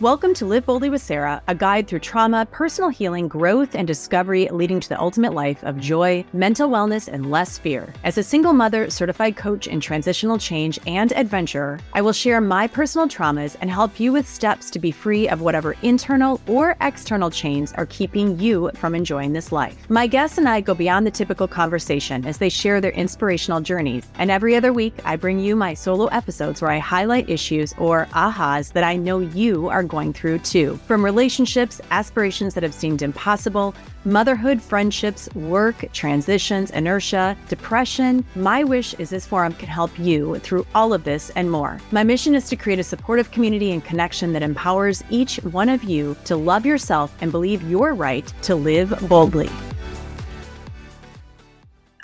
Welcome 0.00 0.34
to 0.34 0.44
Live 0.44 0.66
Boldly 0.66 0.90
with 0.90 1.02
Sarah, 1.02 1.40
a 1.46 1.54
guide 1.54 1.86
through 1.86 2.00
trauma, 2.00 2.48
personal 2.50 2.90
healing, 2.90 3.28
growth, 3.28 3.76
and 3.76 3.86
discovery 3.86 4.48
leading 4.50 4.80
to 4.80 4.88
the 4.88 5.00
ultimate 5.00 5.34
life 5.34 5.62
of 5.62 5.78
joy, 5.78 6.24
mental 6.32 6.68
wellness, 6.68 7.06
and 7.06 7.30
less 7.30 7.58
fear. 7.58 7.94
As 8.02 8.18
a 8.18 8.22
single 8.24 8.52
mother, 8.52 8.90
certified 8.90 9.36
coach 9.36 9.68
in 9.68 9.78
transitional 9.78 10.36
change, 10.36 10.80
and 10.88 11.12
adventurer, 11.12 11.78
I 11.92 12.02
will 12.02 12.12
share 12.12 12.40
my 12.40 12.66
personal 12.66 13.06
traumas 13.06 13.56
and 13.60 13.70
help 13.70 14.00
you 14.00 14.10
with 14.10 14.28
steps 14.28 14.68
to 14.70 14.80
be 14.80 14.90
free 14.90 15.28
of 15.28 15.42
whatever 15.42 15.76
internal 15.82 16.40
or 16.48 16.76
external 16.80 17.30
chains 17.30 17.72
are 17.74 17.86
keeping 17.86 18.36
you 18.36 18.72
from 18.74 18.96
enjoying 18.96 19.32
this 19.32 19.52
life. 19.52 19.88
My 19.88 20.08
guests 20.08 20.38
and 20.38 20.48
I 20.48 20.60
go 20.60 20.74
beyond 20.74 21.06
the 21.06 21.12
typical 21.12 21.46
conversation 21.46 22.26
as 22.26 22.38
they 22.38 22.48
share 22.48 22.80
their 22.80 22.90
inspirational 22.90 23.60
journeys. 23.60 24.08
And 24.16 24.28
every 24.28 24.56
other 24.56 24.72
week, 24.72 24.94
I 25.04 25.14
bring 25.14 25.38
you 25.38 25.54
my 25.54 25.72
solo 25.72 26.06
episodes 26.06 26.60
where 26.60 26.72
I 26.72 26.78
highlight 26.78 27.30
issues 27.30 27.74
or 27.78 28.06
ahas 28.06 28.72
that 28.72 28.82
I 28.82 28.96
know 28.96 29.20
you 29.20 29.68
are 29.68 29.83
going 29.86 30.12
through 30.12 30.38
too. 30.40 30.78
From 30.86 31.04
relationships, 31.04 31.80
aspirations 31.90 32.54
that 32.54 32.62
have 32.62 32.74
seemed 32.74 33.02
impossible, 33.02 33.74
motherhood, 34.04 34.60
friendships, 34.60 35.28
work, 35.34 35.90
transitions, 35.92 36.70
inertia, 36.70 37.36
depression, 37.48 38.24
my 38.34 38.64
wish 38.64 38.94
is 38.94 39.10
this 39.10 39.26
forum 39.26 39.52
can 39.54 39.68
help 39.68 39.96
you 39.98 40.38
through 40.40 40.66
all 40.74 40.92
of 40.92 41.04
this 41.04 41.30
and 41.30 41.50
more. 41.50 41.80
My 41.90 42.04
mission 42.04 42.34
is 42.34 42.48
to 42.48 42.56
create 42.56 42.78
a 42.78 42.84
supportive 42.84 43.30
community 43.30 43.72
and 43.72 43.84
connection 43.84 44.32
that 44.32 44.42
empowers 44.42 45.02
each 45.10 45.36
one 45.36 45.68
of 45.68 45.84
you 45.84 46.16
to 46.24 46.36
love 46.36 46.66
yourself 46.66 47.14
and 47.20 47.30
believe 47.32 47.62
you're 47.62 47.94
right 47.94 48.32
to 48.42 48.54
live 48.54 48.92
boldly. 49.08 49.50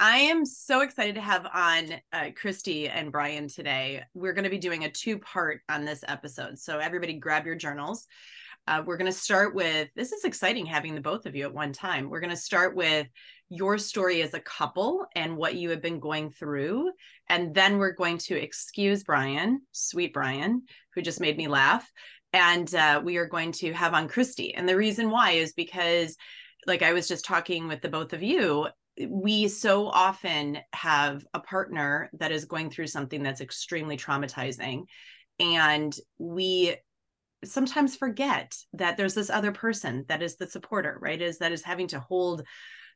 I 0.03 0.17
am 0.17 0.47
so 0.47 0.81
excited 0.81 1.17
to 1.17 1.21
have 1.21 1.47
on 1.53 1.93
uh, 2.11 2.31
Christie 2.35 2.89
and 2.89 3.13
Bryan 3.13 3.49
today. 3.49 4.03
We're 4.15 4.33
going 4.33 4.45
to 4.45 4.51
be 4.51 4.57
doing 4.57 4.85
a 4.85 4.91
two 4.91 5.19
part 5.19 5.61
on 5.69 5.85
this 5.85 6.03
episode. 6.09 6.59
So, 6.59 6.79
everybody, 6.79 7.19
grab 7.19 7.45
your 7.45 7.55
journals. 7.55 8.07
Uh, 8.67 8.83
we're 8.87 8.97
going 8.97 9.13
to 9.13 9.19
start 9.19 9.55
with 9.55 9.91
this 9.95 10.13
is 10.13 10.25
exciting 10.25 10.65
having 10.65 10.95
the 10.95 11.03
both 11.03 11.27
of 11.27 11.37
you 11.37 11.45
at 11.45 11.53
one 11.53 11.75
time. 11.75 12.09
We're 12.09 12.21
going 12.21 12.31
to 12.31 12.37
start 12.37 12.75
with 12.75 13.09
your 13.51 13.77
story 13.77 14.23
as 14.23 14.33
a 14.33 14.41
couple 14.41 15.05
and 15.15 15.37
what 15.37 15.57
you 15.57 15.69
have 15.69 15.83
been 15.83 16.01
going 16.01 16.31
through. 16.31 16.93
And 17.29 17.55
then 17.55 17.77
we're 17.77 17.93
going 17.93 18.17
to 18.19 18.43
excuse 18.43 19.05
Bryan, 19.05 19.61
sweet 19.73 20.15
Bryan, 20.15 20.63
who 20.95 21.03
just 21.03 21.21
made 21.21 21.37
me 21.37 21.47
laugh. 21.47 21.87
And 22.33 22.75
uh, 22.75 23.03
we 23.05 23.19
are 23.19 23.27
going 23.27 23.53
to 23.53 23.75
have 23.75 23.93
on 23.93 24.09
Christie. 24.09 24.55
And 24.55 24.67
the 24.67 24.79
reason 24.79 25.11
why 25.11 25.33
is 25.33 25.53
because 25.53 26.17
like 26.67 26.83
I 26.83 26.93
was 26.93 27.09
just 27.09 27.25
talking 27.25 27.69
with 27.69 27.83
the 27.83 27.89
both 27.89 28.13
of 28.13 28.23
you, 28.23 28.67
we 29.09 29.49
so 29.49 29.87
often 29.87 30.59
have 30.73 31.27
a 31.35 31.41
partner 31.41 32.11
that 32.15 32.33
is 32.33 32.45
going 32.45 32.71
through 32.71 32.87
something 32.87 33.23
that's 33.23 33.41
extremely 33.41 33.97
traumatizing 33.97 34.85
and 35.39 35.97
we 36.19 36.77
sometimes 37.45 37.97
forget 37.97 38.55
that 38.75 38.97
there's 38.97 39.15
this 39.15 39.31
other 39.31 39.53
person 39.53 40.05
that 40.09 40.23
is 40.23 40.37
the 40.37 40.47
supporter 40.47 40.99
right 41.01 41.23
is 41.23 41.39
that 41.39 41.53
is 41.53 41.63
having 41.63 41.89
to 41.89 42.01
hold 42.01 42.43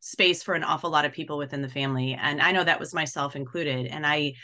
space 0.00 0.42
for 0.42 0.54
an 0.54 0.64
awful 0.64 0.90
lot 0.90 1.06
of 1.06 1.12
people 1.12 1.38
within 1.38 1.62
the 1.62 1.68
family 1.68 2.14
and 2.20 2.42
i 2.42 2.52
know 2.52 2.62
that 2.62 2.80
was 2.80 2.92
myself 2.92 3.36
included 3.36 3.86
and 3.86 4.06
i 4.06 4.34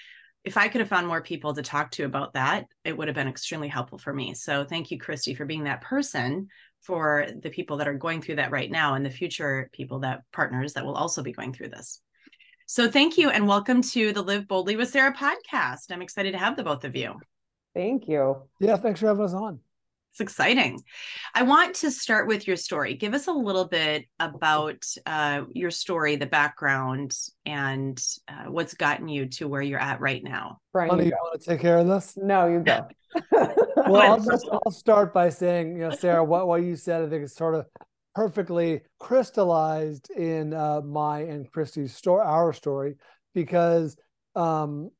if 0.44 0.56
i 0.56 0.68
could 0.68 0.80
have 0.80 0.88
found 0.88 1.06
more 1.06 1.22
people 1.22 1.54
to 1.54 1.62
talk 1.62 1.90
to 1.90 2.04
about 2.04 2.32
that 2.32 2.66
it 2.84 2.96
would 2.96 3.08
have 3.08 3.14
been 3.14 3.28
extremely 3.28 3.68
helpful 3.68 3.98
for 3.98 4.12
me 4.12 4.34
so 4.34 4.64
thank 4.64 4.90
you 4.90 4.98
christie 4.98 5.34
for 5.34 5.44
being 5.44 5.64
that 5.64 5.80
person 5.80 6.48
for 6.82 7.26
the 7.42 7.50
people 7.50 7.76
that 7.76 7.88
are 7.88 7.94
going 7.94 8.22
through 8.22 8.36
that 8.36 8.50
right 8.50 8.70
now 8.70 8.94
and 8.94 9.04
the 9.04 9.10
future 9.10 9.68
people 9.72 10.00
that 10.00 10.22
partners 10.32 10.72
that 10.74 10.84
will 10.84 10.94
also 10.94 11.22
be 11.22 11.32
going 11.32 11.52
through 11.52 11.68
this. 11.68 12.00
So 12.66 12.90
thank 12.90 13.18
you 13.18 13.30
and 13.30 13.48
welcome 13.48 13.82
to 13.82 14.12
the 14.12 14.22
Live 14.22 14.46
Boldly 14.46 14.76
with 14.76 14.90
Sarah 14.90 15.12
podcast. 15.12 15.90
I'm 15.90 16.02
excited 16.02 16.32
to 16.32 16.38
have 16.38 16.56
the 16.56 16.62
both 16.62 16.84
of 16.84 16.96
you. 16.96 17.16
Thank 17.74 18.08
you. 18.08 18.42
Yeah, 18.60 18.76
thanks 18.76 19.00
for 19.00 19.08
having 19.08 19.24
us 19.24 19.34
on. 19.34 19.60
It's 20.12 20.20
exciting. 20.20 20.82
I 21.34 21.44
want 21.44 21.76
to 21.76 21.90
start 21.90 22.26
with 22.26 22.46
your 22.48 22.56
story. 22.56 22.94
Give 22.94 23.14
us 23.14 23.28
a 23.28 23.32
little 23.32 23.68
bit 23.68 24.06
about 24.18 24.84
uh, 25.06 25.42
your 25.52 25.70
story, 25.70 26.16
the 26.16 26.26
background, 26.26 27.16
and 27.46 28.02
uh, 28.26 28.50
what's 28.50 28.74
gotten 28.74 29.08
you 29.08 29.26
to 29.26 29.46
where 29.46 29.62
you're 29.62 29.78
at 29.78 30.00
right 30.00 30.22
now. 30.22 30.58
Bryan, 30.72 30.98
you, 30.98 31.04
you 31.04 31.10
want 31.12 31.40
to 31.40 31.50
take 31.50 31.60
care 31.60 31.78
of 31.78 31.86
this? 31.86 32.16
No, 32.16 32.48
you 32.48 32.60
go. 32.60 32.88
well, 33.32 34.12
I'll 34.12 34.20
just 34.20 34.48
I'll 34.50 34.72
start 34.72 35.14
by 35.14 35.28
saying, 35.28 35.72
you 35.76 35.88
know, 35.88 35.90
Sarah, 35.90 36.24
what 36.24 36.48
what 36.48 36.62
you 36.62 36.74
said, 36.74 37.02
I 37.02 37.08
think 37.08 37.24
is 37.24 37.34
sort 37.34 37.54
of 37.54 37.66
perfectly 38.14 38.80
crystallized 38.98 40.10
in 40.10 40.52
uh, 40.52 40.80
my 40.80 41.20
and 41.20 41.50
Christie's 41.50 41.94
story, 41.94 42.22
our 42.24 42.52
story, 42.52 42.96
because 43.34 43.96
um, 44.34 44.90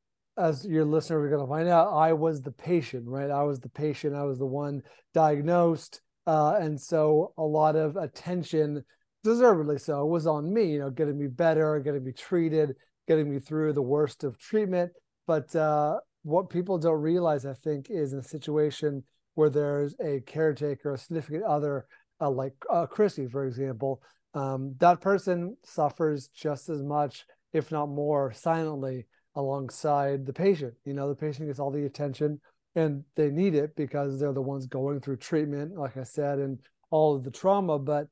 as 0.41 0.65
your 0.65 0.85
listener 0.85 1.21
are 1.21 1.29
going 1.29 1.43
to 1.43 1.49
find 1.49 1.69
out, 1.69 1.93
I 1.93 2.13
was 2.13 2.43
the 2.43 2.51
patient, 2.51 3.05
right? 3.07 3.31
I 3.31 3.43
was 3.43 3.61
the 3.61 3.69
patient. 3.69 4.17
I 4.17 4.25
was 4.25 4.39
the 4.39 4.47
one 4.47 4.83
diagnosed, 5.13 6.01
uh, 6.27 6.55
and 6.61 6.81
so 6.81 7.33
a 7.37 7.43
lot 7.43 7.77
of 7.77 7.97
attention, 7.97 8.85
deservedly 9.23 9.79
so, 9.79 10.07
was 10.07 10.27
on 10.27 10.53
me. 10.53 10.73
You 10.73 10.79
know, 10.81 10.91
getting 10.91 11.19
me 11.19 11.27
better, 11.27 11.79
getting 11.81 12.05
me 12.05 12.13
treated, 12.13 12.75
getting 13.07 13.31
me 13.31 13.39
through 13.39 13.75
the 13.75 13.83
worst 13.83 14.25
of 14.25 14.39
treatment. 14.39 14.93
But 15.27 15.55
uh, 15.55 15.99
what 16.23 16.51
people 16.51 16.79
don't 16.79 17.01
realize, 17.01 17.45
I 17.45 17.55
think, 17.55 17.89
is 17.91 18.13
in 18.13 18.21
a 18.21 18.25
situation 18.25 19.05
where 19.35 19.51
there's 19.51 19.95
a 20.05 20.21
caretaker, 20.27 20.95
a 20.95 20.99
significant 20.99 21.45
other, 21.45 21.87
uh, 22.21 22.31
like 22.31 22.55
uh, 22.71 22.87
Christie, 22.87 23.29
for 23.29 23.47
example, 23.47 24.03
um, 24.35 24.75
that 24.79 25.01
person 25.01 25.57
suffers 25.65 26.29
just 26.29 26.69
as 26.69 26.83
much, 26.83 27.27
if 27.53 27.71
not 27.71 27.89
more, 27.89 28.33
silently 28.33 29.07
alongside 29.41 30.27
the 30.27 30.33
patient. 30.33 30.75
You 30.85 30.95
know, 30.95 31.09
the 31.09 31.15
patient 31.15 31.49
gets 31.49 31.59
all 31.59 31.71
the 31.71 31.87
attention 31.87 32.41
and 32.75 33.03
they 33.17 33.31
need 33.31 33.55
it 33.55 33.75
because 33.77 34.19
they're 34.19 34.33
the 34.33 34.41
ones 34.41 34.67
going 34.67 35.01
through 35.01 35.17
treatment, 35.17 35.77
like 35.77 35.97
I 35.97 36.05
said, 36.05 36.39
and 36.39 36.61
all 36.91 37.17
of 37.17 37.25
the 37.25 37.31
trauma. 37.31 37.79
But 37.79 38.07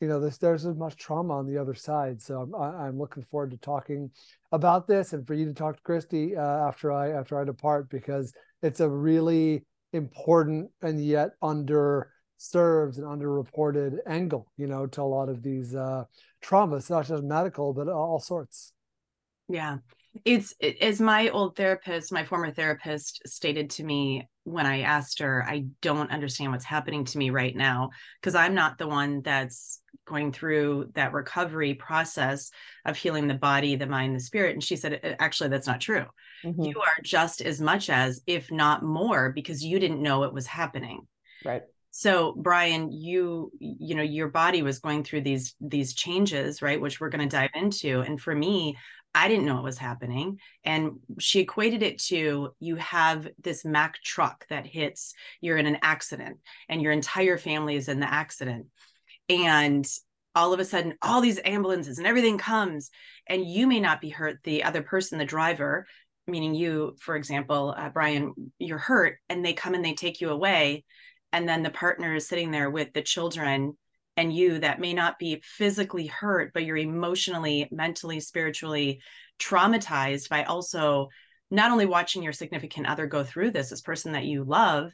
you 0.00 0.08
know, 0.08 0.20
there's 0.20 0.38
there's 0.38 0.66
as 0.66 0.76
much 0.76 0.96
trauma 0.96 1.38
on 1.38 1.46
the 1.46 1.58
other 1.58 1.74
side. 1.74 2.20
So 2.20 2.42
I'm 2.42 2.54
I'm 2.54 2.98
looking 2.98 3.22
forward 3.24 3.50
to 3.52 3.56
talking 3.56 4.10
about 4.52 4.86
this 4.86 5.12
and 5.12 5.26
for 5.26 5.34
you 5.34 5.46
to 5.46 5.54
talk 5.54 5.76
to 5.76 5.82
Christie 5.82 6.36
uh, 6.36 6.68
after 6.68 6.92
I 6.92 7.10
after 7.10 7.40
I 7.40 7.44
depart 7.44 7.88
because 7.90 8.32
it's 8.62 8.80
a 8.80 8.88
really 8.88 9.64
important 9.92 10.70
and 10.82 11.02
yet 11.04 11.30
underserved 11.42 12.04
and 12.98 13.04
underreported 13.04 13.98
angle, 14.06 14.46
you 14.56 14.66
know, 14.66 14.86
to 14.86 15.02
a 15.02 15.04
lot 15.04 15.28
of 15.28 15.42
these 15.42 15.74
uh, 15.74 16.04
traumas, 16.44 16.90
not 16.90 17.06
just 17.06 17.22
medical, 17.22 17.72
but 17.72 17.88
all 17.88 18.20
sorts. 18.20 18.72
Yeah, 19.48 19.78
it's 20.24 20.54
as 20.80 21.00
my 21.00 21.28
old 21.28 21.56
therapist, 21.56 22.12
my 22.12 22.24
former 22.24 22.50
therapist, 22.50 23.22
stated 23.26 23.70
to 23.70 23.84
me 23.84 24.28
when 24.44 24.66
I 24.66 24.82
asked 24.82 25.18
her, 25.18 25.44
I 25.46 25.66
don't 25.82 26.10
understand 26.10 26.52
what's 26.52 26.64
happening 26.64 27.04
to 27.06 27.18
me 27.18 27.30
right 27.30 27.54
now 27.54 27.90
because 28.20 28.34
I'm 28.34 28.54
not 28.54 28.78
the 28.78 28.86
one 28.86 29.22
that's 29.22 29.80
going 30.06 30.32
through 30.32 30.90
that 30.94 31.12
recovery 31.12 31.74
process 31.74 32.50
of 32.84 32.96
healing 32.96 33.26
the 33.26 33.34
body, 33.34 33.74
the 33.74 33.86
mind, 33.86 34.14
the 34.14 34.20
spirit. 34.20 34.52
And 34.52 34.62
she 34.62 34.76
said, 34.76 35.16
actually, 35.18 35.50
that's 35.50 35.66
not 35.66 35.80
true. 35.80 36.04
Mm-hmm. 36.44 36.62
You 36.62 36.80
are 36.80 37.02
just 37.02 37.40
as 37.40 37.60
much 37.60 37.90
as, 37.90 38.22
if 38.26 38.52
not 38.52 38.84
more, 38.84 39.32
because 39.32 39.64
you 39.64 39.78
didn't 39.80 40.02
know 40.02 40.22
it 40.22 40.32
was 40.32 40.46
happening. 40.46 41.06
Right. 41.44 41.62
So 41.90 42.34
Bryan, 42.36 42.92
you 42.92 43.50
you 43.58 43.94
know 43.94 44.02
your 44.02 44.28
body 44.28 44.62
was 44.62 44.80
going 44.80 45.02
through 45.02 45.22
these 45.22 45.54
these 45.62 45.94
changes, 45.94 46.60
right, 46.60 46.78
which 46.78 47.00
we're 47.00 47.08
going 47.08 47.26
to 47.26 47.36
dive 47.36 47.52
into. 47.54 48.00
And 48.00 48.20
for 48.20 48.34
me, 48.34 48.76
I 49.16 49.28
didn't 49.28 49.46
know 49.46 49.58
it 49.58 49.64
was 49.64 49.78
happening. 49.78 50.38
And 50.62 50.98
she 51.18 51.40
equated 51.40 51.82
it 51.82 51.98
to 52.02 52.50
you 52.60 52.76
have 52.76 53.26
this 53.42 53.64
Mack 53.64 54.02
truck 54.02 54.46
that 54.50 54.66
hits, 54.66 55.14
you're 55.40 55.56
in 55.56 55.64
an 55.64 55.78
accident, 55.80 56.36
and 56.68 56.82
your 56.82 56.92
entire 56.92 57.38
family 57.38 57.76
is 57.76 57.88
in 57.88 57.98
the 57.98 58.12
accident. 58.12 58.66
And 59.30 59.88
all 60.34 60.52
of 60.52 60.60
a 60.60 60.66
sudden, 60.66 60.98
all 61.00 61.22
these 61.22 61.40
ambulances 61.46 61.96
and 61.96 62.06
everything 62.06 62.36
comes, 62.36 62.90
and 63.26 63.42
you 63.42 63.66
may 63.66 63.80
not 63.80 64.02
be 64.02 64.10
hurt. 64.10 64.36
The 64.44 64.64
other 64.64 64.82
person, 64.82 65.16
the 65.16 65.24
driver, 65.24 65.86
meaning 66.26 66.54
you, 66.54 66.94
for 67.00 67.16
example, 67.16 67.74
uh, 67.74 67.88
Bryan, 67.88 68.34
you're 68.58 68.76
hurt, 68.76 69.16
and 69.30 69.42
they 69.42 69.54
come 69.54 69.72
and 69.72 69.84
they 69.84 69.94
take 69.94 70.20
you 70.20 70.28
away. 70.28 70.84
And 71.32 71.48
then 71.48 71.62
the 71.62 71.70
partner 71.70 72.14
is 72.14 72.28
sitting 72.28 72.50
there 72.50 72.68
with 72.68 72.92
the 72.92 73.00
children 73.00 73.78
and 74.16 74.32
you 74.32 74.58
that 74.60 74.80
may 74.80 74.94
not 74.94 75.18
be 75.18 75.42
physically 75.44 76.06
hurt, 76.06 76.52
but 76.54 76.64
you're 76.64 76.76
emotionally, 76.76 77.68
mentally, 77.70 78.20
spiritually 78.20 79.00
traumatized 79.38 80.28
by 80.28 80.44
also 80.44 81.08
not 81.50 81.70
only 81.70 81.86
watching 81.86 82.22
your 82.22 82.32
significant 82.32 82.86
other 82.86 83.06
go 83.06 83.22
through 83.22 83.50
this, 83.50 83.70
this 83.70 83.80
person 83.80 84.12
that 84.12 84.24
you 84.24 84.44
love, 84.44 84.92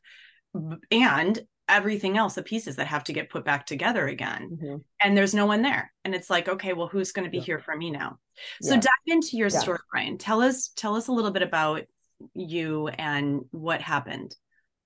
and 0.90 1.40
everything 1.68 2.18
else, 2.18 2.34
the 2.34 2.42
pieces 2.42 2.76
that 2.76 2.86
have 2.86 3.04
to 3.04 3.12
get 3.12 3.30
put 3.30 3.44
back 3.44 3.64
together 3.64 4.06
again. 4.06 4.50
Mm-hmm. 4.52 4.76
And 5.00 5.16
there's 5.16 5.34
no 5.34 5.46
one 5.46 5.62
there. 5.62 5.92
And 6.04 6.14
it's 6.14 6.28
like, 6.28 6.48
okay, 6.48 6.72
well, 6.72 6.88
who's 6.88 7.12
going 7.12 7.24
to 7.24 7.30
be 7.30 7.38
yeah. 7.38 7.44
here 7.44 7.58
for 7.58 7.74
me 7.74 7.90
now? 7.90 8.18
So 8.60 8.74
yeah. 8.74 8.80
dive 8.80 8.92
into 9.06 9.36
your 9.36 9.48
yeah. 9.48 9.58
story, 9.58 9.78
Bryan. 9.90 10.18
Tell 10.18 10.42
us, 10.42 10.70
tell 10.76 10.96
us 10.96 11.08
a 11.08 11.12
little 11.12 11.30
bit 11.30 11.42
about 11.42 11.82
you 12.34 12.88
and 12.88 13.42
what 13.50 13.80
happened. 13.80 14.34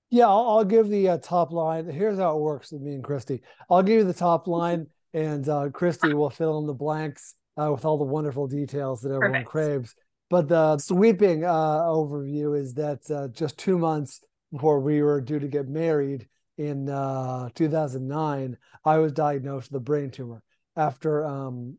Yeah, 0.09 0.27
I'll, 0.27 0.49
I'll 0.49 0.63
give 0.65 0.89
the 0.89 1.09
uh, 1.09 1.17
top 1.17 1.51
line. 1.51 1.89
Here's 1.89 2.17
how 2.17 2.37
it 2.37 2.41
works 2.41 2.71
with 2.71 2.81
me 2.81 2.93
and 2.93 3.03
Christie. 3.03 3.41
I'll 3.69 3.83
give 3.83 3.99
you 3.99 4.03
the 4.05 4.13
top 4.13 4.47
line, 4.47 4.87
and 5.13 5.47
uh, 5.47 5.69
Christie 5.69 6.13
will 6.13 6.29
fill 6.29 6.59
in 6.59 6.67
the 6.67 6.73
blanks 6.73 7.35
uh, 7.57 7.71
with 7.71 7.85
all 7.85 7.97
the 7.97 8.05
wonderful 8.05 8.47
details 8.47 9.01
that 9.01 9.09
everyone 9.09 9.31
Perfect. 9.31 9.49
craves. 9.49 9.95
But 10.29 10.47
the 10.47 10.77
sweeping 10.77 11.45
uh, 11.45 11.81
overview 11.83 12.59
is 12.59 12.73
that 12.75 13.09
uh, 13.09 13.29
just 13.29 13.57
two 13.57 13.77
months 13.77 14.21
before 14.51 14.79
we 14.79 15.01
were 15.01 15.21
due 15.21 15.39
to 15.39 15.47
get 15.47 15.67
married 15.67 16.27
in 16.57 16.89
uh, 16.89 17.49
2009, 17.55 18.57
I 18.83 18.97
was 18.97 19.11
diagnosed 19.11 19.71
with 19.71 19.81
a 19.81 19.83
brain 19.83 20.11
tumor 20.11 20.41
after 20.75 21.25
um, 21.25 21.77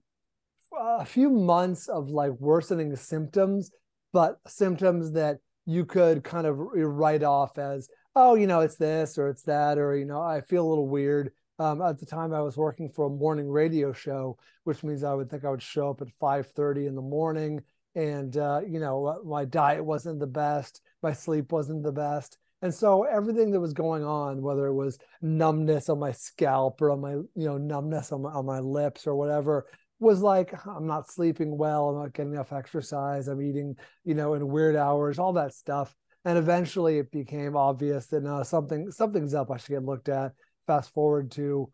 a 0.79 1.05
few 1.05 1.31
months 1.31 1.89
of 1.89 2.09
like 2.09 2.33
worsening 2.33 2.95
symptoms, 2.97 3.71
but 4.13 4.39
symptoms 4.47 5.13
that 5.13 5.39
you 5.67 5.85
could 5.85 6.25
kind 6.25 6.47
of 6.47 6.59
write 6.59 7.23
off 7.23 7.59
as 7.59 7.89
oh, 8.19 8.35
you 8.35 8.49
know, 8.49 8.61
it's 8.61 8.77
this 8.77 9.17
or 9.17 9.29
it's 9.29 9.43
that, 9.45 9.79
or, 9.79 9.97
you 9.97 10.05
know, 10.05 10.21
I 10.21 10.41
feel 10.41 10.67
a 10.67 10.69
little 10.69 10.89
weird. 10.89 11.33
Um, 11.61 11.81
at 11.83 11.99
the 11.99 12.07
time 12.07 12.33
I 12.33 12.41
was 12.41 12.57
working 12.57 12.89
for 12.89 13.07
a 13.07 13.11
morning 13.11 13.49
radio 13.49 13.93
show, 13.93 14.39
which 14.65 14.83
means 14.85 15.03
I 15.03 15.15
would 15.15 15.31
think 15.31 15.45
I 15.45 15.51
would 15.51 15.63
show 15.63 15.91
up 15.91 16.01
at 16.03 16.09
5:30 16.21 16.87
in 16.87 16.95
the 16.95 17.03
morning 17.03 17.63
and 17.95 18.37
uh, 18.37 18.61
you 18.67 18.79
know, 18.79 19.07
uh, 19.07 19.19
my 19.25 19.45
diet 19.45 19.85
wasn't 19.85 20.21
the 20.21 20.27
best, 20.27 20.81
my 21.03 21.13
sleep 21.13 21.51
wasn't 21.51 21.83
the 21.83 21.93
best. 21.93 22.39
And 22.63 22.75
so 22.75 23.05
everything 23.05 23.53
that 23.53 23.61
was 23.61 23.73
going 23.73 24.05
on, 24.05 24.43
whether 24.43 24.67
it 24.67 24.75
was 24.75 24.99
numbness 25.23 25.89
on 25.89 25.99
my 26.01 26.13
scalp 26.13 26.81
or 26.83 26.91
on 26.91 27.01
my, 27.01 27.13
you 27.13 27.29
know, 27.37 27.57
numbness 27.59 28.13
on 28.13 28.23
my, 28.23 28.31
on 28.31 28.47
my 28.47 28.59
lips 28.59 29.07
or 29.07 29.15
whatever, 29.15 29.67
was 30.01 30.21
like, 30.21 30.55
I'm 30.67 30.87
not 30.87 31.11
sleeping 31.11 31.57
well, 31.57 31.89
I'm 31.89 32.03
not 32.03 32.13
getting 32.13 32.33
enough 32.33 32.53
exercise, 32.53 33.29
I'm 33.29 33.43
eating, 33.43 33.77
you 34.05 34.15
know, 34.15 34.35
in 34.35 34.47
weird 34.49 34.77
hours, 34.77 35.19
all 35.19 35.33
that 35.35 35.55
stuff 35.55 35.95
and 36.29 36.37
eventually 36.37 36.99
it 36.99 37.11
became 37.11 37.57
obvious 37.57 38.07
that 38.09 38.23
uh, 38.27 38.45
something 38.45 38.91
something's 38.91 39.33
up. 39.33 39.51
I 39.51 39.57
should 39.57 39.71
get 39.71 39.83
looked 39.83 40.11
at. 40.11 40.33
Fast 40.67 40.91
forward 40.91 41.31
to 41.33 41.71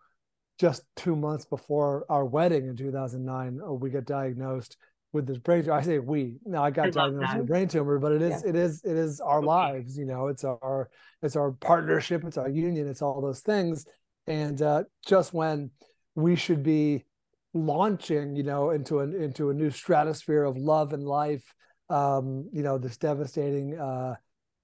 just 0.61 0.85
two 0.95 1.17
months 1.17 1.45
before 1.45 2.07
our 2.09 2.25
wedding 2.25 2.69
in 2.69 2.77
2009, 2.77 3.59
uh, 3.61 3.73
we 3.73 3.91
get 3.91 4.07
diagnosed 4.07 4.77
with 5.13 5.27
this 5.27 5.39
brain 5.39 5.65
tumor. 5.65 5.75
I 5.75 5.83
say 5.83 5.99
we. 5.99 6.37
Now 6.47 6.63
I 6.63 6.71
got 6.71 6.87
I 6.87 6.91
diagnosed 6.91 7.33
with 7.33 7.43
a 7.43 7.47
brain 7.47 7.67
tumor, 7.67 7.99
but 7.99 8.13
it 8.13 8.23
is 8.23 8.45
yeah. 8.45 8.51
it 8.51 8.55
is 8.55 8.85
it 8.85 8.97
is 8.97 9.21
our 9.21 9.43
lives. 9.43 9.99
You 9.99 10.07
know, 10.07 10.29
it's 10.29 10.45
our 10.45 10.89
it's 11.21 11.35
our 11.35 11.51
partnership, 11.51 12.23
it's 12.23 12.39
our 12.39 12.49
union, 12.49 12.87
it's 12.87 13.03
all 13.03 13.21
those 13.21 13.41
things. 13.41 13.87
And 14.29 14.63
uh, 14.63 14.85
just 15.05 15.35
when 15.35 15.73
we 16.15 16.37
should 16.37 16.63
be 16.63 17.07
launching, 17.55 18.37
you 18.37 18.45
know, 18.45 18.71
into 18.71 19.01
an 19.01 19.21
into 19.21 19.51
a 19.51 19.55
new 19.55 19.71
stratosphere 19.71 20.45
of 20.45 20.57
love 20.57 20.93
and 20.93 21.03
life, 21.03 21.53
um, 21.91 22.49
you 22.53 22.63
know, 22.63 22.79
this 22.79 22.97
devastating 22.97 23.77
uh, 23.77 24.15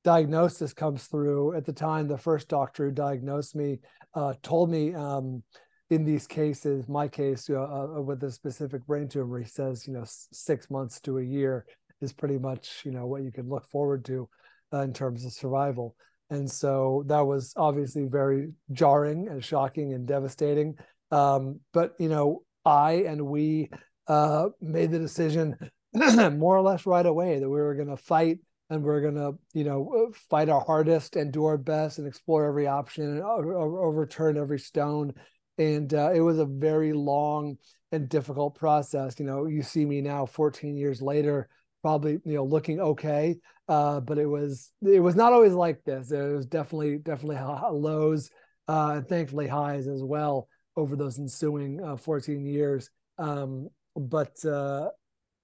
diagnosis 0.04 0.72
comes 0.72 1.06
through. 1.06 1.54
At 1.56 1.64
the 1.64 1.72
time 1.72 2.08
the 2.08 2.18
first 2.18 2.48
doctor 2.48 2.86
who 2.86 2.92
diagnosed 2.92 3.54
me 3.54 3.80
uh, 4.14 4.34
told 4.42 4.70
me 4.70 4.94
um, 4.94 5.42
in 5.90 6.04
these 6.04 6.26
cases 6.26 6.88
my 6.88 7.08
case 7.08 7.48
uh, 7.50 7.60
uh, 7.60 8.00
with 8.00 8.22
a 8.22 8.30
specific 8.30 8.86
brain 8.86 9.08
tumor 9.08 9.40
he 9.40 9.44
says 9.44 9.86
you 9.86 9.92
know 9.92 10.04
six 10.06 10.70
months 10.70 11.00
to 11.00 11.18
a 11.18 11.22
year 11.22 11.66
is 12.00 12.12
pretty 12.12 12.38
much 12.38 12.82
you 12.84 12.92
know 12.92 13.06
what 13.06 13.22
you 13.22 13.32
can 13.32 13.48
look 13.48 13.66
forward 13.66 14.04
to 14.06 14.28
uh, 14.72 14.80
in 14.80 14.92
terms 14.92 15.24
of 15.24 15.32
survival. 15.32 15.96
And 16.30 16.48
so 16.48 17.04
that 17.08 17.26
was 17.26 17.52
obviously 17.56 18.04
very 18.04 18.52
jarring 18.72 19.28
and 19.28 19.44
shocking 19.44 19.94
and 19.94 20.06
devastating. 20.06 20.76
Um, 21.10 21.58
but 21.72 21.94
you 21.98 22.08
know 22.08 22.42
i 22.64 22.92
and 23.06 23.26
we 23.26 23.70
uh, 24.06 24.48
made 24.60 24.90
the 24.90 24.98
decision 24.98 25.56
more 25.94 26.56
or 26.56 26.62
less 26.62 26.86
right 26.86 27.06
away 27.06 27.38
that 27.38 27.48
we 27.48 27.60
were 27.60 27.74
going 27.74 27.88
to 27.88 27.96
fight 27.96 28.38
and 28.70 28.82
we're 28.82 29.00
going 29.00 29.16
to 29.16 29.34
you 29.52 29.64
know 29.64 30.08
uh, 30.08 30.16
fight 30.30 30.48
our 30.48 30.60
hardest 30.60 31.16
and 31.16 31.32
do 31.32 31.44
our 31.44 31.58
best 31.58 31.98
and 31.98 32.06
explore 32.06 32.46
every 32.46 32.66
option 32.66 33.04
and 33.04 33.24
overturn 33.24 34.38
every 34.38 34.58
stone. 34.58 35.12
And 35.58 35.92
uh, 35.92 36.12
it 36.14 36.20
was 36.20 36.38
a 36.38 36.46
very 36.46 36.92
long 36.92 37.58
and 37.92 38.08
difficult 38.08 38.54
process. 38.54 39.18
You 39.18 39.26
know 39.26 39.46
you 39.46 39.62
see 39.62 39.84
me 39.84 40.00
now 40.00 40.24
14 40.26 40.76
years 40.76 41.02
later 41.02 41.48
probably 41.82 42.12
you 42.24 42.34
know 42.34 42.44
looking 42.44 42.78
okay 42.78 43.36
uh, 43.68 44.00
but 44.00 44.18
it 44.18 44.26
was 44.26 44.72
it 44.82 45.00
was 45.00 45.16
not 45.16 45.32
always 45.32 45.52
like 45.52 45.82
this. 45.84 46.10
It 46.10 46.34
was 46.34 46.46
definitely 46.46 46.98
definitely 46.98 47.38
lows 47.72 48.30
uh, 48.68 48.94
and 48.96 49.08
thankfully 49.08 49.48
highs 49.48 49.88
as 49.88 50.02
well 50.02 50.48
over 50.76 50.96
those 50.96 51.18
ensuing 51.18 51.82
uh, 51.82 51.96
14 51.96 52.46
years. 52.46 52.90
Um, 53.18 53.68
but 53.96 54.42
uh, 54.44 54.88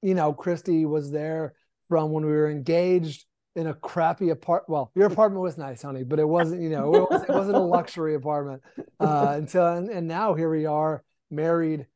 you 0.03 0.15
know 0.15 0.33
christie 0.33 0.85
was 0.85 1.11
there 1.11 1.55
from 1.89 2.11
when 2.11 2.25
we 2.25 2.33
were 2.33 2.51
engaged 2.51 3.25
in 3.55 3.67
a 3.67 3.75
crappy 3.75 4.31
apartment. 4.31 4.69
Well, 4.69 4.93
your 4.95 5.07
apartment 5.07 5.43
was 5.43 5.57
nice, 5.57 5.83
honey, 5.83 6.05
but 6.05 6.19
it 6.19 6.29
wasn't, 6.29 6.63
you 6.63 6.69
know, 6.69 6.95
it, 6.95 7.11
was, 7.11 7.23
it 7.23 7.29
wasn't 7.31 7.57
a 7.57 7.61
luxury 7.61 8.15
apartment. 8.15 8.63
Uh, 9.01 9.35
until 9.37 9.67
and, 9.67 9.89
and 9.89 10.07
now 10.07 10.35
here 10.35 10.51
we 10.51 10.67
are, 10.67 11.03
married 11.31 11.87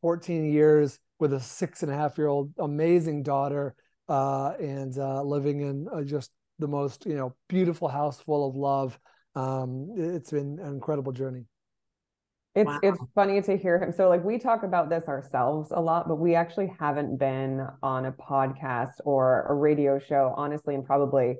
14 0.00 0.50
years 0.50 0.98
with 1.20 1.32
a 1.32 1.40
six 1.40 1.82
and 1.82 1.92
a 1.92 1.94
half 1.94 2.16
year 2.16 2.28
old 2.28 2.52
amazing 2.58 3.22
daughter, 3.22 3.74
uh, 4.08 4.52
and 4.58 4.96
uh, 4.98 5.22
living 5.22 5.60
in 5.60 5.86
uh, 5.92 6.02
just 6.02 6.30
the 6.58 6.68
most, 6.68 7.06
you 7.06 7.14
know, 7.14 7.34
beautiful 7.48 7.88
house 7.88 8.20
full 8.20 8.48
of 8.48 8.56
love. 8.56 8.98
Um, 9.34 9.90
it's 9.96 10.30
been 10.30 10.58
an 10.58 10.72
incredible 10.72 11.12
journey. 11.12 11.44
It's 12.58 12.66
wow. 12.66 12.80
it's 12.82 12.98
funny 13.14 13.40
to 13.40 13.56
hear 13.56 13.80
him. 13.80 13.92
So 13.92 14.08
like 14.08 14.24
we 14.24 14.36
talk 14.36 14.64
about 14.64 14.90
this 14.90 15.04
ourselves 15.06 15.70
a 15.72 15.80
lot, 15.80 16.08
but 16.08 16.16
we 16.16 16.34
actually 16.34 16.72
haven't 16.80 17.16
been 17.16 17.64
on 17.84 18.06
a 18.06 18.12
podcast 18.12 18.94
or 19.04 19.46
a 19.48 19.54
radio 19.54 20.00
show 20.00 20.34
honestly 20.36 20.74
in 20.74 20.82
probably 20.82 21.36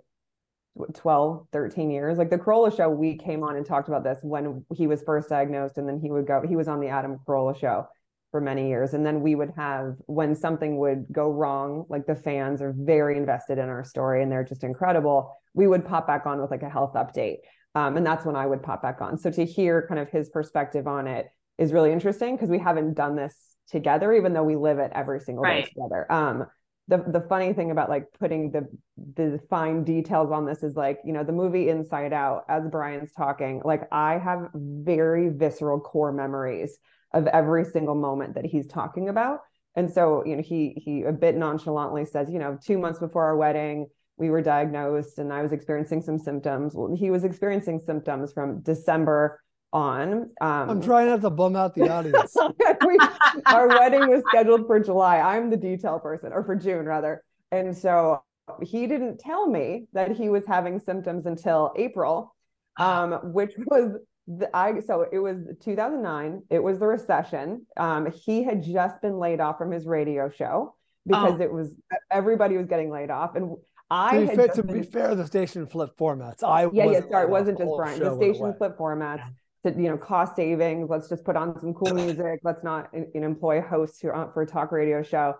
12 0.95 1.49
13 1.51 1.91
years 1.91 2.19
like 2.19 2.31
the 2.31 2.39
Carolla 2.39 2.75
show 2.77 2.89
we 2.89 3.17
came 3.17 3.43
on 3.43 3.57
and 3.57 3.67
talked 3.67 3.89
about 3.89 4.05
this 4.05 4.21
when 4.23 4.65
he 4.73 4.87
was 4.87 5.03
first 5.03 5.29
diagnosed 5.29 5.77
and 5.77 5.89
then 5.89 5.99
he 5.99 6.09
would 6.09 6.25
go 6.25 6.41
he 6.47 6.55
was 6.55 6.69
on 6.69 6.79
the 6.79 6.87
Adam 6.87 7.19
Carolla 7.27 7.59
show 7.59 7.85
for 8.31 8.41
many 8.41 8.69
years 8.69 8.95
and 8.95 9.05
then 9.05 9.21
we 9.21 9.35
would 9.35 9.51
have 9.57 9.97
when 10.07 10.37
something 10.37 10.79
would 10.79 11.05
go 11.11 11.33
wrong 11.33 11.85
like 11.89 12.07
the 12.07 12.15
fans 12.15 12.63
are 12.63 12.73
very 12.79 13.17
invested 13.17 13.59
in 13.59 13.69
our 13.69 13.83
story 13.83 14.23
and 14.23 14.31
they're 14.31 14.45
just 14.45 14.63
incredible 14.63 15.35
we 15.53 15.67
would 15.67 15.85
pop 15.85 16.07
back 16.07 16.27
on 16.27 16.41
with 16.41 16.53
like 16.53 16.63
a 16.63 16.71
health 16.71 16.93
update 16.95 17.39
um, 17.79 17.97
and 17.97 18.05
that's 18.05 18.27
when 18.27 18.35
I 18.35 18.45
would 18.45 18.61
pop 18.61 18.83
back 18.83 19.01
on. 19.01 19.17
So 19.19 19.31
to 19.31 19.45
hear 19.45 19.87
kind 19.87 20.01
of 20.01 20.11
his 20.11 20.29
perspective 20.29 20.89
on 20.89 21.07
it 21.07 21.29
is 21.59 21.73
really 21.73 21.93
interesting 21.93 22.35
because 22.35 22.51
we 22.51 22.59
haven't 22.59 22.95
done 22.95 23.15
this 23.15 23.37
together, 23.69 24.13
even 24.13 24.33
though 24.33 24.43
we 24.43 24.57
live 24.57 24.81
it 24.81 24.91
every 24.97 25.21
single 25.21 25.45
right. 25.45 25.65
day 25.65 25.71
together. 25.71 26.11
Um, 26.11 26.47
the 26.89 27.05
the 27.07 27.21
funny 27.29 27.53
thing 27.53 27.71
about 27.71 27.89
like 27.89 28.07
putting 28.19 28.51
the 28.51 28.67
the 29.15 29.39
fine 29.49 29.85
details 29.85 30.33
on 30.33 30.45
this 30.45 30.65
is 30.65 30.75
like 30.75 30.99
you 31.05 31.13
know 31.13 31.23
the 31.23 31.33
movie 31.33 31.69
Inside 31.69 32.13
Out 32.13 32.47
as 32.49 32.67
Bryan's 32.67 33.13
talking 33.13 33.63
like 33.65 33.83
I 33.93 34.19
have 34.19 34.49
very 34.55 35.29
visceral 35.29 35.79
core 35.79 36.13
memories 36.13 36.79
of 37.13 37.27
every 37.29 37.65
single 37.65 37.95
moment 37.95 38.35
that 38.35 38.47
he's 38.47 38.67
talking 38.67 39.11
about 39.11 39.41
and 39.77 39.93
so 39.93 40.25
you 40.25 40.37
know 40.37 40.43
he 40.43 40.83
he 40.83 41.03
a 41.03 41.13
bit 41.13 41.37
nonchalantly 41.37 42.07
says 42.07 42.31
you 42.31 42.39
know 42.39 42.59
2 42.65 42.79
months 42.79 42.99
before 42.99 43.25
our 43.25 43.37
wedding 43.37 43.89
we 44.19 44.31
were 44.31 44.43
diagnosed 44.43 45.19
and 45.19 45.33
I 45.33 45.43
was 45.43 45.53
experiencing 45.53 46.03
some 46.03 46.19
symptoms. 46.19 46.75
Well, 46.75 46.95
he 46.95 47.11
was 47.11 47.25
experiencing 47.25 47.81
symptoms 47.85 48.33
from 48.33 48.61
December 48.61 49.41
on. 49.73 50.31
Um, 50.41 50.71
I'm 50.71 50.83
trying 50.83 51.07
not 51.07 51.21
to 51.23 51.31
bum 51.31 51.57
out 51.57 51.75
the 51.75 51.89
audience. 51.89 52.37
we, 52.87 52.99
our 53.47 53.69
wedding 53.69 54.09
was 54.09 54.23
scheduled 54.29 54.67
for 54.67 54.81
July. 54.81 55.19
I'm 55.19 55.51
the 55.51 55.57
detail 55.57 55.99
person, 55.99 56.33
or 56.33 56.45
for 56.45 56.57
June 56.57 56.87
rather. 56.87 57.23
And 57.53 57.77
so 57.77 58.23
he 58.63 58.87
didn't 58.87 59.19
tell 59.19 59.47
me 59.47 59.87
that 59.93 60.13
he 60.13 60.29
was 60.29 60.45
having 60.47 60.81
symptoms 60.81 61.27
until 61.27 61.73
April, 61.77 62.35
um, 62.79 63.13
which 63.33 63.53
was 63.67 63.93
the, 64.27 64.55
I. 64.57 64.81
So 64.81 65.07
it 65.11 65.19
was 65.19 65.37
2009. 65.63 66.43
It 66.51 66.63
was 66.63 66.79
the 66.79 66.87
recession. 66.87 67.67
Um, 67.77 68.11
he 68.11 68.43
had 68.43 68.63
just 68.63 69.01
been 69.01 69.19
laid 69.19 69.41
off 69.41 69.59
from 69.59 69.71
his 69.71 69.87
radio 69.87 70.29
show. 70.31 70.75
because 71.07 71.41
oh. 71.41 71.43
it 71.43 71.53
was 71.53 71.75
everybody 72.11 72.57
was 72.57 72.67
getting 72.67 72.91
laid 72.91 73.11
off 73.11 73.35
and 73.35 73.57
I 73.91 74.21
to, 74.21 74.27
be 74.27 74.37
fair, 74.37 74.49
to 74.49 74.63
been, 74.63 74.81
be 74.81 74.87
fair, 74.87 75.15
the 75.15 75.27
station 75.27 75.67
flip 75.67 75.91
formats. 75.99 76.43
I 76.43 76.69
yeah 76.73 76.91
yeah 76.91 77.01
sorry, 77.11 77.25
it 77.25 77.31
wasn't 77.31 77.59
just 77.59 77.71
Bryan. 77.77 78.01
The 78.01 78.17
station 78.17 78.55
flip 78.59 78.77
formats 78.77 79.23
to 79.65 79.71
you 79.71 79.89
know 79.89 79.97
cost 79.97 80.37
savings. 80.37 80.89
Let's 80.91 81.09
just 81.09 81.25
put 81.25 81.37
on 81.37 81.59
some 81.61 81.75
cool 81.75 81.95
music. 82.05 82.41
Let's 82.43 82.63
not 82.63 82.91
you 82.93 83.09
know, 83.15 83.27
employ 83.27 83.61
hosts 83.61 84.01
who 84.01 84.11
aren't 84.11 84.35
for 84.35 84.43
a 84.43 84.47
talk 84.47 84.73
radio 84.73 85.03
show. 85.03 85.35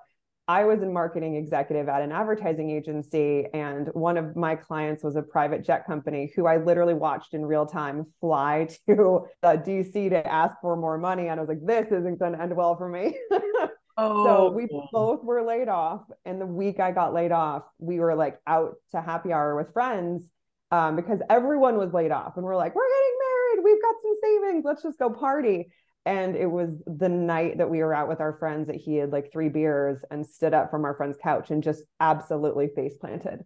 I 0.49 0.65
was 0.65 0.81
a 0.81 0.87
marketing 0.87 1.37
executive 1.37 1.91
at 1.91 2.01
an 2.01 2.11
advertising 2.11 2.71
agency, 2.71 3.47
and 3.53 3.89
one 3.89 4.17
of 4.17 4.35
my 4.35 4.57
clients 4.57 5.05
was 5.05 5.15
a 5.15 5.21
private 5.21 5.63
jet 5.63 5.87
company 5.87 6.33
who 6.35 6.47
I 6.47 6.57
literally 6.57 6.95
watched 6.95 7.35
in 7.35 7.45
real 7.45 7.67
time 7.67 8.07
fly 8.23 8.69
to 8.89 9.27
uh, 9.43 9.59
DC 9.59 10.09
to 10.09 10.27
ask 10.27 10.57
for 10.63 10.75
more 10.75 10.97
money. 10.97 11.29
And 11.29 11.39
I 11.39 11.43
was 11.43 11.51
like, 11.51 11.65
this 11.67 11.93
isn't 11.93 12.19
going 12.19 12.33
to 12.33 12.41
end 12.41 12.57
well 12.57 12.77
for 12.77 12.89
me. 12.89 13.15
oh. 13.99 14.25
So 14.25 14.51
we 14.51 14.67
both 14.93 15.23
were 15.25 15.43
laid 15.43 15.69
off. 15.69 16.03
And 16.25 16.41
the 16.41 16.47
week 16.47 16.81
I 16.81 16.93
got 16.93 17.13
laid 17.13 17.33
off, 17.33 17.65
we 17.79 18.01
were 18.01 18.15
like 18.15 18.39
out 18.47 18.77
to 18.93 19.03
happy 19.03 19.33
hour 19.33 19.57
with 19.57 19.73
friends 19.73 20.23
um, 20.71 20.97
because 20.97 21.21
everyone 21.29 21.77
was 21.77 21.93
laid 21.93 22.13
off. 22.13 22.37
And 22.37 22.45
we're 22.45 22.57
like, 22.57 22.75
we're 22.75 22.89
getting 22.89 23.19
married. 23.19 23.65
We've 23.65 23.83
got 23.83 23.95
some 24.01 24.15
savings. 24.23 24.65
Let's 24.65 24.83
just 24.83 24.99
go 24.99 25.11
party 25.11 25.71
and 26.09 26.37
it 26.37 26.47
was 26.47 26.71
the 26.87 27.09
night 27.09 27.59
that 27.59 27.69
we 27.69 27.81
were 27.81 27.93
out 27.93 28.09
with 28.09 28.23
our 28.23 28.39
friends 28.39 28.69
that 28.69 28.77
he 28.77 28.97
had 28.97 29.13
like 29.13 29.31
three 29.31 29.51
beers 29.51 29.99
and 30.11 30.25
stood 30.25 30.55
up 30.55 30.71
from 30.71 30.87
our 30.87 30.95
friend's 30.95 31.19
couch 31.23 31.51
and 31.51 31.63
just 31.63 31.83
absolutely 32.01 32.71
face 32.75 32.97
planted. 32.99 33.45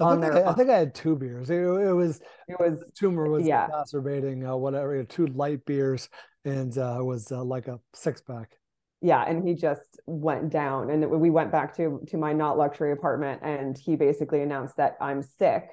I 0.00 0.16
think, 0.16 0.24
I, 0.24 0.42
I, 0.42 0.54
think 0.54 0.70
I 0.70 0.78
had 0.78 0.92
two 0.92 1.14
beers. 1.14 1.50
It, 1.50 1.60
it 1.60 1.92
was 1.92 2.20
it 2.48 2.58
was 2.58 2.82
tumor 2.98 3.30
was 3.30 3.46
yeah. 3.46 3.66
exacerbating 3.66 4.44
uh, 4.44 4.56
whatever 4.56 5.04
two 5.04 5.28
light 5.28 5.64
beers 5.64 6.08
and 6.44 6.76
uh, 6.76 6.98
was 7.00 7.30
uh, 7.30 7.44
like 7.44 7.68
a 7.68 7.78
six 7.94 8.20
pack. 8.22 8.50
Yeah, 9.02 9.24
and 9.26 9.46
he 9.46 9.54
just 9.54 9.98
went 10.06 10.50
down, 10.50 10.90
and 10.90 11.10
we 11.10 11.30
went 11.30 11.50
back 11.50 11.74
to 11.76 12.02
to 12.08 12.16
my 12.18 12.32
not 12.32 12.58
luxury 12.58 12.92
apartment, 12.92 13.40
and 13.42 13.78
he 13.78 13.96
basically 13.96 14.42
announced 14.42 14.76
that 14.76 14.96
I'm 15.00 15.22
sick. 15.22 15.70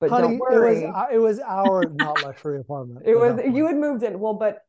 But 0.00 0.10
Honey, 0.10 0.28
don't 0.28 0.38
worry, 0.38 0.84
it 0.84 0.86
was, 0.86 1.08
it 1.12 1.18
was 1.18 1.40
our 1.40 1.84
not 1.94 2.22
luxury 2.22 2.60
apartment. 2.60 3.02
It 3.04 3.14
was 3.14 3.40
you 3.44 3.66
had 3.66 3.76
moved 3.76 4.02
in. 4.02 4.18
Well, 4.18 4.34
but 4.34 4.60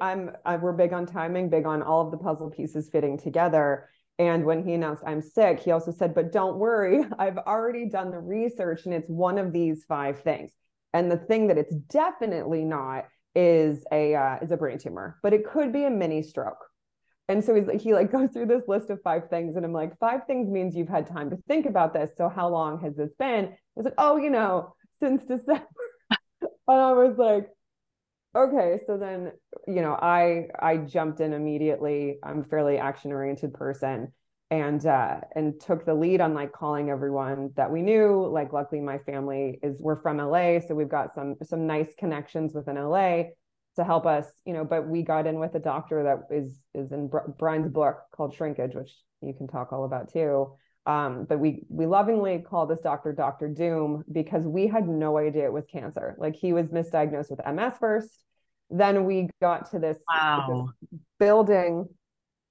I'm 0.00 0.30
I, 0.44 0.56
we're 0.56 0.72
big 0.72 0.92
on 0.92 1.04
timing, 1.04 1.50
big 1.50 1.66
on 1.66 1.82
all 1.82 2.04
of 2.04 2.10
the 2.10 2.16
puzzle 2.16 2.50
pieces 2.50 2.88
fitting 2.90 3.18
together. 3.18 3.88
And 4.18 4.44
when 4.44 4.64
he 4.64 4.74
announced 4.74 5.02
I'm 5.06 5.20
sick, 5.20 5.60
he 5.60 5.70
also 5.70 5.92
said, 5.92 6.14
"But 6.14 6.32
don't 6.32 6.58
worry, 6.58 7.04
I've 7.18 7.38
already 7.38 7.90
done 7.90 8.10
the 8.10 8.18
research, 8.18 8.86
and 8.86 8.94
it's 8.94 9.08
one 9.08 9.36
of 9.36 9.52
these 9.52 9.84
five 9.84 10.20
things. 10.20 10.50
And 10.94 11.10
the 11.10 11.18
thing 11.18 11.48
that 11.48 11.58
it's 11.58 11.74
definitely 11.74 12.64
not 12.64 13.06
is 13.34 13.84
a 13.92 14.14
uh, 14.14 14.38
is 14.40 14.50
a 14.50 14.56
brain 14.56 14.78
tumor, 14.78 15.18
but 15.22 15.34
it 15.34 15.44
could 15.44 15.72
be 15.72 15.84
a 15.84 15.90
mini 15.90 16.22
stroke." 16.22 16.69
And 17.30 17.44
so 17.44 17.54
he's 17.54 17.66
like, 17.66 17.80
he 17.80 17.94
like 17.94 18.12
goes 18.12 18.30
through 18.32 18.46
this 18.46 18.68
list 18.68 18.90
of 18.90 19.00
five 19.02 19.28
things, 19.30 19.56
and 19.56 19.64
I'm 19.64 19.72
like, 19.72 19.98
five 19.98 20.26
things 20.26 20.50
means 20.50 20.76
you've 20.76 20.88
had 20.88 21.06
time 21.06 21.30
to 21.30 21.38
think 21.48 21.66
about 21.66 21.94
this. 21.94 22.10
So 22.16 22.28
how 22.28 22.48
long 22.48 22.80
has 22.82 22.96
this 22.96 23.12
been? 23.18 23.54
He's 23.76 23.84
like, 23.84 23.94
oh, 23.98 24.16
you 24.16 24.30
know, 24.30 24.74
since 24.98 25.24
December. 25.24 25.64
and 26.40 26.50
I 26.68 26.92
was 26.92 27.16
like, 27.16 27.48
okay 28.36 28.78
so 28.86 28.96
then 28.96 29.32
you 29.66 29.82
know 29.82 29.94
i 29.94 30.46
i 30.60 30.76
jumped 30.76 31.20
in 31.20 31.32
immediately 31.32 32.16
i'm 32.22 32.44
fairly 32.44 32.78
action 32.78 33.10
oriented 33.10 33.52
person 33.52 34.12
and 34.52 34.86
uh 34.86 35.16
and 35.34 35.60
took 35.60 35.84
the 35.84 35.94
lead 35.94 36.20
on 36.20 36.32
like 36.32 36.52
calling 36.52 36.90
everyone 36.90 37.50
that 37.56 37.70
we 37.70 37.82
knew 37.82 38.28
like 38.32 38.52
luckily 38.52 38.80
my 38.80 38.98
family 38.98 39.58
is 39.64 39.80
we're 39.80 40.00
from 40.00 40.18
la 40.18 40.60
so 40.60 40.74
we've 40.76 40.88
got 40.88 41.12
some 41.12 41.34
some 41.42 41.66
nice 41.66 41.92
connections 41.98 42.54
within 42.54 42.76
la 42.76 43.22
to 43.76 43.84
help 43.84 44.06
us 44.06 44.26
you 44.44 44.52
know 44.52 44.64
but 44.64 44.88
we 44.88 45.02
got 45.02 45.26
in 45.26 45.38
with 45.38 45.54
a 45.54 45.58
doctor 45.58 46.02
that 46.02 46.34
is 46.34 46.58
is 46.74 46.92
in 46.92 47.10
bryan's 47.38 47.68
book 47.68 48.00
called 48.14 48.34
shrinkage 48.34 48.74
which 48.74 48.90
you 49.22 49.32
can 49.32 49.46
talk 49.46 49.72
all 49.72 49.84
about 49.84 50.12
too 50.12 50.52
um, 50.86 51.26
but 51.28 51.38
we 51.38 51.64
we 51.68 51.86
lovingly 51.86 52.38
called 52.38 52.70
this 52.70 52.80
doctor 52.80 53.12
Dr. 53.12 53.48
Doom 53.48 54.02
because 54.10 54.44
we 54.46 54.66
had 54.66 54.88
no 54.88 55.18
idea 55.18 55.44
it 55.44 55.52
was 55.52 55.66
cancer. 55.70 56.16
Like 56.18 56.34
he 56.34 56.52
was 56.52 56.66
misdiagnosed 56.68 57.30
with 57.30 57.40
MS 57.46 57.74
first. 57.78 58.10
Then 58.70 59.04
we 59.04 59.28
got 59.40 59.70
to 59.72 59.78
this, 59.78 59.98
wow. 60.12 60.72
this 60.90 61.00
building 61.18 61.86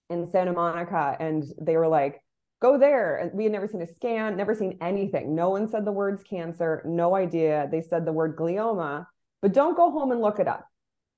in 0.09 0.29
Santa 0.29 0.53
Monica, 0.53 1.17
and 1.19 1.43
they 1.59 1.75
were 1.75 1.87
like, 1.87 2.21
"Go 2.61 2.77
there." 2.77 3.17
And 3.17 3.33
we 3.33 3.45
had 3.45 3.51
never 3.51 3.67
seen 3.67 3.81
a 3.81 3.87
scan, 3.87 4.37
never 4.37 4.53
seen 4.53 4.77
anything. 4.79 5.33
No 5.33 5.49
one 5.49 5.67
said 5.67 5.83
the 5.83 5.91
words 5.91 6.23
cancer. 6.23 6.83
No 6.85 7.15
idea. 7.15 7.67
They 7.71 7.81
said 7.81 8.05
the 8.05 8.13
word 8.13 8.35
glioma, 8.35 9.07
but 9.41 9.53
don't 9.53 9.75
go 9.75 9.91
home 9.91 10.11
and 10.11 10.21
look 10.21 10.39
it 10.39 10.47
up 10.47 10.68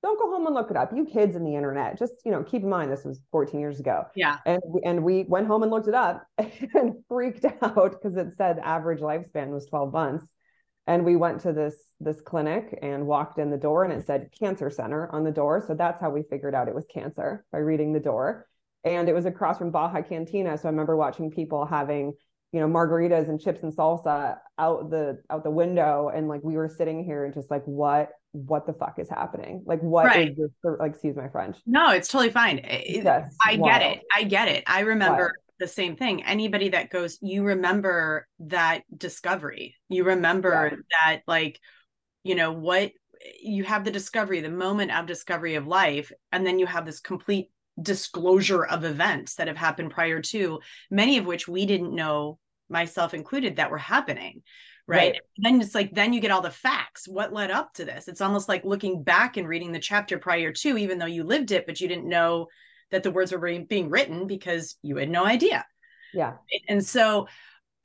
don't 0.02 0.20
go 0.20 0.32
home 0.32 0.46
and 0.48 0.56
look 0.56 0.72
it 0.72 0.78
up. 0.78 0.92
You 0.96 1.06
kids 1.06 1.36
in 1.36 1.44
the 1.44 1.56
internet, 1.56 2.00
just 2.00 2.14
you 2.26 2.32
know, 2.32 2.44
keep 2.44 2.64
in 2.64 2.70
mind 2.70 2.92
this 2.92 3.06
was 3.06 3.22
14 3.32 3.60
years 3.60 3.80
ago. 3.80 4.06
Yeah. 4.16 4.38
And 4.46 4.62
we, 4.68 4.82
and 4.84 5.04
we 5.04 5.24
went 5.28 5.48
home 5.48 5.62
and 5.64 5.72
looked 5.72 5.88
it 5.88 5.94
up 5.94 6.26
and 6.38 6.96
freaked 7.08 7.46
out 7.62 7.92
because 7.92 8.16
it 8.18 8.36
said 8.36 8.60
average 8.64 9.00
lifespan 9.00 9.50
was 9.50 9.66
12 9.68 9.94
months. 9.94 10.26
And 10.88 11.06
we 11.06 11.16
went 11.16 11.42
to 11.42 11.54
this 11.54 11.76
this 12.00 12.20
clinic 12.22 12.78
and 12.82 13.06
walked 13.06 13.38
in 13.38 13.52
the 13.52 13.58
door 13.58 13.84
and 13.84 13.94
it 13.94 14.06
said 14.06 14.30
cancer 14.38 14.72
center 14.72 15.14
on 15.14 15.24
the 15.24 15.32
door. 15.32 15.64
So 15.66 15.76
that's 15.76 16.02
how 16.02 16.10
we 16.10 16.24
figured 16.24 16.56
out 16.56 16.68
it 16.68 16.76
was 16.76 16.86
cancer 16.92 17.46
by 17.52 17.60
reading 17.60 17.94
the 17.94 18.00
door. 18.00 18.48
And 18.84 19.08
it 19.08 19.14
was 19.14 19.28
across 19.28 19.60
from 19.60 19.70
Baja 19.70 20.02
Cantina. 20.02 20.58
So 20.58 20.68
I 20.68 20.72
remember 20.72 20.98
watching 20.98 21.30
people 21.30 21.66
having 21.68 22.14
you 22.52 22.60
know 22.60 22.68
margaritas 22.68 23.30
and 23.30 23.40
chips 23.40 23.64
and 23.64 23.74
salsa 23.74 24.38
out 24.58 24.90
the 24.90 25.22
out 25.30 25.44
the 25.44 25.52
window 25.52 26.12
and 26.14 26.28
like 26.28 26.42
we 26.44 26.58
were 26.58 26.68
sitting 26.68 27.04
here 27.04 27.24
and 27.24 27.34
just 27.34 27.50
like 27.50 27.64
what 27.64 28.10
what 28.34 28.66
the 28.66 28.74
fuck 28.74 28.98
is 28.98 29.10
happening 29.10 29.62
like 29.66 29.82
what 29.82 30.06
right. 30.06 30.30
is 30.30 30.38
this 30.38 30.52
like 30.80 30.92
excuse 30.92 31.16
my 31.16 31.28
french 31.28 31.58
no 31.66 31.92
it's 31.92 32.08
totally 32.08 32.30
fine 32.30 32.60
it, 32.64 33.06
i 33.06 33.58
wild. 33.58 33.64
get 33.64 33.82
it 33.82 34.02
i 34.16 34.24
get 34.24 34.48
it 34.48 34.64
i 34.68 34.82
remember 34.82 35.24
wild. 35.24 35.32
the 35.60 35.68
same 35.68 35.96
thing 35.98 36.24
anybody 36.24 36.70
that 36.70 36.90
goes 36.90 37.18
you 37.22 37.44
remember 37.44 38.26
that 38.40 38.82
discovery 38.96 39.76
you 39.90 40.06
remember 40.06 40.70
yeah. 40.72 40.78
that 41.04 41.22
like 41.28 41.60
you 42.24 42.36
know 42.36 42.54
what 42.54 42.92
you 43.42 43.64
have 43.64 43.84
the 43.84 43.92
discovery 43.92 44.40
the 44.40 44.50
moment 44.50 44.92
of 44.92 45.06
discovery 45.06 45.56
of 45.56 45.68
life 45.68 46.12
and 46.32 46.46
then 46.46 46.58
you 46.58 46.66
have 46.66 46.86
this 46.86 47.02
complete 47.02 47.50
disclosure 47.82 48.66
of 48.66 48.86
events 48.86 49.36
that 49.36 49.48
have 49.48 49.58
happened 49.58 49.92
prior 49.92 50.22
to 50.22 50.60
many 50.90 51.18
of 51.18 51.26
which 51.26 51.48
we 51.48 51.66
didn't 51.66 51.96
know 51.96 52.38
myself 52.70 53.14
included 53.14 53.58
that 53.58 53.72
were 53.72 53.78
happening 53.78 54.42
right? 54.92 55.14
right? 55.14 55.22
then 55.38 55.62
it's 55.62 55.76
like 55.76 55.94
then 55.94 56.14
you 56.14 56.20
get 56.20 56.32
all 56.32 56.42
the 56.42 56.52
facts 56.52 57.08
what 57.08 57.34
led 57.34 57.52
up 57.52 57.74
to 57.74 57.86
this 57.86 58.08
it's 58.08 58.22
almost 58.22 58.50
like 58.50 58.64
looking 58.66 59.04
back 59.04 59.38
and 59.38 59.48
reading 59.48 59.72
the 59.72 59.80
chapter 59.80 60.18
prior 60.18 60.52
to 60.52 60.78
even 60.78 60.98
though 60.98 61.06
you 61.06 61.24
lived 61.24 61.52
it 61.52 61.66
but 61.66 61.80
you 61.80 61.88
didn't 61.88 62.08
know 62.08 62.48
that 62.92 63.04
the 63.04 63.12
words 63.12 63.32
were 63.32 63.60
being 63.68 63.90
written 63.90 64.28
because 64.28 64.76
you 64.82 64.98
had 64.98 65.10
no 65.10 65.26
idea 65.26 65.66
yeah 66.14 66.34
and 66.68 66.86
so 66.86 67.28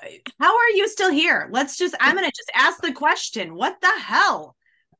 uh, 0.02 0.06
how 0.40 0.56
are 0.56 0.70
you 0.70 0.88
still 0.88 1.10
here 1.10 1.48
let's 1.52 1.76
just 1.78 1.94
i'm 2.00 2.14
gonna 2.14 2.26
just 2.26 2.50
ask 2.54 2.80
the 2.82 2.92
question 2.92 3.54
what 3.54 3.76
the 3.80 3.92
hell 4.00 4.56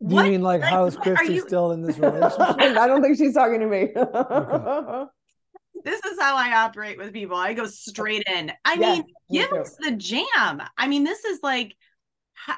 do 0.06 0.14
what? 0.14 0.26
you 0.26 0.32
mean 0.32 0.42
like, 0.42 0.60
like 0.60 0.70
how 0.70 0.84
is 0.84 0.96
Christie 0.96 1.34
you... 1.34 1.40
still 1.40 1.72
in 1.72 1.80
this 1.80 1.96
relationship? 1.98 2.60
I 2.60 2.86
don't 2.86 3.02
think 3.02 3.16
she's 3.16 3.32
talking 3.32 3.60
to 3.60 3.66
me. 3.66 3.88
okay. 3.96 5.04
This 5.84 6.04
is 6.04 6.18
how 6.18 6.36
I 6.36 6.64
operate 6.64 6.98
with 6.98 7.12
people. 7.12 7.36
I 7.36 7.52
go 7.54 7.66
straight 7.66 8.25
in. 8.26 8.50
I 8.64 8.75
yes, 8.75 8.98
mean, 8.98 9.04
give 9.30 9.52
us 9.52 9.76
the 9.78 9.92
jam. 9.92 10.60
I 10.76 10.88
mean, 10.88 11.04
this 11.04 11.25
is 11.25 11.38
like, 11.44 11.76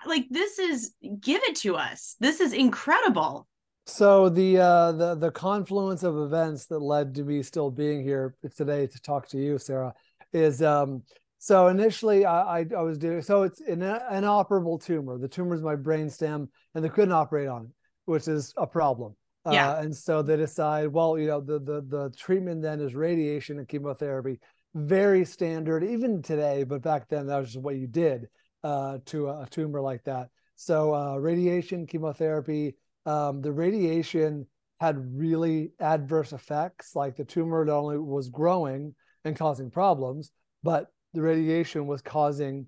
like 0.06 0.26
this 0.30 0.58
is 0.58 0.92
give 1.20 1.42
it 1.44 1.56
to 1.56 1.76
us. 1.76 2.16
This 2.20 2.40
is 2.40 2.52
incredible. 2.52 3.46
So 3.86 4.28
the 4.28 4.58
uh, 4.58 4.92
the 4.92 5.14
the 5.14 5.30
confluence 5.30 6.02
of 6.02 6.16
events 6.18 6.66
that 6.66 6.80
led 6.80 7.14
to 7.14 7.24
me 7.24 7.42
still 7.42 7.70
being 7.70 8.02
here 8.02 8.34
today 8.54 8.86
to 8.86 9.00
talk 9.00 9.28
to 9.28 9.38
you, 9.38 9.58
Sarah, 9.58 9.94
is 10.32 10.62
um, 10.62 11.02
so 11.38 11.68
initially, 11.68 12.26
I, 12.26 12.58
I, 12.58 12.66
I 12.76 12.82
was 12.82 12.98
doing 12.98 13.22
so 13.22 13.44
it's 13.44 13.60
an 13.60 13.82
inoperable 13.82 14.78
tumor. 14.78 15.18
The 15.18 15.28
tumor 15.28 15.54
is 15.54 15.62
my 15.62 15.76
brainstem, 15.76 16.48
and 16.74 16.84
they 16.84 16.90
couldn't 16.90 17.12
operate 17.12 17.48
on 17.48 17.64
it, 17.64 17.70
which 18.04 18.28
is 18.28 18.52
a 18.56 18.66
problem. 18.66 19.16
Yeah. 19.50 19.70
Uh, 19.70 19.82
and 19.82 19.96
so 19.96 20.20
they 20.20 20.36
decide, 20.36 20.88
well, 20.88 21.18
you 21.18 21.28
know, 21.28 21.40
the 21.40 21.58
the 21.58 21.80
the 21.80 22.12
treatment 22.16 22.60
then 22.60 22.80
is 22.80 22.94
radiation 22.94 23.58
and 23.58 23.68
chemotherapy, 23.68 24.40
very 24.74 25.24
standard 25.24 25.82
even 25.82 26.20
today, 26.20 26.64
but 26.64 26.82
back 26.82 27.08
then 27.08 27.26
that 27.28 27.38
was 27.38 27.52
just 27.52 27.62
what 27.62 27.76
you 27.76 27.86
did 27.86 28.28
uh, 28.64 28.98
to 29.06 29.28
a, 29.28 29.46
tumor 29.50 29.80
like 29.80 30.04
that. 30.04 30.28
So 30.56 30.94
uh, 30.94 31.16
radiation, 31.16 31.86
chemotherapy. 31.86 32.76
Um, 33.06 33.40
the 33.40 33.52
radiation 33.52 34.46
had 34.80 35.16
really 35.16 35.72
adverse 35.80 36.32
effects, 36.32 36.94
like 36.94 37.16
the 37.16 37.24
tumor 37.24 37.64
not 37.64 37.78
only 37.78 37.98
was 37.98 38.28
growing 38.28 38.94
and 39.24 39.36
causing 39.36 39.70
problems, 39.70 40.30
but 40.62 40.86
the 41.14 41.22
radiation 41.22 41.86
was 41.86 42.02
causing 42.02 42.66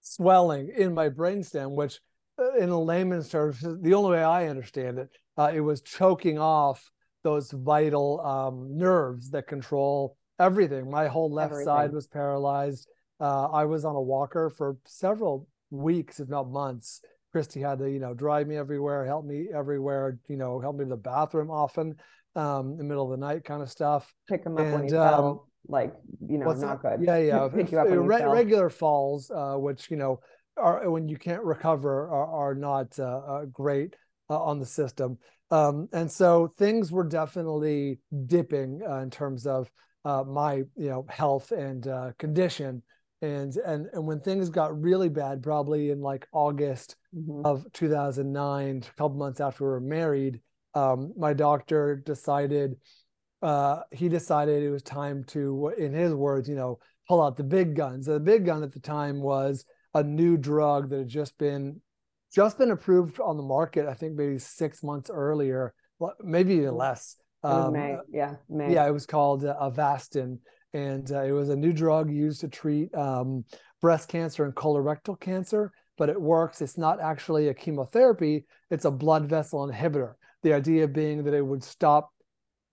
swelling 0.00 0.70
in 0.76 0.94
my 0.94 1.08
brainstem, 1.08 1.72
which 1.72 2.00
uh, 2.38 2.54
in 2.54 2.70
a 2.70 2.80
layman's 2.80 3.28
terms, 3.28 3.60
the 3.60 3.94
only 3.94 4.12
way 4.12 4.22
I 4.22 4.48
understand 4.48 4.98
it, 4.98 5.10
uh, 5.36 5.50
it 5.54 5.60
was 5.60 5.82
choking 5.82 6.38
off 6.38 6.90
those 7.22 7.50
vital 7.50 8.20
um, 8.20 8.78
nerves 8.78 9.30
that 9.30 9.46
control 9.46 10.16
everything. 10.38 10.90
My 10.90 11.08
whole 11.08 11.30
left 11.30 11.52
everything. 11.52 11.66
side 11.66 11.92
was 11.92 12.06
paralyzed. 12.06 12.88
Uh, 13.20 13.46
I 13.46 13.64
was 13.64 13.84
on 13.84 13.96
a 13.96 14.00
walker 14.00 14.50
for 14.50 14.76
several 14.86 15.48
weeks, 15.70 16.20
if 16.20 16.28
not 16.28 16.50
months. 16.50 17.00
Christy 17.32 17.60
had 17.60 17.78
to, 17.78 17.90
you 17.90 18.00
know, 18.00 18.14
drive 18.14 18.48
me 18.48 18.56
everywhere, 18.56 19.04
help 19.04 19.24
me 19.24 19.48
everywhere, 19.54 20.18
you 20.28 20.36
know, 20.36 20.58
help 20.58 20.76
me 20.76 20.84
to 20.84 20.90
the 20.90 20.96
bathroom 20.96 21.50
often, 21.50 21.94
um, 22.34 22.72
in 22.72 22.78
the 22.78 22.84
middle 22.84 23.04
of 23.04 23.18
the 23.18 23.24
night 23.24 23.44
kind 23.44 23.62
of 23.62 23.70
stuff. 23.70 24.12
Pick 24.28 24.44
him 24.44 24.56
up 24.56 24.64
and, 24.64 24.72
when 24.72 24.84
he 24.84 24.94
um, 24.96 25.08
fell 25.08 25.50
like 25.68 25.94
you 26.26 26.38
know 26.38 26.52
not 26.52 26.82
that? 26.82 26.98
good 26.98 27.06
yeah 27.06 27.18
yeah 27.18 27.48
pick 27.54 27.70
you 27.70 27.78
up 27.78 27.86
Re- 27.88 28.24
regular 28.24 28.70
falls 28.70 29.30
uh, 29.30 29.54
which 29.54 29.90
you 29.90 29.96
know 29.96 30.20
are 30.56 30.88
when 30.90 31.08
you 31.08 31.16
can't 31.16 31.42
recover 31.42 32.08
are, 32.08 32.50
are 32.50 32.54
not 32.54 32.98
uh, 32.98 33.04
uh, 33.04 33.44
great 33.46 33.94
uh, 34.28 34.42
on 34.42 34.58
the 34.58 34.66
system 34.66 35.18
um, 35.50 35.88
and 35.92 36.10
so 36.10 36.52
things 36.58 36.92
were 36.92 37.04
definitely 37.04 37.98
dipping 38.26 38.80
uh, 38.88 38.98
in 38.98 39.10
terms 39.10 39.46
of 39.46 39.70
uh, 40.04 40.24
my 40.24 40.56
you 40.76 40.88
know 40.88 41.06
health 41.08 41.52
and 41.52 41.86
condition 42.18 42.82
and 43.22 43.56
and 43.56 43.86
and 43.92 44.06
when 44.06 44.20
things 44.20 44.48
got 44.48 44.80
really 44.80 45.08
bad 45.08 45.42
probably 45.42 45.90
in 45.90 46.00
like 46.00 46.26
august 46.32 46.96
mm-hmm. 47.14 47.44
of 47.44 47.66
2009 47.72 48.76
a 48.76 48.96
couple 48.96 49.16
months 49.16 49.40
after 49.40 49.64
we 49.64 49.70
were 49.70 49.80
married 49.80 50.40
um, 50.74 51.12
my 51.16 51.32
doctor 51.32 51.96
decided 51.96 52.76
uh, 53.42 53.80
he 53.90 54.08
decided 54.08 54.62
it 54.62 54.70
was 54.70 54.82
time 54.82 55.24
to 55.24 55.72
in 55.76 55.92
his 55.92 56.14
words 56.14 56.48
you 56.48 56.54
know 56.54 56.78
pull 57.08 57.22
out 57.22 57.36
the 57.36 57.44
big 57.44 57.74
guns 57.74 58.06
the 58.06 58.20
big 58.20 58.46
gun 58.46 58.62
at 58.62 58.72
the 58.72 58.80
time 58.80 59.20
was 59.20 59.64
a 59.94 60.02
new 60.02 60.36
drug 60.36 60.88
that 60.90 60.98
had 60.98 61.08
just 61.08 61.36
been 61.38 61.80
just 62.32 62.58
been 62.58 62.70
approved 62.70 63.18
on 63.20 63.36
the 63.36 63.42
market 63.42 63.86
i 63.86 63.94
think 63.94 64.14
maybe 64.14 64.38
six 64.38 64.82
months 64.82 65.10
earlier 65.12 65.74
maybe 66.22 66.54
even 66.54 66.68
mm-hmm. 66.68 66.76
less 66.76 67.16
um, 67.42 67.72
May. 67.72 67.96
yeah 68.12 68.36
May. 68.48 68.72
yeah 68.72 68.86
it 68.86 68.92
was 68.92 69.06
called 69.06 69.44
uh, 69.44 69.56
avastin 69.60 70.38
and 70.72 71.10
uh, 71.12 71.22
it 71.22 71.32
was 71.32 71.48
a 71.48 71.56
new 71.56 71.72
drug 71.72 72.10
used 72.10 72.40
to 72.40 72.48
treat 72.48 72.94
um, 72.94 73.44
breast 73.80 74.08
cancer 74.08 74.44
and 74.44 74.54
colorectal 74.54 75.18
cancer 75.18 75.72
but 76.00 76.08
it 76.08 76.18
works. 76.18 76.62
It's 76.62 76.78
not 76.78 76.98
actually 76.98 77.48
a 77.48 77.54
chemotherapy. 77.54 78.46
It's 78.70 78.86
a 78.86 78.90
blood 78.90 79.28
vessel 79.28 79.68
inhibitor. 79.68 80.14
The 80.42 80.54
idea 80.54 80.88
being 80.88 81.24
that 81.24 81.34
it 81.34 81.44
would 81.44 81.62
stop 81.62 82.10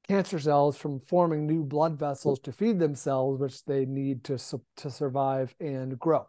cancer 0.07 0.39
cells 0.39 0.77
from 0.77 1.01
forming 1.01 1.45
new 1.45 1.61
blood 1.61 1.99
vessels 1.99 2.39
to 2.39 2.53
feed 2.53 2.79
themselves 2.79 3.41
which 3.41 3.65
they 3.65 3.85
need 3.85 4.23
to 4.23 4.37
to 4.77 4.89
survive 4.89 5.53
and 5.59 5.99
grow. 5.99 6.25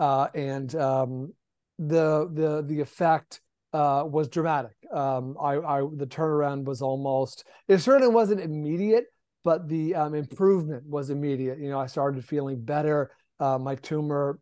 Uh, 0.00 0.26
and 0.34 0.74
um, 0.74 1.32
the 1.78 2.28
the 2.32 2.64
the 2.66 2.80
effect 2.80 3.40
uh, 3.72 4.02
was 4.04 4.28
dramatic. 4.28 4.74
Um, 4.92 5.36
I, 5.40 5.58
I, 5.58 5.80
the 5.94 6.08
turnaround 6.08 6.64
was 6.64 6.82
almost 6.82 7.44
it 7.68 7.78
certainly 7.78 8.12
wasn't 8.12 8.40
immediate, 8.40 9.04
but 9.44 9.68
the 9.68 9.94
um, 9.94 10.14
improvement 10.14 10.86
was 10.86 11.10
immediate. 11.10 11.58
You 11.58 11.70
know, 11.70 11.80
I 11.80 11.86
started 11.86 12.24
feeling 12.24 12.62
better. 12.62 13.10
Uh, 13.40 13.58
my 13.58 13.74
tumor, 13.74 14.38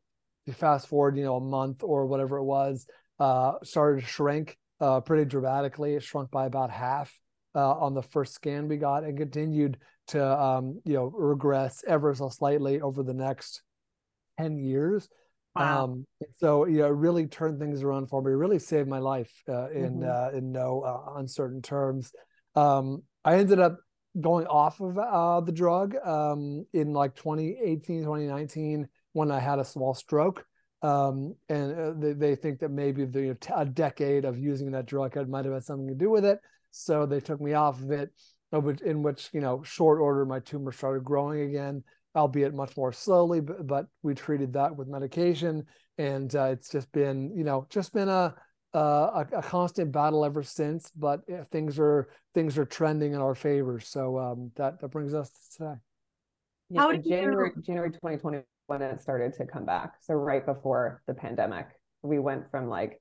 fast 0.53 0.89
forward, 0.89 1.17
you 1.17 1.25
know, 1.25 1.37
a 1.37 1.41
month 1.41 1.83
or 1.83 2.07
whatever 2.07 2.39
it 2.39 2.45
was, 2.45 2.87
uh, 3.19 3.53
started 3.63 4.01
to 4.01 4.07
shrink 4.07 4.59
uh, 4.81 5.01
pretty 5.01 5.25
dramatically. 5.25 5.95
It 5.95 6.03
shrunk 6.03 6.31
by 6.31 6.47
about 6.47 6.71
half 6.71 7.13
uh, 7.55 7.73
on 7.75 7.95
the 7.95 8.03
first 8.03 8.35
scan 8.35 8.69
we 8.69 8.77
got, 8.77 9.05
and 9.05 9.17
continued 9.17 9.79
to 10.09 10.41
um, 10.41 10.81
you 10.85 10.95
know 10.95 11.05
regress 11.05 11.85
ever 11.87 12.15
so 12.15 12.29
slightly 12.29 12.81
over 12.81 13.03
the 13.03 13.15
next 13.15 13.63
ten 14.39 14.59
years. 14.59 15.09
Wow. 15.55 15.85
Um, 15.85 16.07
so 16.39 16.67
you 16.67 16.79
know, 16.79 16.89
really 16.89 17.27
turned 17.27 17.59
things 17.59 17.83
around 17.83 18.09
for 18.09 18.23
me. 18.23 18.33
Really 18.33 18.59
saved 18.59 18.89
my 18.89 18.99
life 18.99 19.33
uh, 19.49 19.71
in 19.71 20.01
mm-hmm. 20.01 20.35
uh, 20.35 20.37
in 20.39 20.53
no 20.53 20.83
uh, 20.83 21.19
uncertain 21.19 21.63
terms. 21.63 22.13
Um, 22.55 23.03
I 23.25 23.37
ended 23.37 23.61
up 23.61 23.79
going 24.19 24.47
off 24.47 24.81
of 24.81 24.99
uh, 24.99 25.41
the 25.41 25.53
drug 25.53 25.95
um, 26.05 26.65
in 26.73 26.93
like 26.93 27.15
2018, 27.15 28.03
2019 28.03 28.89
when 29.13 29.31
I 29.31 29.39
had 29.39 29.59
a 29.59 29.65
small 29.65 29.95
stroke. 29.95 30.45
Um, 30.83 31.35
and 31.49 31.79
uh, 31.79 31.93
they, 31.99 32.13
they, 32.15 32.35
think 32.35 32.61
that 32.61 32.71
maybe 32.71 33.05
the 33.05 33.37
a 33.55 33.67
decade 33.67 34.25
of 34.25 34.39
using 34.39 34.71
that 34.71 34.87
drug 34.87 35.15
might 35.29 35.45
have 35.45 35.53
had 35.53 35.63
something 35.63 35.89
to 35.89 35.95
do 35.95 36.09
with 36.09 36.25
it. 36.25 36.39
So 36.71 37.05
they 37.05 37.21
took 37.21 37.39
me 37.39 37.53
off 37.53 37.83
of 37.83 37.91
it, 37.91 38.11
in 38.83 39.03
which 39.03 39.29
you 39.35 39.43
know, 39.43 39.63
short 39.63 40.01
order, 40.01 40.25
my 40.25 40.41
tumor 40.41 40.73
started 40.73 41.05
growing 41.05 41.43
again 41.43 41.85
albeit 42.15 42.55
much 42.55 42.77
more 42.77 42.93
slowly, 42.93 43.41
but, 43.41 43.67
but 43.67 43.87
we 44.03 44.15
treated 44.15 44.53
that 44.55 44.75
with 44.75 44.89
medication. 44.89 45.65
And 45.99 46.35
uh, 46.35 46.45
it's 46.45 46.71
just 46.71 46.91
been, 46.93 47.33
you 47.37 47.45
know, 47.45 47.67
just 47.71 47.93
been 47.93 48.09
a, 48.09 48.35
a, 48.73 49.27
a 49.37 49.43
constant 49.43 49.93
battle 49.93 50.25
ever 50.25 50.43
since, 50.43 50.91
but 50.95 51.21
things 51.51 51.79
are 51.79 52.09
things 52.35 52.59
are 52.59 52.65
trending 52.65 53.13
in 53.13 53.21
our 53.21 53.35
favor. 53.35 53.81
So 53.81 54.19
um, 54.19 54.53
that 54.57 54.81
that 54.81 54.89
brings 54.89 55.15
us 55.15 55.31
to 55.31 55.59
today. 55.59 55.75
Yeah, 56.71 56.81
How 56.81 56.93
did 56.93 57.05
January 57.05 57.53
you... 57.57 57.63
January 57.63 57.91
2020 57.91 58.43
when 58.67 58.83
it 58.83 59.01
started 59.01 59.35
to 59.35 59.47
come 59.47 59.65
back. 59.65 59.95
So 60.01 60.15
right 60.15 60.47
before 60.47 61.03
the 61.07 61.15
pandemic, 61.15 61.67
we 62.03 62.19
went 62.19 62.51
from 62.51 62.69
like 62.69 63.01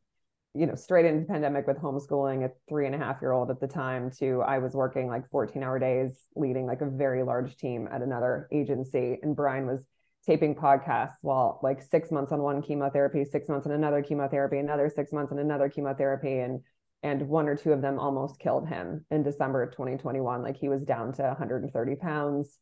you 0.56 0.66
know, 0.66 0.76
straight 0.76 1.06
into 1.06 1.26
pandemic 1.26 1.68
with 1.68 1.78
homeschooling 1.78 2.44
a 2.44 2.50
three 2.68 2.88
and 2.88 2.96
a 2.96 2.98
half 2.98 3.18
year 3.22 3.32
old 3.32 3.52
at 3.52 3.60
the 3.60 3.68
time 3.68 4.10
to 4.10 4.42
I 4.42 4.58
was 4.58 4.74
working 4.74 5.08
like 5.08 5.30
14 5.30 5.62
hour 5.62 5.78
days, 5.78 6.14
leading 6.36 6.66
like 6.66 6.82
a 6.82 6.90
very 6.90 7.24
large 7.24 7.56
team 7.58 7.88
at 7.92 8.02
another 8.02 8.48
agency. 8.52 9.20
And 9.22 9.36
Bryan 9.36 9.68
was 9.68 9.84
taping 10.30 10.54
podcasts 10.54 11.16
while 11.22 11.60
like 11.64 11.82
six 11.82 12.12
months 12.12 12.32
on 12.32 12.44
one 12.44 12.62
chemotherapy, 12.62 13.26
six 13.26 13.50
months 13.50 13.66
on 13.66 13.74
another 13.74 14.04
chemotherapy, 14.04 14.60
another 14.60 14.88
six 14.88 15.12
months 15.12 15.32
on 15.32 15.40
another 15.40 15.70
chemotherapy. 15.70 16.38
And 16.40 16.62
and 17.02 17.28
one 17.28 17.48
or 17.48 17.56
two 17.56 17.72
of 17.72 17.82
them 17.82 17.98
almost 17.98 18.40
killed 18.40 18.68
him 18.68 19.06
in 19.10 19.24
December 19.24 19.64
of 19.64 19.72
2021. 19.72 20.44
Like 20.44 20.58
he 20.58 20.70
was 20.70 20.84
down 20.84 21.14
to 21.14 21.24
130 21.24 21.96
pounds. 21.96 22.60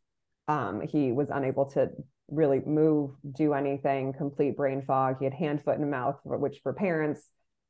Um, 0.48 0.80
he 0.80 1.12
was 1.12 1.28
unable 1.30 1.66
to 1.72 1.90
really 2.30 2.62
move, 2.66 3.12
do 3.34 3.54
anything, 3.54 4.14
complete 4.14 4.56
brain 4.56 4.82
fog. 4.82 5.18
He 5.20 5.26
had 5.26 5.34
hand, 5.34 5.62
foot, 5.62 5.80
and 5.80 5.92
mouth, 5.92 6.20
which 6.24 6.60
for 6.64 6.72
parents 6.72 7.22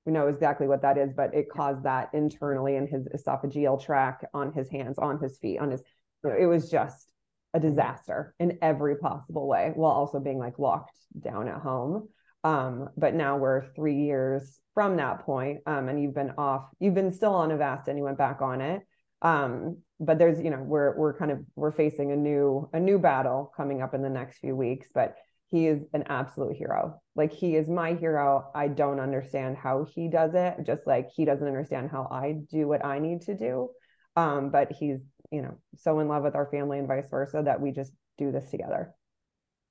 we 0.05 0.13
know 0.13 0.27
exactly 0.27 0.67
what 0.67 0.83
that 0.83 0.97
is, 0.97 1.11
but 1.11 1.33
it 1.33 1.49
caused 1.49 1.83
that 1.83 2.09
internally 2.13 2.75
in 2.75 2.87
his 2.87 3.07
esophageal 3.07 3.83
tract, 3.83 4.25
on 4.33 4.53
his 4.53 4.69
hands, 4.69 4.99
on 4.99 5.19
his 5.19 5.37
feet, 5.39 5.57
on 5.59 5.71
his, 5.71 5.81
you 6.23 6.29
know, 6.29 6.35
it 6.37 6.45
was 6.45 6.69
just 6.69 7.09
a 7.53 7.59
disaster 7.59 8.35
in 8.39 8.57
every 8.61 8.97
possible 8.97 9.47
way 9.47 9.71
while 9.75 9.91
also 9.91 10.19
being 10.19 10.39
like 10.39 10.59
locked 10.59 10.97
down 11.19 11.47
at 11.47 11.61
home. 11.61 12.09
Um, 12.43 12.89
but 12.95 13.13
now 13.13 13.37
we're 13.37 13.73
three 13.73 13.95
years 13.95 14.59
from 14.73 14.97
that 14.97 15.25
point, 15.25 15.61
um, 15.65 15.89
and 15.89 16.01
you've 16.01 16.13
been 16.13 16.33
off, 16.37 16.67
you've 16.79 16.93
been 16.93 17.11
still 17.11 17.33
on 17.33 17.49
Avastin 17.49 17.97
you 17.97 18.03
went 18.03 18.17
back 18.17 18.41
on 18.41 18.61
it. 18.61 18.83
Um, 19.21 19.77
but 19.99 20.19
there's, 20.19 20.39
you 20.39 20.51
know, 20.51 20.61
we're, 20.61 20.95
we're 20.95 21.17
kind 21.17 21.31
of, 21.31 21.39
we're 21.55 21.71
facing 21.71 22.11
a 22.11 22.15
new, 22.15 22.69
a 22.73 22.79
new 22.79 22.99
battle 22.99 23.51
coming 23.57 23.81
up 23.81 23.95
in 23.95 24.03
the 24.03 24.09
next 24.09 24.37
few 24.37 24.55
weeks, 24.55 24.89
but 24.93 25.15
he 25.49 25.65
is 25.65 25.85
an 25.93 26.03
absolute 26.07 26.55
hero. 26.55 27.01
Like 27.15 27.33
he 27.33 27.55
is 27.55 27.67
my 27.67 27.93
hero. 27.93 28.51
I 28.53 28.67
don't 28.67 28.99
understand 28.99 29.57
how 29.57 29.87
he 29.95 30.07
does 30.07 30.35
it, 30.35 30.57
just 30.63 30.85
like 30.85 31.09
he 31.09 31.25
doesn't 31.25 31.47
understand 31.47 31.89
how 31.89 32.07
I 32.11 32.35
do 32.51 32.67
what 32.67 32.85
I 32.85 32.99
need 32.99 33.21
to 33.21 33.35
do. 33.35 33.69
Um, 34.15 34.51
but 34.51 34.71
he's, 34.71 34.99
you 35.31 35.41
know, 35.41 35.57
so 35.77 35.99
in 35.99 36.07
love 36.07 36.23
with 36.23 36.35
our 36.35 36.47
family 36.47 36.79
and 36.79 36.87
vice 36.87 37.09
versa 37.09 37.41
that 37.45 37.59
we 37.59 37.71
just 37.71 37.91
do 38.17 38.31
this 38.31 38.49
together. 38.49 38.93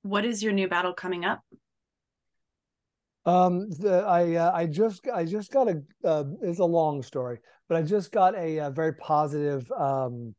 What 0.03 0.25
is 0.25 0.41
your 0.43 0.53
new 0.53 0.67
battle 0.67 0.93
coming 0.93 1.25
up? 1.25 1.41
Um, 3.25 3.69
the, 3.69 4.05
I 4.07 4.35
uh, 4.35 4.51
I 4.53 4.65
just 4.67 5.05
I 5.13 5.25
just 5.25 5.51
got 5.51 5.67
a 5.67 5.81
uh, 6.05 6.23
it's 6.41 6.59
a 6.59 6.65
long 6.65 7.03
story, 7.03 7.39
but 7.67 7.77
I 7.77 7.81
just 7.81 8.11
got 8.11 8.35
a, 8.35 8.57
a 8.59 8.69
very 8.69 8.93
positive 8.93 9.69
um, 9.73 10.33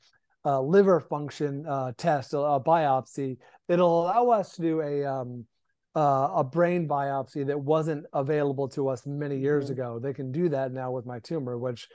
uh, 0.46 0.62
liver 0.62 0.98
function 0.98 1.66
uh, 1.66 1.92
test, 1.98 2.33
a, 2.33 2.38
a, 2.38 2.61
biopsy. 2.61 3.37
It'll 3.68 4.04
allow 4.04 4.31
us 4.31 4.52
to 4.52 4.62
do 4.62 4.81
a 4.81 5.04
um, 5.04 5.44
uh, 5.94 6.31
a 6.37 6.44
brain 6.44 6.88
biopsy 6.88 7.46
that 7.46 7.61
wasn't 7.61 8.07
available 8.14 8.68
to 8.68 8.88
us 8.88 9.04
many 9.04 9.37
years 9.37 9.64
mm-hmm. 9.64 9.72
ago. 9.74 9.98
They 9.98 10.14
can 10.14 10.33
do 10.33 10.48
that 10.48 10.72
now 10.72 10.90
with 10.90 11.04
my 11.04 11.18
tumor, 11.18 11.59
which 11.59 11.88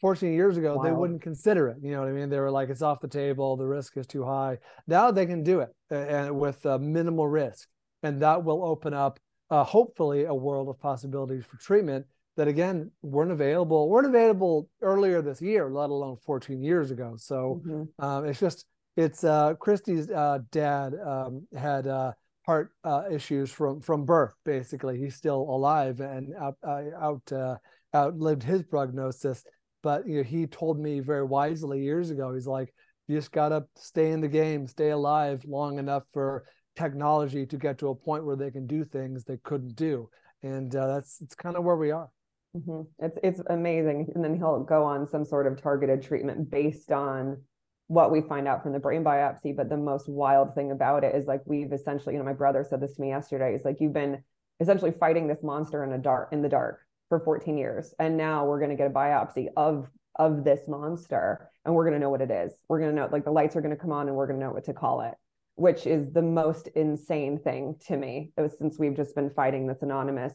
14 0.00 0.32
years 0.32 0.56
ago 0.56 0.76
wow. 0.76 0.82
they 0.82 0.92
wouldn't 0.92 1.22
consider 1.22 1.68
it. 1.68 1.78
You 1.82 1.92
know 1.92 2.00
what 2.00 2.08
I 2.08 2.12
mean? 2.12 2.30
They 2.30 2.40
were 2.40 2.50
like, 2.50 2.70
it's 2.70 2.82
off 2.82 3.00
the 3.00 3.08
table. 3.08 3.56
The 3.56 3.66
risk 3.66 3.96
is 3.96 4.06
too 4.06 4.24
high. 4.24 4.58
Now 4.86 5.10
they 5.10 5.26
can 5.26 5.42
do 5.42 5.60
it 5.60 5.70
and 5.90 6.38
with 6.38 6.64
uh, 6.66 6.78
minimal 6.78 7.28
risk, 7.28 7.68
and 8.02 8.20
that 8.22 8.44
will 8.44 8.64
open 8.64 8.94
up 8.94 9.18
uh, 9.50 9.64
hopefully 9.64 10.24
a 10.24 10.34
world 10.34 10.68
of 10.68 10.80
possibilities 10.80 11.44
for 11.44 11.56
treatment 11.58 12.06
that 12.36 12.48
again 12.48 12.90
weren't 13.02 13.32
available 13.32 13.88
weren't 13.88 14.06
available 14.06 14.68
earlier 14.80 15.20
this 15.20 15.42
year 15.42 15.70
let 15.70 15.90
alone 15.90 16.16
14 16.24 16.62
years 16.62 16.90
ago 16.90 17.14
so 17.16 17.60
mm-hmm. 17.66 18.04
um, 18.04 18.24
it's 18.24 18.40
just 18.40 18.66
it's 18.96 19.24
uh, 19.24 19.54
christie's 19.54 20.10
uh, 20.10 20.38
dad 20.50 20.94
um, 21.04 21.46
had 21.56 21.86
uh, 21.86 22.12
heart 22.46 22.72
uh, 22.84 23.02
issues 23.10 23.50
from 23.50 23.80
from 23.80 24.04
birth 24.04 24.32
basically 24.44 24.98
he's 24.98 25.16
still 25.16 25.42
alive 25.42 26.00
and 26.00 26.32
out 26.40 26.56
uh, 26.66 26.82
out 26.98 27.32
uh, 27.32 27.56
outlived 27.94 28.42
his 28.42 28.62
prognosis 28.62 29.44
but 29.82 30.06
you 30.06 30.18
know 30.18 30.22
he 30.22 30.46
told 30.46 30.78
me 30.78 31.00
very 31.00 31.24
wisely 31.24 31.82
years 31.82 32.10
ago 32.10 32.32
he's 32.34 32.46
like 32.46 32.72
you 33.08 33.16
just 33.16 33.32
gotta 33.32 33.64
stay 33.76 34.10
in 34.10 34.20
the 34.20 34.28
game 34.28 34.66
stay 34.66 34.90
alive 34.90 35.42
long 35.46 35.78
enough 35.78 36.04
for 36.12 36.44
technology 36.76 37.44
to 37.44 37.56
get 37.56 37.78
to 37.78 37.88
a 37.88 37.94
point 37.94 38.24
where 38.24 38.36
they 38.36 38.50
can 38.50 38.66
do 38.66 38.84
things 38.84 39.24
they 39.24 39.38
couldn't 39.38 39.74
do 39.74 40.08
and 40.42 40.70
that's 40.70 41.20
it's 41.20 41.34
kind 41.34 41.56
of 41.56 41.64
where 41.64 41.76
we 41.76 41.90
are 41.90 42.08
Mm-hmm. 42.56 43.04
It's 43.04 43.18
it's 43.22 43.40
amazing, 43.48 44.10
and 44.14 44.24
then 44.24 44.34
he'll 44.34 44.64
go 44.64 44.82
on 44.82 45.06
some 45.06 45.24
sort 45.24 45.46
of 45.46 45.60
targeted 45.62 46.02
treatment 46.02 46.50
based 46.50 46.90
on 46.90 47.42
what 47.86 48.10
we 48.10 48.20
find 48.20 48.48
out 48.48 48.62
from 48.62 48.72
the 48.72 48.78
brain 48.78 49.04
biopsy. 49.04 49.54
But 49.54 49.68
the 49.68 49.76
most 49.76 50.08
wild 50.08 50.54
thing 50.54 50.72
about 50.72 51.04
it 51.04 51.14
is 51.14 51.26
like 51.26 51.42
we've 51.46 51.72
essentially, 51.72 52.14
you 52.14 52.18
know, 52.18 52.24
my 52.24 52.32
brother 52.32 52.66
said 52.68 52.80
this 52.80 52.94
to 52.96 53.02
me 53.02 53.08
yesterday. 53.10 53.52
He's 53.52 53.64
like, 53.64 53.76
you've 53.80 53.92
been 53.92 54.24
essentially 54.58 54.90
fighting 54.90 55.28
this 55.28 55.42
monster 55.44 55.84
in 55.84 55.92
a 55.92 55.98
dark 55.98 56.32
in 56.32 56.42
the 56.42 56.48
dark 56.48 56.80
for 57.10 57.20
14 57.20 57.58
years, 57.58 57.92
and 57.98 58.16
now 58.16 58.46
we're 58.46 58.58
going 58.60 58.70
to 58.70 58.76
get 58.76 58.86
a 58.86 58.90
biopsy 58.90 59.48
of 59.58 59.90
of 60.16 60.44
this 60.44 60.66
monster, 60.68 61.50
and 61.64 61.74
we're 61.74 61.84
going 61.84 61.94
to 61.94 62.00
know 62.00 62.10
what 62.10 62.22
it 62.22 62.30
is. 62.30 62.52
We're 62.68 62.80
going 62.80 62.90
to 62.90 62.96
know 62.96 63.08
like 63.12 63.24
the 63.26 63.30
lights 63.30 63.54
are 63.56 63.60
going 63.60 63.76
to 63.76 63.80
come 63.80 63.92
on, 63.92 64.08
and 64.08 64.16
we're 64.16 64.26
going 64.26 64.40
to 64.40 64.46
know 64.46 64.52
what 64.52 64.64
to 64.64 64.72
call 64.74 65.02
it. 65.02 65.14
which 65.56 65.86
is 65.86 66.10
the 66.12 66.22
most 66.22 66.68
insane 66.68 67.38
thing 67.38 67.76
to 67.86 67.96
me. 67.96 68.32
It 68.36 68.40
was 68.40 68.56
since 68.58 68.78
we've 68.78 68.96
just 68.96 69.14
been 69.14 69.30
fighting 69.30 69.66
this 69.66 69.82
anonymous 69.82 70.34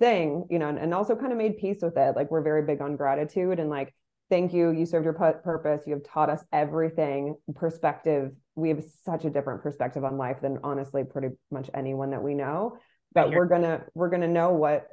thing, 0.00 0.46
you 0.50 0.58
know, 0.58 0.68
and, 0.68 0.78
and 0.78 0.92
also 0.92 1.14
kind 1.14 1.32
of 1.32 1.38
made 1.38 1.58
peace 1.58 1.78
with 1.82 1.96
it. 1.96 2.16
Like 2.16 2.30
we're 2.30 2.42
very 2.42 2.62
big 2.66 2.80
on 2.80 2.96
gratitude 2.96 3.60
and 3.60 3.70
like, 3.70 3.94
thank 4.28 4.52
you. 4.52 4.70
You 4.70 4.84
served 4.84 5.04
your 5.04 5.14
purpose. 5.14 5.82
You 5.86 5.94
have 5.94 6.04
taught 6.04 6.30
us 6.30 6.44
everything. 6.52 7.36
Perspective. 7.54 8.32
We 8.56 8.70
have 8.70 8.84
such 9.04 9.24
a 9.24 9.30
different 9.30 9.62
perspective 9.62 10.04
on 10.04 10.18
life 10.18 10.38
than 10.42 10.58
honestly 10.64 11.04
pretty 11.04 11.28
much 11.50 11.70
anyone 11.72 12.10
that 12.10 12.22
we 12.22 12.34
know. 12.34 12.76
But 13.16 13.30
we're 13.30 13.46
gonna 13.46 13.82
we're 13.94 14.10
gonna 14.10 14.28
know 14.28 14.52
what 14.52 14.88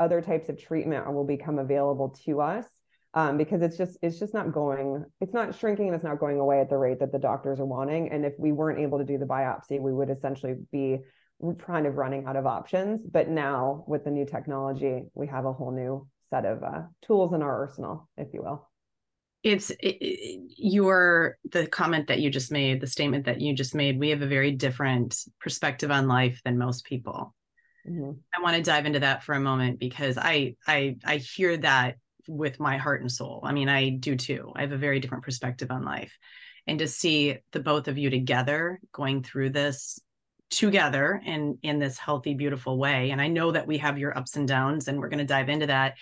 other 0.00 0.20
types 0.20 0.48
of 0.48 0.58
treatment 0.58 1.12
will 1.12 1.24
become 1.24 1.60
available 1.60 2.10
to 2.24 2.40
us 2.40 2.66
um, 3.14 3.38
because 3.38 3.62
it's 3.62 3.76
just 3.76 3.96
it's 4.02 4.18
just 4.18 4.34
not 4.34 4.52
going 4.52 5.04
it's 5.20 5.32
not 5.32 5.54
shrinking 5.54 5.86
and 5.86 5.94
it's 5.94 6.02
not 6.04 6.18
going 6.18 6.40
away 6.40 6.60
at 6.60 6.68
the 6.68 6.76
rate 6.76 6.98
that 6.98 7.12
the 7.12 7.20
doctors 7.20 7.60
are 7.60 7.66
wanting. 7.66 8.10
And 8.10 8.24
if 8.24 8.34
we 8.36 8.50
weren't 8.50 8.80
able 8.80 8.98
to 8.98 9.04
do 9.04 9.16
the 9.16 9.26
biopsy 9.26 9.80
we 9.80 9.92
would 9.92 10.10
essentially 10.10 10.56
be 10.72 10.98
kind 11.64 11.86
of 11.86 11.94
running 11.94 12.26
out 12.26 12.34
of 12.34 12.46
options. 12.46 13.00
But 13.08 13.28
now 13.28 13.84
with 13.86 14.04
the 14.04 14.10
new 14.10 14.26
technology 14.26 15.04
we 15.14 15.28
have 15.28 15.46
a 15.46 15.52
whole 15.52 15.70
new 15.70 16.06
set 16.30 16.44
of 16.44 16.64
uh, 16.64 16.82
tools 17.02 17.32
in 17.32 17.42
our 17.42 17.60
arsenal 17.60 18.08
if 18.16 18.34
you 18.34 18.42
will. 18.42 18.68
It's 19.44 19.70
it, 19.78 20.40
your 20.56 21.38
the 21.52 21.68
comment 21.68 22.08
that 22.08 22.18
you 22.18 22.28
just 22.28 22.50
made 22.50 22.80
the 22.80 22.88
statement 22.88 23.26
that 23.26 23.40
you 23.40 23.54
just 23.54 23.72
made 23.72 24.00
we 24.00 24.10
have 24.10 24.22
a 24.22 24.26
very 24.26 24.50
different 24.50 25.16
perspective 25.40 25.92
on 25.92 26.08
life 26.08 26.40
than 26.44 26.58
most 26.58 26.84
people 26.84 27.34
mm-hmm. 27.86 28.12
i 28.34 28.42
want 28.42 28.56
to 28.56 28.62
dive 28.62 28.86
into 28.86 29.00
that 29.00 29.22
for 29.22 29.34
a 29.34 29.40
moment 29.40 29.78
because 29.78 30.16
i 30.16 30.54
i 30.66 30.96
i 31.04 31.16
hear 31.16 31.56
that 31.56 31.96
with 32.28 32.60
my 32.60 32.76
heart 32.76 33.00
and 33.00 33.10
soul. 33.10 33.40
I 33.42 33.52
mean, 33.52 33.68
I 33.68 33.88
do 33.88 34.14
too. 34.14 34.52
I 34.54 34.60
have 34.60 34.72
a 34.72 34.78
very 34.78 35.00
different 35.00 35.24
perspective 35.24 35.70
on 35.70 35.84
life. 35.84 36.16
And 36.66 36.78
to 36.80 36.86
see 36.86 37.38
the 37.52 37.60
both 37.60 37.88
of 37.88 37.96
you 37.96 38.10
together 38.10 38.78
going 38.92 39.22
through 39.22 39.50
this 39.50 39.98
together 40.50 41.20
in 41.24 41.58
in 41.62 41.78
this 41.78 41.98
healthy 41.98 42.32
beautiful 42.32 42.78
way 42.78 43.10
and 43.10 43.20
i 43.20 43.28
know 43.28 43.52
that 43.52 43.66
we 43.66 43.76
have 43.76 43.98
your 43.98 44.16
ups 44.16 44.34
and 44.34 44.48
downs 44.48 44.88
and 44.88 44.98
we're 44.98 45.10
going 45.10 45.18
to 45.18 45.24
dive 45.26 45.50
into 45.50 45.66
that 45.66 45.92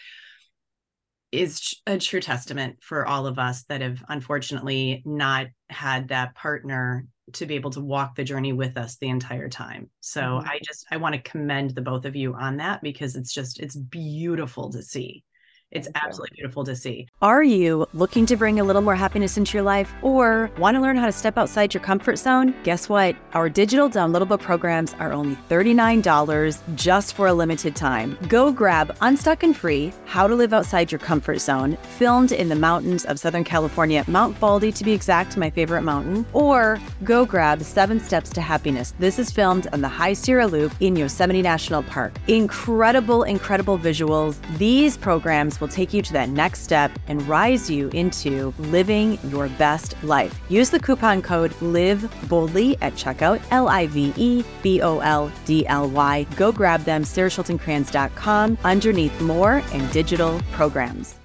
is 1.32 1.74
a 1.86 1.98
true 1.98 2.20
testament 2.20 2.76
for 2.80 3.06
all 3.06 3.26
of 3.26 3.38
us 3.38 3.64
that 3.64 3.80
have 3.80 4.02
unfortunately 4.08 5.02
not 5.04 5.46
had 5.68 6.08
that 6.08 6.34
partner 6.34 7.06
to 7.32 7.46
be 7.46 7.54
able 7.56 7.70
to 7.70 7.80
walk 7.80 8.14
the 8.14 8.24
journey 8.24 8.52
with 8.52 8.76
us 8.76 8.96
the 8.96 9.08
entire 9.08 9.48
time. 9.48 9.90
So 10.00 10.20
mm-hmm. 10.20 10.48
I 10.48 10.60
just 10.64 10.86
I 10.90 10.96
want 10.96 11.14
to 11.14 11.30
commend 11.30 11.70
the 11.70 11.82
both 11.82 12.04
of 12.04 12.14
you 12.14 12.34
on 12.34 12.58
that 12.58 12.82
because 12.82 13.16
it's 13.16 13.34
just 13.34 13.60
it's 13.60 13.76
beautiful 13.76 14.70
to 14.70 14.82
see. 14.82 15.24
It's 15.72 15.88
absolutely 15.96 16.35
beautiful 16.37 16.62
to 16.64 16.76
see. 16.76 17.09
Are 17.20 17.42
you 17.42 17.87
looking 17.92 18.24
to 18.26 18.37
bring 18.37 18.61
a 18.61 18.64
little 18.64 18.83
more 18.83 18.94
happiness 18.94 19.37
into 19.37 19.59
your 19.59 19.64
life 19.64 19.92
or 20.00 20.48
want 20.59 20.76
to 20.76 20.81
learn 20.81 20.96
how 20.96 21.07
to 21.07 21.12
step 21.12 21.37
outside 21.37 21.74
your 21.74 21.83
comfort 21.83 22.18
zone? 22.18 22.55
Guess 22.62 22.88
what? 22.88 23.16
Our 23.33 23.48
digital 23.48 23.90
downloadable 23.90 24.40
programs 24.40 24.94
are 24.94 25.12
only 25.12 25.35
$39 25.50 26.59
just 26.76 27.14
for 27.14 27.26
a 27.26 27.35
limited 27.35 27.74
time. 27.74 28.16
Go 28.29 28.52
grab 28.52 28.96
Unstuck 29.00 29.42
and 29.42 29.57
Free 29.57 29.92
How 30.05 30.29
to 30.29 30.37
Live 30.37 30.52
Outside 30.52 30.92
Your 30.92 31.00
Comfort 31.00 31.40
Zone, 31.40 31.76
filmed 31.98 32.31
in 32.31 32.48
the 32.48 32.55
mountains 32.55 33.05
of 33.05 33.18
Southern 33.18 33.44
California, 33.44 34.05
Mount 34.07 34.38
Baldy 34.38 34.70
to 34.70 34.85
be 34.85 34.92
exact, 34.92 35.37
my 35.37 35.50
favorite 35.50 35.83
mountain, 35.83 36.24
or 36.33 36.81
go 37.02 37.26
grab 37.26 37.61
Seven 37.62 37.98
Steps 37.98 38.31
to 38.31 38.40
Happiness. 38.40 38.94
This 39.00 39.18
is 39.18 39.33
filmed 39.33 39.66
on 39.72 39.81
the 39.81 39.88
High 39.88 40.12
Sierra 40.12 40.46
Loop 40.46 40.72
in 40.79 40.94
Yosemite 40.94 41.42
National 41.42 41.83
Park. 41.83 42.14
Incredible, 42.29 43.24
incredible 43.24 43.79
visuals. 43.79 44.37
These 44.59 44.96
programs 44.96 45.55
will 45.60 45.68
take 45.68 45.92
you 45.92 46.02
to 46.02 46.12
that 46.12 46.28
next 46.28 46.62
step 46.62 46.90
and 47.08 47.26
rise 47.28 47.70
you 47.70 47.88
into 47.88 48.52
living 48.58 49.18
your 49.30 49.48
best 49.50 49.94
life. 50.02 50.38
Use 50.48 50.70
the 50.70 50.80
coupon 50.80 51.22
code 51.22 51.54
LIVE 51.60 52.02
BOLDLY 52.28 52.76
at 52.80 52.94
checkout, 52.94 53.40
L 53.50 53.68
I 53.68 53.86
V 53.86 54.12
E 54.16 54.44
B 54.62 54.80
O 54.82 54.98
L 55.00 55.30
D 55.44 55.66
L 55.66 55.88
Y. 55.88 56.26
Go 56.36 56.52
grab 56.52 56.82
them, 56.84 57.02
sarahschultencrans.com, 57.02 58.58
underneath 58.64 59.20
more 59.20 59.62
and 59.72 59.92
digital 59.92 60.40
programs. 60.52 61.16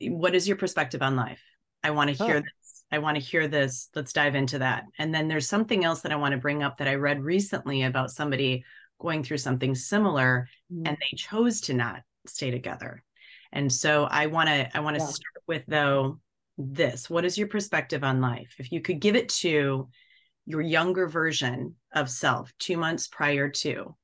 What 0.00 0.34
is 0.34 0.46
your 0.46 0.56
perspective 0.56 1.02
on 1.02 1.16
life? 1.16 1.42
I 1.82 1.90
want 1.90 2.14
to 2.14 2.24
hear 2.24 2.36
oh. 2.36 2.40
this. 2.40 2.84
I 2.90 2.98
want 2.98 3.16
to 3.16 3.22
hear 3.22 3.48
this. 3.48 3.90
Let's 3.94 4.12
dive 4.12 4.34
into 4.34 4.60
that. 4.60 4.84
And 4.98 5.14
then 5.14 5.28
there's 5.28 5.48
something 5.48 5.84
else 5.84 6.00
that 6.02 6.12
I 6.12 6.16
want 6.16 6.32
to 6.32 6.38
bring 6.38 6.62
up 6.62 6.78
that 6.78 6.88
I 6.88 6.94
read 6.94 7.20
recently 7.20 7.82
about 7.82 8.10
somebody 8.10 8.64
going 8.98 9.22
through 9.22 9.38
something 9.38 9.74
similar 9.74 10.48
mm. 10.72 10.86
and 10.86 10.96
they 10.96 11.16
chose 11.16 11.60
to 11.62 11.74
not 11.74 12.02
stay 12.26 12.50
together. 12.50 13.02
And 13.52 13.72
so 13.72 14.04
I 14.04 14.26
want 14.26 14.48
to 14.48 14.76
I 14.76 14.80
want 14.80 14.96
to 14.96 15.02
yeah. 15.02 15.08
start 15.08 15.44
with 15.46 15.62
though 15.66 16.20
this. 16.56 17.08
What 17.08 17.24
is 17.24 17.38
your 17.38 17.48
perspective 17.48 18.04
on 18.04 18.20
life? 18.20 18.56
If 18.58 18.72
you 18.72 18.80
could 18.80 19.00
give 19.00 19.16
it 19.16 19.28
to 19.40 19.88
your 20.46 20.60
younger 20.60 21.08
version 21.08 21.76
of 21.94 22.10
self 22.10 22.52
2 22.58 22.76
months 22.76 23.06
prior 23.08 23.48
to 23.48 23.94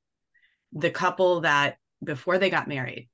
the 0.73 0.91
couple 0.91 1.41
that 1.43 1.77
before 2.03 2.39
they 2.39 2.51
got 2.51 2.69
married, 2.69 3.09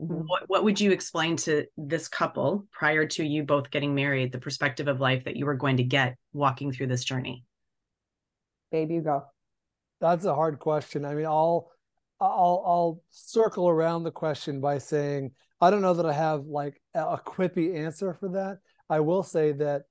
mm-hmm. 0.00 0.22
what 0.26 0.44
what 0.48 0.64
would 0.64 0.80
you 0.80 0.92
explain 0.92 1.36
to 1.36 1.66
this 1.76 2.08
couple 2.08 2.66
prior 2.72 3.06
to 3.06 3.24
you 3.24 3.42
both 3.42 3.70
getting 3.70 3.94
married, 3.94 4.32
the 4.32 4.38
perspective 4.38 4.88
of 4.88 5.00
life 5.00 5.24
that 5.24 5.36
you 5.36 5.46
were 5.46 5.54
going 5.54 5.78
to 5.78 5.84
get 5.84 6.16
walking 6.32 6.72
through 6.72 6.88
this 6.88 7.04
journey? 7.04 7.44
Babe, 8.70 8.90
you 8.90 9.00
go. 9.02 9.24
That's 10.00 10.24
a 10.24 10.34
hard 10.34 10.58
question. 10.58 11.04
I 11.04 11.14
mean, 11.14 11.26
I'll 11.26 11.70
I'll 12.20 12.62
I'll 12.66 13.02
circle 13.10 13.68
around 13.68 14.04
the 14.04 14.10
question 14.10 14.60
by 14.60 14.78
saying 14.78 15.32
I 15.60 15.70
don't 15.70 15.82
know 15.82 15.94
that 15.94 16.06
I 16.06 16.12
have 16.12 16.46
like 16.46 16.80
a 16.94 17.18
quippy 17.18 17.76
answer 17.76 18.14
for 18.14 18.28
that. 18.30 18.58
I 18.88 19.00
will 19.00 19.22
say 19.22 19.52
that 19.52 19.82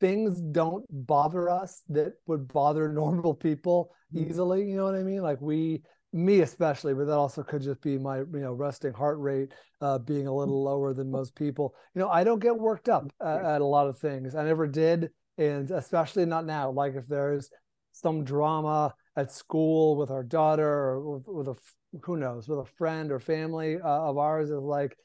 things 0.00 0.40
don't 0.40 0.84
bother 0.90 1.48
us 1.48 1.82
that 1.88 2.14
would 2.26 2.48
bother 2.48 2.88
normal 2.92 3.34
people 3.34 3.92
mm-hmm. 4.14 4.28
easily. 4.28 4.68
You 4.68 4.76
know 4.76 4.84
what 4.84 4.94
I 4.94 5.02
mean? 5.02 5.22
Like 5.22 5.40
we, 5.40 5.82
me 6.12 6.40
especially, 6.40 6.94
but 6.94 7.06
that 7.06 7.14
also 7.14 7.42
could 7.42 7.62
just 7.62 7.80
be 7.80 7.98
my 7.98 8.18
you 8.18 8.26
know 8.32 8.52
resting 8.52 8.92
heart 8.92 9.18
rate 9.18 9.52
uh, 9.80 9.98
being 9.98 10.26
a 10.26 10.34
little 10.34 10.62
lower 10.62 10.94
than 10.94 11.10
most 11.10 11.34
people. 11.34 11.74
You 11.94 12.00
know, 12.00 12.08
I 12.08 12.24
don't 12.24 12.40
get 12.40 12.56
worked 12.56 12.88
up 12.88 13.10
at, 13.20 13.44
at 13.44 13.60
a 13.60 13.66
lot 13.66 13.88
of 13.88 13.98
things. 13.98 14.34
I 14.34 14.44
never 14.44 14.66
did, 14.66 15.10
and 15.36 15.70
especially 15.70 16.24
not 16.26 16.46
now. 16.46 16.70
Like 16.70 16.94
if 16.94 17.06
there's 17.06 17.50
some 17.92 18.24
drama 18.24 18.94
at 19.16 19.32
school 19.32 19.96
with 19.96 20.10
our 20.10 20.22
daughter 20.22 20.68
or 20.68 21.18
with, 21.18 21.48
a 21.48 21.54
who 22.02 22.16
knows 22.16 22.48
with 22.48 22.58
a 22.58 22.64
friend 22.64 23.10
or 23.10 23.18
family 23.18 23.76
uh, 23.76 23.88
of 23.88 24.18
ours 24.18 24.50
is 24.50 24.62
like 24.62 24.96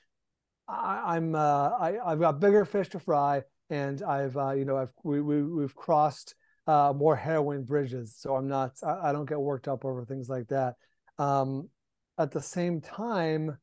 I, 0.67 1.17
am 1.17 1.36
uh, 1.36 1.69
I, 1.69 1.97
I've 2.06 2.19
got 2.19 2.39
bigger 2.39 2.65
fish 2.65 2.89
to 2.89 3.00
fry 3.00 3.43
and 3.69 4.02
I've 4.02 4.36
uh, 4.38 4.52
you 4.52 4.65
know 4.65 4.78
I've 4.78 4.91
we, 5.04 5.21
we 5.21 5.43
we've 5.43 5.76
crossed 5.76 6.36
uh, 6.67 6.93
more 6.95 7.15
heroin 7.15 7.63
bridges. 7.63 8.15
So 8.17 8.36
I'm 8.36 8.47
not 8.47 8.74
I, 8.84 9.10
I, 9.10 9.12
don't 9.12 9.28
get 9.28 9.39
worked 9.39 9.67
up 9.67 9.84
over 9.84 10.06
things 10.06 10.30
like 10.30 10.47
that. 10.50 10.76
Um, 11.17 11.69
at 12.17 12.32
the 12.32 12.41
same 12.41 12.82
time 12.82 13.58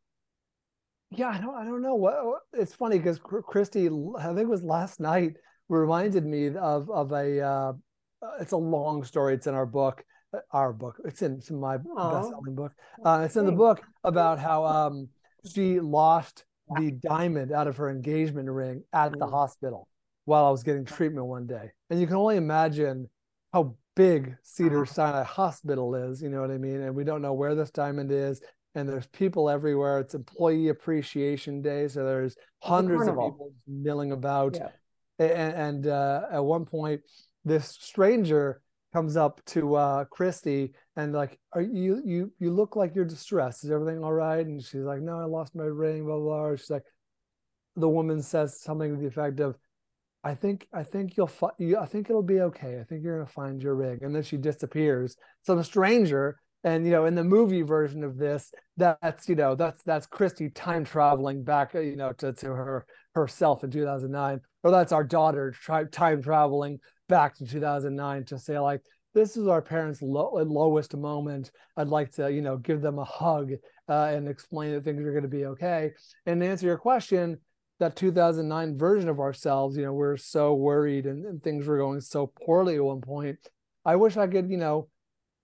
yeah 1.10 1.28
I 1.28 1.40
don't 1.40 1.54
I 1.54 1.64
don't 1.64 1.82
know 1.82 1.94
what 1.94 2.40
it's 2.52 2.74
funny 2.74 2.98
because 2.98 3.18
Christie 3.18 3.88
I 4.18 4.26
think 4.26 4.40
it 4.40 4.48
was 4.48 4.62
last 4.62 5.00
night 5.00 5.36
reminded 5.68 6.24
me 6.24 6.48
of 6.48 6.90
of 6.90 7.12
a 7.12 7.40
uh, 7.40 7.72
it's 8.40 8.52
a 8.52 8.56
long 8.56 9.04
story 9.04 9.34
it's 9.34 9.46
in 9.46 9.54
our 9.54 9.66
book 9.66 10.04
our 10.50 10.72
book. 10.72 11.00
It's 11.04 11.22
in, 11.22 11.36
it's 11.38 11.50
in 11.50 11.58
my 11.58 11.76
best-selling 11.76 12.54
book. 12.54 12.72
Uh, 13.04 13.22
it's 13.24 13.36
in 13.36 13.46
the 13.46 13.52
book 13.52 13.82
about 14.04 14.38
how 14.38 14.64
um, 14.64 15.08
she 15.52 15.80
lost 15.80 16.44
the 16.76 16.90
diamond 16.90 17.52
out 17.52 17.66
of 17.66 17.76
her 17.78 17.90
engagement 17.90 18.50
ring 18.50 18.84
at 18.92 19.18
the 19.18 19.26
hospital 19.26 19.88
while 20.26 20.44
I 20.44 20.50
was 20.50 20.62
getting 20.62 20.84
treatment 20.84 21.26
one 21.26 21.46
day. 21.46 21.70
And 21.88 21.98
you 21.98 22.06
can 22.06 22.16
only 22.16 22.36
imagine 22.36 23.08
how 23.52 23.76
big 23.96 24.36
Cedars-Sinai 24.42 25.22
Hospital 25.24 25.94
is. 25.94 26.20
You 26.20 26.28
know 26.28 26.42
what 26.42 26.50
I 26.50 26.58
mean? 26.58 26.82
And 26.82 26.94
we 26.94 27.04
don't 27.04 27.22
know 27.22 27.32
where 27.32 27.54
this 27.54 27.70
diamond 27.70 28.12
is. 28.12 28.42
And 28.74 28.86
there's 28.86 29.06
people 29.06 29.48
everywhere. 29.48 29.98
It's 30.00 30.14
Employee 30.14 30.68
Appreciation 30.68 31.62
Day, 31.62 31.88
so 31.88 32.04
there's 32.04 32.36
hundreds 32.62 33.08
of 33.08 33.14
people 33.14 33.52
milling 33.66 34.12
about. 34.12 34.56
Yeah. 34.56 34.68
And, 35.18 35.54
and 35.54 35.86
uh, 35.86 36.26
at 36.30 36.44
one 36.44 36.66
point, 36.66 37.00
this 37.46 37.76
stranger 37.80 38.60
comes 38.92 39.16
up 39.16 39.40
to 39.46 39.74
uh, 39.74 40.04
Christie 40.04 40.72
and 40.96 41.12
like, 41.12 41.38
are 41.52 41.62
you 41.62 42.02
you 42.04 42.32
you 42.38 42.50
look 42.50 42.76
like 42.76 42.94
you're 42.94 43.04
distressed? 43.04 43.64
Is 43.64 43.70
everything 43.70 44.02
all 44.02 44.12
right? 44.12 44.44
And 44.44 44.62
she's 44.62 44.82
like, 44.82 45.00
No, 45.00 45.18
I 45.18 45.24
lost 45.24 45.54
my 45.54 45.64
ring. 45.64 46.04
Blah 46.04 46.16
blah. 46.16 46.48
blah. 46.48 46.56
She's 46.56 46.70
like, 46.70 46.84
the 47.76 47.88
woman 47.88 48.22
says 48.22 48.60
something 48.60 48.94
to 48.94 49.00
the 49.00 49.06
effect 49.06 49.40
of, 49.40 49.56
I 50.24 50.34
think 50.34 50.66
I 50.72 50.82
think 50.82 51.16
you'll 51.16 51.26
fi- 51.26 51.50
you, 51.58 51.78
I 51.78 51.86
think 51.86 52.10
it'll 52.10 52.22
be 52.22 52.40
okay. 52.40 52.78
I 52.80 52.84
think 52.84 53.04
you're 53.04 53.18
gonna 53.18 53.30
find 53.30 53.62
your 53.62 53.74
ring. 53.74 54.00
And 54.02 54.14
then 54.14 54.22
she 54.22 54.36
disappears. 54.36 55.16
Some 55.42 55.62
stranger. 55.62 56.40
And 56.64 56.84
you 56.84 56.90
know, 56.90 57.04
in 57.04 57.14
the 57.14 57.22
movie 57.22 57.62
version 57.62 58.02
of 58.02 58.18
this, 58.18 58.52
that's 58.76 59.28
you 59.28 59.36
know, 59.36 59.54
that's 59.54 59.82
that's 59.84 60.06
Christie 60.06 60.50
time 60.50 60.84
traveling 60.84 61.44
back, 61.44 61.74
you 61.74 61.96
know, 61.96 62.12
to, 62.14 62.32
to 62.32 62.46
her 62.46 62.86
herself 63.14 63.62
in 63.62 63.70
2009, 63.70 64.40
or 64.64 64.70
that's 64.70 64.92
our 64.92 65.04
daughter 65.04 65.54
time 65.92 66.22
traveling 66.22 66.80
back 67.08 67.36
to 67.36 67.46
2009 67.46 68.24
to 68.26 68.38
say 68.38 68.58
like 68.58 68.82
this 69.14 69.36
is 69.36 69.48
our 69.48 69.62
parents' 69.62 70.02
low, 70.02 70.32
lowest 70.34 70.96
moment. 70.96 71.50
I'd 71.76 71.88
like 71.88 72.12
to, 72.12 72.30
you 72.30 72.42
know, 72.42 72.56
give 72.56 72.80
them 72.80 72.98
a 72.98 73.04
hug 73.04 73.52
uh, 73.88 74.10
and 74.12 74.28
explain 74.28 74.72
that 74.72 74.84
things 74.84 75.04
are 75.04 75.12
going 75.12 75.22
to 75.22 75.28
be 75.28 75.46
okay. 75.46 75.92
And 76.26 76.40
to 76.40 76.46
answer 76.46 76.66
your 76.66 76.78
question, 76.78 77.38
that 77.80 77.96
2009 77.96 78.76
version 78.76 79.08
of 79.08 79.20
ourselves, 79.20 79.76
you 79.76 79.84
know, 79.84 79.92
we're 79.92 80.16
so 80.16 80.54
worried 80.54 81.06
and, 81.06 81.24
and 81.24 81.42
things 81.42 81.66
were 81.66 81.78
going 81.78 82.00
so 82.00 82.26
poorly 82.26 82.76
at 82.76 82.84
one 82.84 83.00
point. 83.00 83.38
I 83.84 83.96
wish 83.96 84.16
I 84.16 84.26
could, 84.26 84.50
you 84.50 84.56
know, 84.56 84.88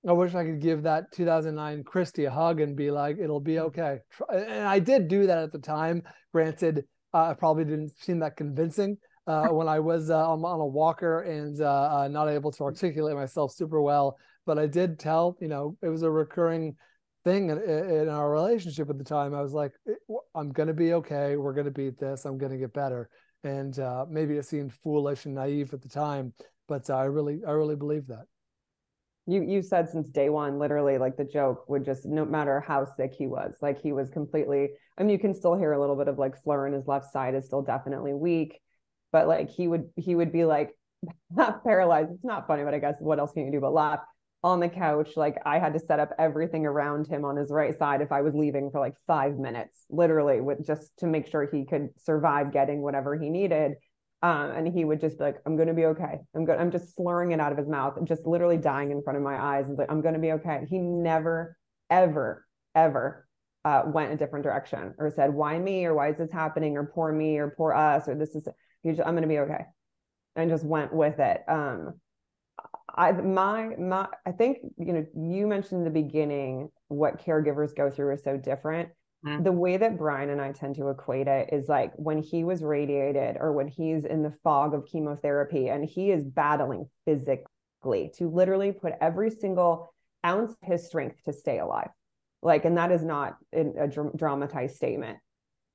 I 0.06 0.12
wish 0.12 0.34
I 0.34 0.44
could 0.44 0.60
give 0.60 0.82
that 0.82 1.12
2009 1.12 1.84
Christie 1.84 2.26
a 2.26 2.30
hug 2.30 2.60
and 2.60 2.76
be 2.76 2.90
like, 2.90 3.16
it'll 3.18 3.40
be 3.40 3.54
mm. 3.54 3.62
okay. 3.66 4.00
And 4.30 4.64
I 4.64 4.78
did 4.78 5.08
do 5.08 5.26
that 5.26 5.38
at 5.38 5.52
the 5.52 5.58
time. 5.58 6.02
Granted, 6.32 6.84
uh, 7.14 7.30
I 7.30 7.34
probably 7.34 7.64
didn't 7.64 7.98
seem 8.00 8.18
that 8.18 8.36
convincing 8.36 8.98
uh, 9.26 9.48
when 9.48 9.68
I 9.68 9.80
was 9.80 10.10
uh, 10.10 10.30
on, 10.30 10.44
on, 10.44 10.60
a 10.60 10.66
walker 10.66 11.20
and 11.20 11.60
uh, 11.60 12.00
uh, 12.00 12.08
not 12.08 12.28
able 12.28 12.52
to 12.52 12.64
articulate 12.64 13.16
myself 13.16 13.52
super 13.52 13.80
well. 13.80 14.18
But 14.46 14.58
I 14.58 14.66
did 14.66 14.98
tell, 14.98 15.36
you 15.40 15.48
know, 15.48 15.76
it 15.82 15.88
was 15.88 16.02
a 16.02 16.10
recurring 16.10 16.76
thing 17.24 17.48
in, 17.48 17.58
in 17.58 18.08
our 18.08 18.30
relationship 18.30 18.90
at 18.90 18.98
the 18.98 19.04
time. 19.04 19.34
I 19.34 19.40
was 19.40 19.54
like, 19.54 19.72
I'm 20.34 20.50
going 20.52 20.66
to 20.66 20.74
be 20.74 20.92
okay. 20.94 21.36
We're 21.36 21.54
going 21.54 21.64
to 21.64 21.70
beat 21.70 21.98
this. 21.98 22.26
I'm 22.26 22.36
going 22.36 22.52
to 22.52 22.58
get 22.58 22.74
better. 22.74 23.08
And 23.42 23.78
uh, 23.78 24.04
maybe 24.08 24.36
it 24.36 24.44
seemed 24.44 24.72
foolish 24.72 25.24
and 25.24 25.34
naive 25.34 25.72
at 25.72 25.82
the 25.82 25.88
time, 25.88 26.32
but 26.68 26.88
I 26.90 27.04
really, 27.04 27.40
I 27.46 27.52
really 27.52 27.76
believe 27.76 28.06
that 28.08 28.26
you 29.26 29.42
you 29.42 29.62
said 29.62 29.88
since 29.88 30.08
day 30.10 30.28
one 30.28 30.58
literally 30.58 30.98
like 30.98 31.16
the 31.16 31.24
joke 31.24 31.68
would 31.68 31.84
just 31.84 32.04
no 32.04 32.24
matter 32.24 32.60
how 32.60 32.84
sick 32.84 33.14
he 33.16 33.26
was 33.26 33.54
like 33.62 33.80
he 33.80 33.92
was 33.92 34.10
completely 34.10 34.68
i 34.98 35.02
mean 35.02 35.10
you 35.10 35.18
can 35.18 35.32
still 35.32 35.54
hear 35.54 35.72
a 35.72 35.80
little 35.80 35.96
bit 35.96 36.08
of 36.08 36.18
like 36.18 36.36
slur 36.36 36.66
in 36.66 36.72
his 36.72 36.86
left 36.86 37.10
side 37.10 37.34
is 37.34 37.46
still 37.46 37.62
definitely 37.62 38.12
weak 38.12 38.60
but 39.14 39.28
like 39.28 39.48
he 39.48 39.68
would 39.68 39.88
he 39.94 40.16
would 40.16 40.32
be 40.32 40.44
like 40.44 40.76
not 41.30 41.62
paralyzed 41.62 42.10
it's 42.12 42.24
not 42.24 42.48
funny 42.48 42.64
but 42.64 42.74
i 42.74 42.78
guess 42.80 42.96
what 42.98 43.20
else 43.20 43.30
can 43.32 43.46
you 43.46 43.52
do 43.52 43.60
but 43.60 43.72
laugh 43.72 44.00
on 44.42 44.58
the 44.58 44.68
couch 44.68 45.10
like 45.16 45.36
i 45.46 45.58
had 45.58 45.72
to 45.72 45.78
set 45.78 46.00
up 46.00 46.10
everything 46.18 46.66
around 46.66 47.06
him 47.06 47.24
on 47.24 47.36
his 47.36 47.50
right 47.50 47.78
side 47.78 48.00
if 48.00 48.10
i 48.10 48.20
was 48.20 48.34
leaving 48.34 48.70
for 48.72 48.80
like 48.80 48.96
five 49.06 49.38
minutes 49.38 49.86
literally 49.88 50.40
with 50.40 50.66
just 50.66 50.90
to 50.98 51.06
make 51.06 51.28
sure 51.28 51.48
he 51.50 51.64
could 51.64 51.90
survive 51.96 52.52
getting 52.52 52.82
whatever 52.82 53.16
he 53.16 53.30
needed 53.30 53.74
um, 54.22 54.52
and 54.52 54.66
he 54.66 54.86
would 54.86 55.02
just 55.02 55.18
be 55.18 55.24
like, 55.24 55.36
I'm 55.44 55.54
to 55.68 55.74
be 55.74 55.84
okay. 55.84 56.18
I'm 56.34 56.46
good. 56.46 56.58
I'm 56.58 56.70
just 56.70 56.96
slurring 56.96 57.32
it 57.32 57.40
out 57.40 57.52
of 57.52 57.58
his 57.58 57.68
mouth, 57.68 57.98
just 58.04 58.24
literally 58.24 58.56
dying 58.56 58.90
in 58.90 59.02
front 59.02 59.18
of 59.18 59.22
my 59.22 59.38
eyes. 59.38 59.68
And 59.68 59.76
like, 59.76 59.92
I'm 59.92 60.00
to 60.14 60.18
be 60.18 60.32
okay. 60.32 60.64
He 60.70 60.78
never, 60.78 61.58
ever, 61.90 62.46
ever 62.74 63.26
uh, 63.66 63.82
went 63.86 64.12
a 64.12 64.16
different 64.16 64.44
direction 64.44 64.94
or 64.98 65.10
said, 65.10 65.32
why 65.32 65.58
me? 65.58 65.84
Or 65.84 65.94
why 65.94 66.10
is 66.10 66.16
this 66.16 66.32
happening? 66.32 66.76
Or 66.76 66.84
poor 66.84 67.12
me 67.12 67.38
or 67.38 67.54
poor 67.56 67.72
us? 67.72 68.08
Or 68.08 68.14
this 68.14 68.34
is, 68.34 68.46
just, 68.92 69.06
I'm 69.06 69.14
going 69.14 69.22
to 69.22 69.28
be 69.28 69.38
okay. 69.40 69.64
And 70.36 70.50
just 70.50 70.64
went 70.64 70.92
with 70.92 71.20
it. 71.20 71.42
Um, 71.48 71.94
I, 72.94 73.12
my, 73.12 73.76
my, 73.76 74.08
I 74.26 74.32
think, 74.32 74.58
you 74.78 74.92
know, 74.92 75.06
you 75.14 75.46
mentioned 75.46 75.80
in 75.80 75.84
the 75.84 75.90
beginning 76.02 76.70
what 76.88 77.24
caregivers 77.24 77.74
go 77.74 77.90
through 77.90 78.14
is 78.14 78.22
so 78.24 78.36
different 78.36 78.90
Mm-hmm. 79.24 79.42
The 79.42 79.52
way 79.52 79.76
that 79.76 79.96
Bryan 79.96 80.30
and 80.30 80.40
I 80.40 80.52
tend 80.52 80.76
to 80.76 80.88
equate 80.88 81.28
it 81.28 81.50
is 81.52 81.68
like 81.68 81.92
when 81.96 82.18
he 82.18 82.44
was 82.44 82.62
radiated 82.62 83.36
or 83.40 83.52
when 83.52 83.68
he's 83.68 84.04
in 84.04 84.22
the 84.22 84.34
fog 84.42 84.74
of 84.74 84.86
chemotherapy 84.86 85.68
and 85.68 85.84
he 85.84 86.10
is 86.10 86.22
battling 86.24 86.88
physically 87.06 88.12
to 88.16 88.28
literally 88.28 88.72
put 88.72 88.92
every 89.00 89.30
single 89.30 89.94
ounce 90.24 90.50
of 90.50 90.68
his 90.68 90.86
strength 90.86 91.22
to 91.24 91.32
stay 91.32 91.58
alive. 91.58 91.88
Like, 92.42 92.66
and 92.66 92.76
that 92.76 92.92
is 92.92 93.02
not 93.02 93.36
a 93.54 93.88
dramatized 93.88 94.76
statement. 94.76 95.18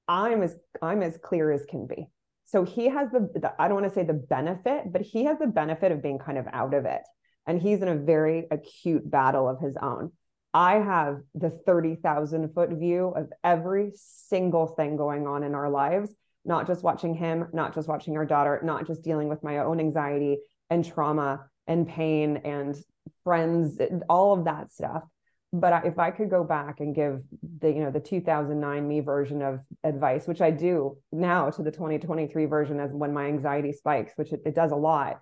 I'm 0.07 0.43
as 0.43 0.55
I'm 0.81 1.01
as 1.01 1.17
clear 1.17 1.51
as 1.51 1.65
can 1.65 1.87
be. 1.87 2.07
So 2.51 2.63
he 2.63 2.89
has 2.89 3.12
the, 3.12 3.29
the 3.35 3.53
I 3.59 3.67
don't 3.67 3.79
want 3.79 3.88
to 3.88 3.93
say 3.93 4.03
the 4.03 4.13
benefit, 4.13 4.91
but 4.91 5.01
he 5.01 5.25
has 5.25 5.38
the 5.38 5.47
benefit 5.47 5.91
of 5.91 6.01
being 6.01 6.17
kind 6.17 6.38
of 6.38 6.47
out 6.51 6.73
of 6.73 6.85
it. 6.85 7.01
And 7.45 7.62
he's 7.62 7.81
in 7.81 7.88
a 7.88 7.95
very 7.95 8.47
acute 8.49 9.09
battle 9.09 9.47
of 9.47 9.59
his 9.59 9.75
own. 9.79 10.12
I 10.51 10.75
have 10.75 11.19
the 11.35 11.51
30,000 11.51 12.53
foot 12.55 12.71
view 12.71 13.13
of 13.15 13.31
every 13.43 13.91
single 13.93 14.65
thing 14.65 14.97
going 14.97 15.27
on 15.27 15.43
in 15.43 15.53
our 15.53 15.69
lives, 15.69 16.12
not 16.43 16.65
just 16.65 16.81
watching 16.81 17.13
him, 17.13 17.47
not 17.53 17.75
just 17.75 17.88
watching 17.88 18.17
our 18.17 18.25
daughter, 18.25 18.59
not 18.63 18.88
just 18.88 19.03
dealing 19.03 19.29
with 19.29 19.43
my 19.43 19.59
own 19.59 19.79
anxiety 19.79 20.39
and 20.71 20.83
trauma 20.83 21.45
and 21.67 21.88
pain 21.88 22.38
and 22.38 22.75
friends, 23.23 23.79
all 24.09 24.33
of 24.33 24.45
that 24.45 24.71
stuff. 24.71 25.03
But 25.53 25.85
if 25.85 25.99
I 25.99 26.09
could 26.09 26.31
go 26.31 26.43
back 26.43 26.79
and 26.79 26.95
give 26.95 27.21
the, 27.61 27.71
you 27.71 27.83
know, 27.83 27.91
the 27.91 27.99
2009 27.99 28.87
me 28.87 28.99
version 28.99 29.41
of 29.41 29.59
advice, 29.83 30.27
which 30.27 30.41
I 30.41 30.51
do 30.51 30.97
now 31.11 31.49
to 31.49 31.63
the 31.63 31.71
2023 31.71 32.45
version 32.45 32.79
as 32.79 32.91
when 32.91 33.13
my 33.13 33.25
anxiety 33.25 33.71
spikes, 33.71 34.13
which 34.15 34.33
it, 34.33 34.41
it 34.45 34.55
does 34.55 34.71
a 34.71 34.75
lot. 34.75 35.21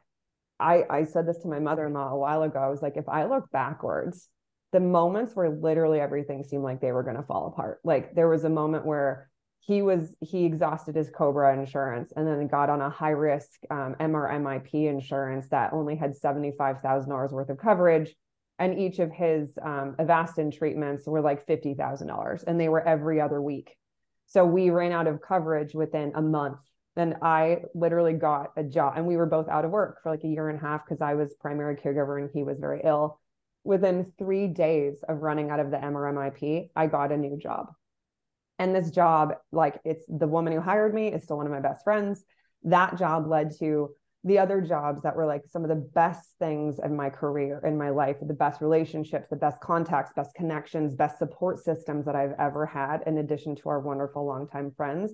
I, 0.59 0.83
I 0.89 1.03
said 1.03 1.27
this 1.27 1.37
to 1.39 1.47
my 1.47 1.59
mother-in-law 1.59 2.09
a 2.09 2.17
while 2.17 2.43
ago. 2.43 2.59
I 2.59 2.69
was 2.69 2.81
like, 2.81 2.97
if 2.97 3.07
I 3.07 3.25
look 3.25 3.49
backwards, 3.51 4.27
the 4.71 4.79
moments 4.79 5.35
where 5.35 5.49
literally 5.49 5.99
everything 5.99 6.43
seemed 6.43 6.63
like 6.63 6.81
they 6.81 6.91
were 6.91 7.03
going 7.03 7.15
to 7.15 7.23
fall 7.23 7.47
apart. 7.47 7.79
Like 7.83 8.15
there 8.15 8.27
was 8.27 8.43
a 8.43 8.49
moment 8.49 8.85
where 8.85 9.29
he 9.59 9.81
was 9.81 10.15
he 10.21 10.45
exhausted 10.45 10.95
his 10.95 11.09
Cobra 11.09 11.53
insurance 11.53 12.13
and 12.15 12.25
then 12.25 12.47
got 12.47 12.69
on 12.69 12.81
a 12.81 12.89
high 12.89 13.11
risk 13.11 13.49
um, 13.69 13.95
MRMIP 13.99 14.73
insurance 14.73 15.49
that 15.49 15.73
only 15.73 15.95
had 15.95 16.15
seventy 16.15 16.53
five 16.57 16.81
thousand 16.81 17.09
dollars 17.09 17.31
worth 17.31 17.49
of 17.49 17.57
coverage, 17.57 18.15
and 18.59 18.77
each 18.77 18.99
of 18.99 19.11
his 19.11 19.57
um, 19.61 19.95
Avastin 19.99 20.55
treatments 20.55 21.05
were 21.05 21.21
like 21.21 21.45
fifty 21.45 21.73
thousand 21.73 22.07
dollars, 22.07 22.43
and 22.43 22.59
they 22.59 22.69
were 22.69 22.85
every 22.85 23.21
other 23.21 23.41
week. 23.41 23.75
So 24.27 24.45
we 24.45 24.69
ran 24.69 24.91
out 24.91 25.07
of 25.07 25.21
coverage 25.21 25.73
within 25.73 26.11
a 26.15 26.21
month. 26.21 26.59
And 26.95 27.15
I 27.21 27.59
literally 27.75 28.13
got 28.13 28.53
a 28.57 28.63
job, 28.63 28.93
and 28.97 29.05
we 29.05 29.17
were 29.17 29.27
both 29.27 29.47
out 29.47 29.65
of 29.65 29.71
work 29.71 30.01
for 30.01 30.11
like 30.11 30.23
a 30.23 30.27
year 30.27 30.49
and 30.49 30.57
a 30.57 30.61
half 30.61 30.83
because 30.83 31.01
I 31.01 31.13
was 31.13 31.35
primary 31.39 31.75
caregiver 31.75 32.19
and 32.19 32.29
he 32.33 32.41
was 32.41 32.57
very 32.59 32.81
ill 32.83 33.19
within 33.67 34.13
three 34.17 34.47
days 34.47 35.03
of 35.09 35.21
running 35.21 35.49
out 35.49 35.59
of 35.59 35.71
the 35.71 35.77
MRMIP, 35.77 36.69
I 36.73 36.87
got 36.87 37.11
a 37.11 37.17
new 37.17 37.37
job. 37.37 37.67
And 38.57 38.73
this 38.73 38.89
job, 38.89 39.33
like 39.51 39.81
it's 39.83 40.05
the 40.07 40.25
woman 40.25 40.53
who 40.53 40.61
hired 40.61 40.93
me 40.93 41.09
is 41.09 41.25
still 41.25 41.35
one 41.35 41.45
of 41.45 41.51
my 41.51 41.59
best 41.59 41.83
friends. 41.83 42.23
That 42.63 42.97
job 42.97 43.27
led 43.27 43.51
to 43.59 43.89
the 44.23 44.39
other 44.39 44.61
jobs 44.61 45.01
that 45.03 45.15
were 45.15 45.25
like 45.25 45.43
some 45.47 45.63
of 45.63 45.69
the 45.69 45.75
best 45.75 46.29
things 46.39 46.79
in 46.83 46.95
my 46.95 47.09
career, 47.09 47.61
in 47.65 47.77
my 47.77 47.89
life, 47.89 48.17
the 48.21 48.33
best 48.33 48.61
relationships, 48.61 49.27
the 49.29 49.35
best 49.35 49.59
contacts, 49.61 50.11
best 50.15 50.33
connections, 50.35 50.95
best 50.95 51.17
support 51.17 51.59
systems 51.59 52.05
that 52.05 52.15
I've 52.15 52.33
ever 52.39 52.65
had, 52.65 53.03
in 53.05 53.19
addition 53.19 53.55
to 53.57 53.69
our 53.69 53.79
wonderful 53.79 54.25
longtime 54.25 54.73
friends. 54.75 55.13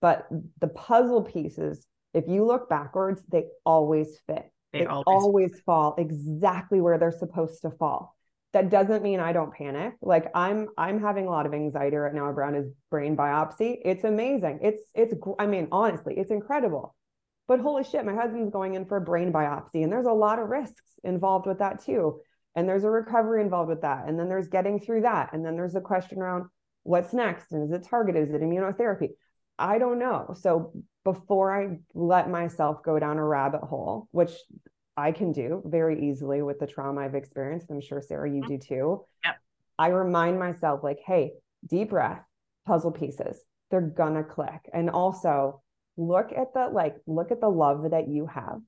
But 0.00 0.26
the 0.60 0.68
puzzle 0.68 1.22
pieces, 1.22 1.86
if 2.14 2.28
you 2.28 2.44
look 2.44 2.68
backwards, 2.68 3.22
they 3.28 3.46
always 3.64 4.18
fit. 4.26 4.50
They, 4.72 4.80
they 4.80 4.86
always, 4.86 5.04
always 5.06 5.60
fall 5.66 5.94
exactly 5.98 6.80
where 6.80 6.98
they're 6.98 7.12
supposed 7.12 7.62
to 7.62 7.70
fall. 7.70 8.16
That 8.52 8.70
doesn't 8.70 9.02
mean 9.02 9.20
I 9.20 9.32
don't 9.32 9.52
panic. 9.52 9.94
Like 10.00 10.30
I'm 10.34 10.68
I'm 10.78 11.00
having 11.00 11.26
a 11.26 11.30
lot 11.30 11.44
of 11.44 11.52
anxiety 11.52 11.96
right 11.96 12.14
now 12.14 12.24
around 12.24 12.54
his 12.54 12.72
brain 12.90 13.16
biopsy. 13.16 13.78
It's 13.84 14.04
amazing. 14.04 14.60
It's 14.62 14.82
it's 14.94 15.12
I 15.38 15.46
mean 15.46 15.68
honestly, 15.72 16.14
it's 16.16 16.30
incredible. 16.30 16.94
But 17.48 17.60
holy 17.60 17.84
shit, 17.84 18.04
my 18.04 18.14
husband's 18.14 18.50
going 18.50 18.74
in 18.74 18.86
for 18.86 18.96
a 18.96 19.00
brain 19.00 19.32
biopsy 19.32 19.82
and 19.84 19.92
there's 19.92 20.06
a 20.06 20.12
lot 20.12 20.38
of 20.38 20.48
risks 20.48 20.82
involved 21.04 21.46
with 21.46 21.58
that 21.60 21.84
too. 21.84 22.20
And 22.54 22.68
there's 22.68 22.84
a 22.84 22.90
recovery 22.90 23.42
involved 23.42 23.68
with 23.68 23.82
that. 23.82 24.08
And 24.08 24.18
then 24.18 24.28
there's 24.28 24.48
getting 24.48 24.80
through 24.80 25.02
that. 25.02 25.32
And 25.32 25.44
then 25.44 25.56
there's 25.56 25.74
the 25.74 25.80
question 25.80 26.18
around 26.18 26.46
what's 26.82 27.12
next 27.12 27.52
and 27.52 27.64
is 27.64 27.72
it 27.72 27.86
targeted? 27.88 28.28
Is 28.28 28.34
it 28.34 28.40
immunotherapy? 28.40 29.10
I 29.58 29.78
don't 29.78 29.98
know. 29.98 30.34
So 30.40 30.72
before 31.04 31.54
I 31.54 31.78
let 31.94 32.30
myself 32.30 32.82
go 32.82 32.98
down 32.98 33.18
a 33.18 33.24
rabbit 33.24 33.62
hole, 33.62 34.08
which 34.10 34.32
I 34.96 35.12
can 35.12 35.32
do 35.32 35.62
very 35.64 36.08
easily 36.08 36.42
with 36.42 36.58
the 36.58 36.66
trauma 36.66 37.02
I've 37.02 37.14
experienced, 37.14 37.70
I'm 37.70 37.80
sure 37.80 38.00
Sarah, 38.00 38.30
you 38.30 38.42
do 38.46 38.58
too. 38.58 39.04
Yep. 39.24 39.36
I 39.78 39.88
remind 39.88 40.38
myself, 40.38 40.82
like, 40.82 41.00
hey, 41.04 41.32
deep 41.66 41.90
breath, 41.90 42.22
puzzle 42.66 42.92
pieces, 42.92 43.38
they're 43.70 43.80
gonna 43.80 44.24
click. 44.24 44.68
And 44.72 44.88
also 44.88 45.62
look 45.96 46.32
at 46.36 46.54
the 46.54 46.68
like, 46.68 46.96
look 47.06 47.30
at 47.30 47.40
the 47.40 47.48
love 47.48 47.90
that 47.90 48.08
you 48.08 48.26
have. 48.26 48.60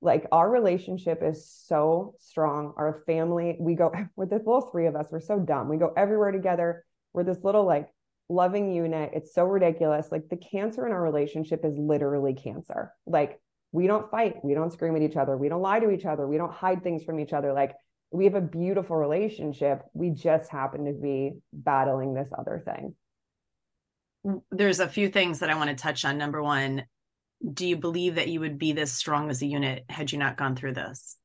Like 0.00 0.26
our 0.32 0.50
relationship 0.50 1.22
is 1.22 1.48
so 1.48 2.14
strong. 2.18 2.74
Our 2.76 3.02
family, 3.06 3.56
we 3.58 3.74
go 3.74 3.92
with 4.16 4.30
the 4.30 4.36
little 4.36 4.68
three 4.70 4.86
of 4.86 4.96
us, 4.96 5.06
we're 5.10 5.20
so 5.20 5.38
dumb. 5.38 5.68
We 5.68 5.76
go 5.76 5.92
everywhere 5.96 6.30
together. 6.30 6.84
We're 7.12 7.24
this 7.24 7.42
little 7.42 7.64
like 7.64 7.88
loving 8.28 8.72
unit. 8.72 9.12
It's 9.14 9.34
so 9.34 9.44
ridiculous. 9.44 10.08
Like 10.10 10.28
the 10.28 10.36
cancer 10.36 10.86
in 10.86 10.92
our 10.92 11.02
relationship 11.02 11.64
is 11.64 11.76
literally 11.78 12.34
cancer. 12.34 12.92
Like 13.06 13.40
we 13.72 13.86
don't 13.86 14.10
fight, 14.10 14.44
we 14.44 14.54
don't 14.54 14.72
scream 14.72 14.94
at 14.96 15.02
each 15.02 15.16
other, 15.16 15.36
we 15.36 15.48
don't 15.48 15.62
lie 15.62 15.80
to 15.80 15.90
each 15.90 16.04
other, 16.04 16.28
we 16.28 16.36
don't 16.36 16.52
hide 16.52 16.82
things 16.82 17.02
from 17.02 17.18
each 17.18 17.32
other. 17.32 17.52
Like 17.52 17.74
we 18.12 18.24
have 18.24 18.36
a 18.36 18.40
beautiful 18.40 18.96
relationship. 18.96 19.82
We 19.92 20.10
just 20.10 20.50
happen 20.50 20.84
to 20.84 20.92
be 20.92 21.32
battling 21.52 22.14
this 22.14 22.30
other 22.36 22.62
thing. 22.64 22.94
There's 24.50 24.80
a 24.80 24.88
few 24.88 25.08
things 25.08 25.40
that 25.40 25.50
I 25.50 25.54
want 25.54 25.70
to 25.70 25.76
touch 25.76 26.04
on. 26.04 26.18
Number 26.18 26.42
one, 26.42 26.84
do 27.52 27.66
you 27.66 27.76
believe 27.76 28.14
that 28.14 28.28
you 28.28 28.40
would 28.40 28.58
be 28.58 28.72
this 28.72 28.92
strong 28.92 29.30
as 29.30 29.42
a 29.42 29.46
unit 29.46 29.84
had 29.88 30.12
you 30.12 30.18
not 30.18 30.36
gone 30.36 30.56
through 30.56 30.74
this? 30.74 31.16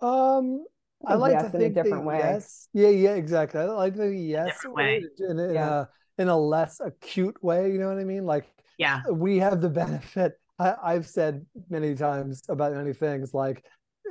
Um, 0.00 0.64
I 1.06 1.14
like 1.14 1.32
yes 1.32 1.44
to 1.44 1.50
think 1.50 1.64
in 1.64 1.78
a 1.78 1.82
different 1.82 2.04
way. 2.04 2.18
Yes. 2.18 2.68
Yeah, 2.72 2.88
yeah, 2.88 3.14
exactly. 3.14 3.60
I 3.60 3.64
like 3.66 3.94
the 3.94 4.08
yes 4.08 4.58
way. 4.64 5.04
In, 5.18 5.38
in, 5.38 5.54
yeah. 5.54 5.84
a, 6.18 6.22
in 6.22 6.28
a 6.28 6.38
less 6.38 6.80
acute 6.80 7.42
way. 7.42 7.70
You 7.70 7.78
know 7.78 7.88
what 7.88 7.98
I 7.98 8.04
mean? 8.04 8.26
Like, 8.26 8.46
yeah, 8.78 9.02
we 9.10 9.38
have 9.38 9.60
the 9.60 9.68
benefit. 9.82 10.34
I, 10.58 10.74
I've 10.82 11.06
said 11.06 11.46
many 11.70 11.94
times 11.94 12.42
about 12.48 12.74
many 12.74 12.92
things. 12.92 13.32
Like, 13.32 13.64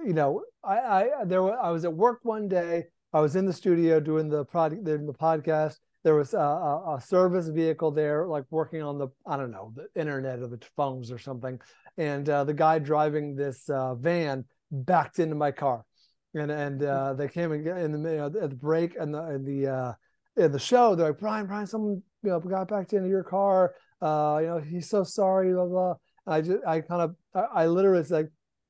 you 0.06 0.14
know, 0.14 0.44
I, 0.64 0.78
I 0.78 1.10
there 1.26 1.42
I 1.60 1.70
was 1.72 1.86
at 1.86 1.94
work 1.94 2.20
one 2.24 2.48
day. 2.48 2.86
I 3.14 3.20
was 3.20 3.36
in 3.36 3.46
the 3.46 3.54
studio 3.54 4.00
doing 4.00 4.30
the 4.30 4.46
product, 4.46 4.86
doing 4.86 5.06
the 5.06 5.14
podcast. 5.14 5.78
There 6.04 6.16
was 6.16 6.34
a, 6.34 6.40
a, 6.40 6.96
a 6.98 7.02
service 7.02 7.48
vehicle 7.48 7.92
there, 7.92 8.28
like 8.28 8.46
working 8.50 8.82
on 8.82 8.98
the 8.98 9.10
I 9.26 9.38
don't 9.38 9.52
know 9.52 9.74
the 9.76 9.88
internet 10.00 10.40
or 10.40 10.48
the 10.48 10.60
phones 10.76 11.12
or 11.12 11.20
something. 11.20 11.60
And 11.98 12.28
uh, 12.30 12.44
the 12.44 12.54
guy 12.54 12.80
driving 12.80 13.36
this 13.36 13.70
uh, 13.70 13.96
van 13.96 14.46
backed 14.72 15.20
into 15.20 15.36
my 15.36 15.52
car, 15.52 15.86
and 16.34 16.50
and 16.52 16.84
uh, 16.84 17.14
they 17.14 17.28
came 17.28 17.52
in, 17.52 17.68
in 17.68 17.92
the 17.92 18.10
you 18.10 18.18
know, 18.18 18.26
at 18.26 18.50
the 18.50 18.56
break 18.56 18.96
and 19.00 19.14
the 19.14 19.30
in 19.30 19.46
the 19.46 19.68
uh, 19.68 19.94
in 20.38 20.52
the 20.52 20.60
show. 20.60 20.96
They're 20.96 21.08
like, 21.08 21.20
Bryan, 21.20 21.46
Bryan, 21.46 21.68
someone 21.68 22.02
you 22.24 22.30
know 22.30 22.40
got 22.40 22.70
backed 22.70 22.94
into 22.94 23.10
your 23.10 23.24
car. 23.24 23.76
Uh, 24.02 24.40
you 24.42 24.48
know, 24.48 24.60
he's 24.60 24.90
so 24.90 25.04
sorry, 25.04 25.54
blah 25.54 25.66
blah. 25.66 25.96
and 26.26 26.36
I 26.36 26.42
just 26.42 26.66
I 26.66 26.82
kind 26.82 27.02
of 27.02 27.16
I, 27.36 27.64
I 27.64 27.66
literally 27.68 28.04
like 28.10 28.30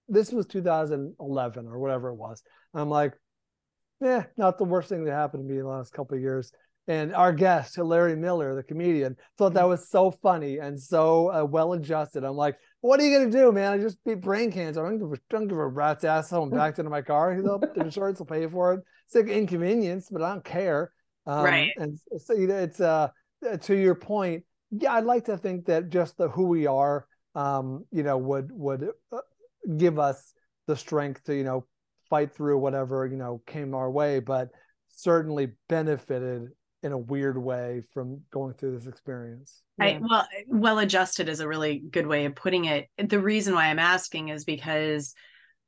this 0.09 0.31
was 0.31 0.45
2011 0.47 1.67
or 1.67 1.79
whatever 1.79 2.09
it 2.09 2.15
was. 2.15 2.43
I'm 2.73 2.89
like, 2.89 3.13
yeah, 4.01 4.25
not 4.37 4.57
the 4.57 4.65
worst 4.65 4.89
thing 4.89 5.05
that 5.05 5.13
happened 5.13 5.43
to 5.43 5.47
me 5.47 5.59
in 5.59 5.63
the 5.63 5.69
last 5.69 5.93
couple 5.93 6.15
of 6.15 6.21
years. 6.21 6.51
And 6.91 7.15
our 7.15 7.31
guest, 7.31 7.77
Larry 7.77 8.17
Miller, 8.17 8.53
the 8.53 8.63
comedian, 8.63 9.15
thought 9.37 9.53
that 9.53 9.63
was 9.63 9.89
so 9.89 10.11
funny 10.11 10.57
and 10.57 10.77
so 10.77 11.31
uh, 11.31 11.45
well 11.45 11.71
adjusted. 11.71 12.25
I'm 12.25 12.35
like, 12.35 12.57
what 12.81 12.99
are 12.99 13.03
you 13.03 13.17
gonna 13.17 13.31
do, 13.31 13.49
man? 13.53 13.71
I 13.71 13.77
just 13.77 14.03
beat 14.03 14.19
brain 14.19 14.51
cancer. 14.51 14.85
I 14.85 14.89
don't 14.89 14.99
give 14.99 15.13
a, 15.13 15.21
don't 15.29 15.47
give 15.47 15.57
a 15.57 15.67
rat's 15.67 16.03
ass. 16.03 16.33
I'm 16.33 16.49
backed 16.49 16.79
into 16.79 16.91
my 16.91 17.01
car. 17.01 17.41
The 17.41 17.71
insurance 17.77 18.19
will 18.19 18.25
pay 18.25 18.45
for 18.45 18.73
it. 18.73 18.81
It's 19.05 19.15
like 19.15 19.27
inconvenience, 19.27 20.09
but 20.11 20.21
I 20.21 20.33
don't 20.33 20.43
care. 20.43 20.91
Um, 21.25 21.45
right. 21.45 21.71
And 21.77 21.97
so 22.17 22.33
you 22.33 22.47
know, 22.47 22.57
it's 22.57 22.81
uh 22.81 23.07
to 23.61 23.73
your 23.73 23.95
point. 23.95 24.43
Yeah, 24.71 24.93
I'd 24.93 25.05
like 25.05 25.23
to 25.25 25.37
think 25.37 25.67
that 25.67 25.87
just 25.87 26.17
the 26.17 26.27
who 26.27 26.47
we 26.47 26.67
are, 26.67 27.07
um, 27.35 27.85
you 27.91 28.03
know, 28.03 28.17
would 28.17 28.49
would 28.51 28.89
uh, 29.13 29.19
give 29.77 29.97
us 29.97 30.33
the 30.67 30.75
strength 30.75 31.23
to 31.23 31.35
you 31.37 31.45
know 31.45 31.65
fight 32.09 32.35
through 32.35 32.57
whatever 32.59 33.05
you 33.05 33.15
know 33.15 33.41
came 33.47 33.73
our 33.75 33.89
way, 33.89 34.19
but 34.19 34.49
certainly 34.89 35.53
benefited 35.69 36.49
in 36.83 36.91
a 36.91 36.97
weird 36.97 37.37
way 37.37 37.83
from 37.93 38.21
going 38.31 38.53
through 38.53 38.77
this 38.77 38.87
experience. 38.87 39.61
Yeah. 39.77 39.85
I, 39.85 39.99
well, 40.01 40.27
well 40.47 40.79
adjusted 40.79 41.29
is 41.29 41.39
a 41.39 41.47
really 41.47 41.79
good 41.79 42.07
way 42.07 42.25
of 42.25 42.35
putting 42.35 42.65
it. 42.65 42.87
The 42.97 43.19
reason 43.19 43.53
why 43.53 43.65
I'm 43.65 43.79
asking 43.79 44.29
is 44.29 44.45
because 44.45 45.13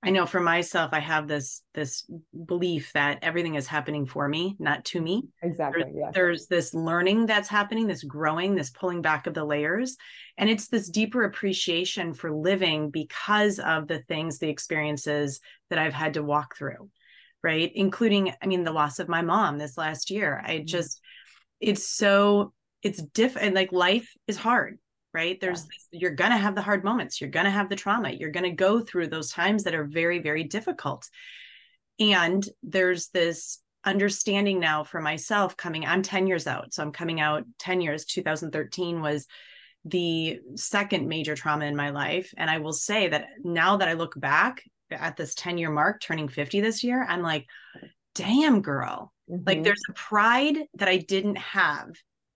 I 0.06 0.10
know 0.10 0.26
for 0.26 0.42
myself, 0.42 0.90
I 0.92 1.00
have 1.00 1.30
this 1.30 1.62
this 1.74 2.06
belief 2.46 2.92
that 2.94 3.20
everything 3.22 3.56
is 3.56 3.68
happening 3.68 4.06
for 4.06 4.28
me, 4.28 4.58
not 4.60 4.84
to 4.86 5.02
me. 5.02 5.30
Exactly. 5.42 5.84
There's, 5.84 5.96
yeah. 5.96 6.12
there's 6.14 6.48
this 6.48 6.74
learning 6.74 7.26
that's 7.26 7.48
happening, 7.48 7.88
this 7.88 8.04
growing, 8.04 8.54
this 8.54 8.70
pulling 8.70 9.02
back 9.02 9.28
of 9.28 9.34
the 9.34 9.46
layers, 9.46 9.96
and 10.38 10.50
it's 10.50 10.68
this 10.68 10.90
deeper 10.90 11.24
appreciation 11.24 12.14
for 12.14 12.34
living 12.34 12.90
because 12.90 13.60
of 13.60 13.88
the 13.88 14.00
things, 14.00 14.40
the 14.40 14.50
experiences 14.50 15.40
that 15.70 15.80
I've 15.80 15.94
had 15.94 16.16
to 16.16 16.24
walk 16.24 16.58
through, 16.58 16.90
right? 17.44 17.72
Including, 17.76 18.34
I 18.42 18.48
mean, 18.48 18.64
the 18.64 18.72
loss 18.72 19.00
of 19.00 19.10
my 19.10 19.22
mom 19.22 19.58
this 19.58 19.78
last 19.78 20.10
year. 20.10 20.42
I 20.46 20.58
mm-hmm. 20.58 20.66
just, 20.66 21.00
it's 21.60 21.88
so, 21.88 22.54
it's 22.82 23.02
different. 23.02 23.56
Like 23.56 23.72
life 23.72 24.12
is 24.28 24.38
hard 24.38 24.80
right 25.14 25.40
there's 25.40 25.62
yeah. 25.62 25.68
this, 25.68 26.02
you're 26.02 26.12
going 26.12 26.32
to 26.32 26.38
have 26.38 26.56
the 26.56 26.62
hard 26.62 26.84
moments 26.84 27.22
you're 27.22 27.30
going 27.30 27.46
to 27.46 27.52
have 27.52 27.70
the 27.70 27.76
trauma 27.76 28.10
you're 28.10 28.32
going 28.32 28.44
to 28.44 28.56
go 28.56 28.82
through 28.82 29.08
those 29.08 29.32
times 29.32 29.64
that 29.64 29.76
are 29.76 29.86
very 29.86 30.20
very 30.20 30.44
difficult 30.44 31.08
and 32.00 32.48
there's 32.64 33.10
this 33.10 33.60
understanding 33.86 34.60
now 34.60 34.84
for 34.84 35.02
myself 35.02 35.56
coming 35.56 35.86
i'm 35.86 36.02
10 36.02 36.28
years 36.28 36.48
out 36.48 36.74
so 36.74 36.82
i'm 36.82 36.92
coming 36.92 37.20
out 37.20 37.44
10 37.60 37.82
years 37.82 38.06
2013 38.06 39.02
was 39.02 39.28
the 39.86 40.40
second 40.56 41.08
major 41.08 41.36
trauma 41.36 41.66
in 41.66 41.76
my 41.76 41.90
life 41.90 42.34
and 42.38 42.50
i 42.50 42.58
will 42.58 42.74
say 42.74 43.10
that 43.10 43.28
now 43.44 43.78
that 43.78 43.90
i 43.90 43.94
look 43.94 44.20
back 44.20 44.64
at 45.00 45.18
this 45.18 45.36
10 45.36 45.58
year 45.58 45.72
mark 45.72 46.02
turning 46.02 46.28
50 46.28 46.62
this 46.62 46.84
year 46.84 47.06
i'm 47.08 47.22
like 47.22 47.46
damn 48.16 48.62
girl 48.62 49.14
mm-hmm. 49.30 49.44
like 49.46 49.64
there's 49.64 49.82
a 49.90 49.94
pride 49.94 50.58
that 50.76 50.88
i 50.88 50.98
didn't 50.98 51.38
have 51.38 51.90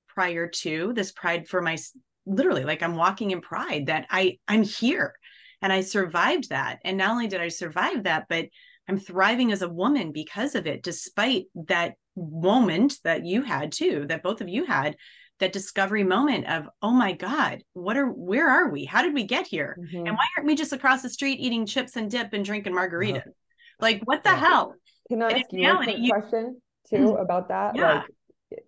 prior 0.08 0.48
to 0.48 0.94
this 0.94 1.12
pride 1.12 1.48
for 1.48 1.62
my 1.62 1.78
literally 2.26 2.64
like 2.64 2.84
i'm 2.84 2.96
walking 2.96 3.32
in 3.32 3.42
pride 3.42 3.88
that 3.88 4.06
i 4.10 4.38
i'm 4.48 4.64
here 4.64 5.14
and 5.62 5.72
i 5.72 5.82
survived 5.82 6.50
that 6.50 6.80
and 6.84 6.98
not 6.98 7.12
only 7.12 7.28
did 7.28 7.42
i 7.42 7.48
survive 7.48 8.04
that 8.04 8.26
but 8.28 8.48
i'm 8.90 9.00
thriving 9.00 9.52
as 9.52 9.62
a 9.62 9.70
woman 9.70 10.12
because 10.12 10.56
of 10.56 10.68
it 10.68 10.84
despite 10.84 11.46
that 11.68 11.94
moment 12.16 12.98
that 13.04 13.26
you 13.26 13.44
had 13.44 13.72
too 13.72 14.06
that 14.08 14.24
both 14.24 14.42
of 14.42 14.50
you 14.50 14.66
had 14.66 14.96
that 15.40 15.54
discovery 15.54 16.04
moment 16.04 16.48
of 16.48 16.70
oh 16.82 16.92
my 16.92 17.14
god 17.14 17.64
what 17.74 17.98
are 17.98 18.08
where 18.08 18.50
are 18.50 18.70
we 18.70 18.86
how 18.86 19.02
did 19.02 19.14
we 19.14 19.24
get 19.24 19.48
here 19.48 19.78
mm-hmm. 19.80 20.08
and 20.08 20.16
why 20.16 20.26
aren't 20.36 20.48
we 20.48 20.56
just 20.56 20.74
across 20.74 21.02
the 21.02 21.10
street 21.10 21.40
eating 21.40 21.66
chips 21.66 21.96
and 21.96 22.10
dip 22.10 22.34
and 22.34 22.46
drinking 22.46 22.74
margaritas 22.74 23.18
uh-huh. 23.18 23.32
like 23.80 24.02
what 24.06 24.24
the 24.24 24.36
hell 24.36 24.74
can 25.08 25.22
i 25.22 25.32
ask 25.32 25.46
you 25.52 25.70
a 25.70 26.10
question 26.10 26.60
too 26.90 26.96
mm-hmm. 26.96 27.22
about 27.22 27.50
that 27.50 27.76
yeah. 27.76 28.04
like 28.52 28.64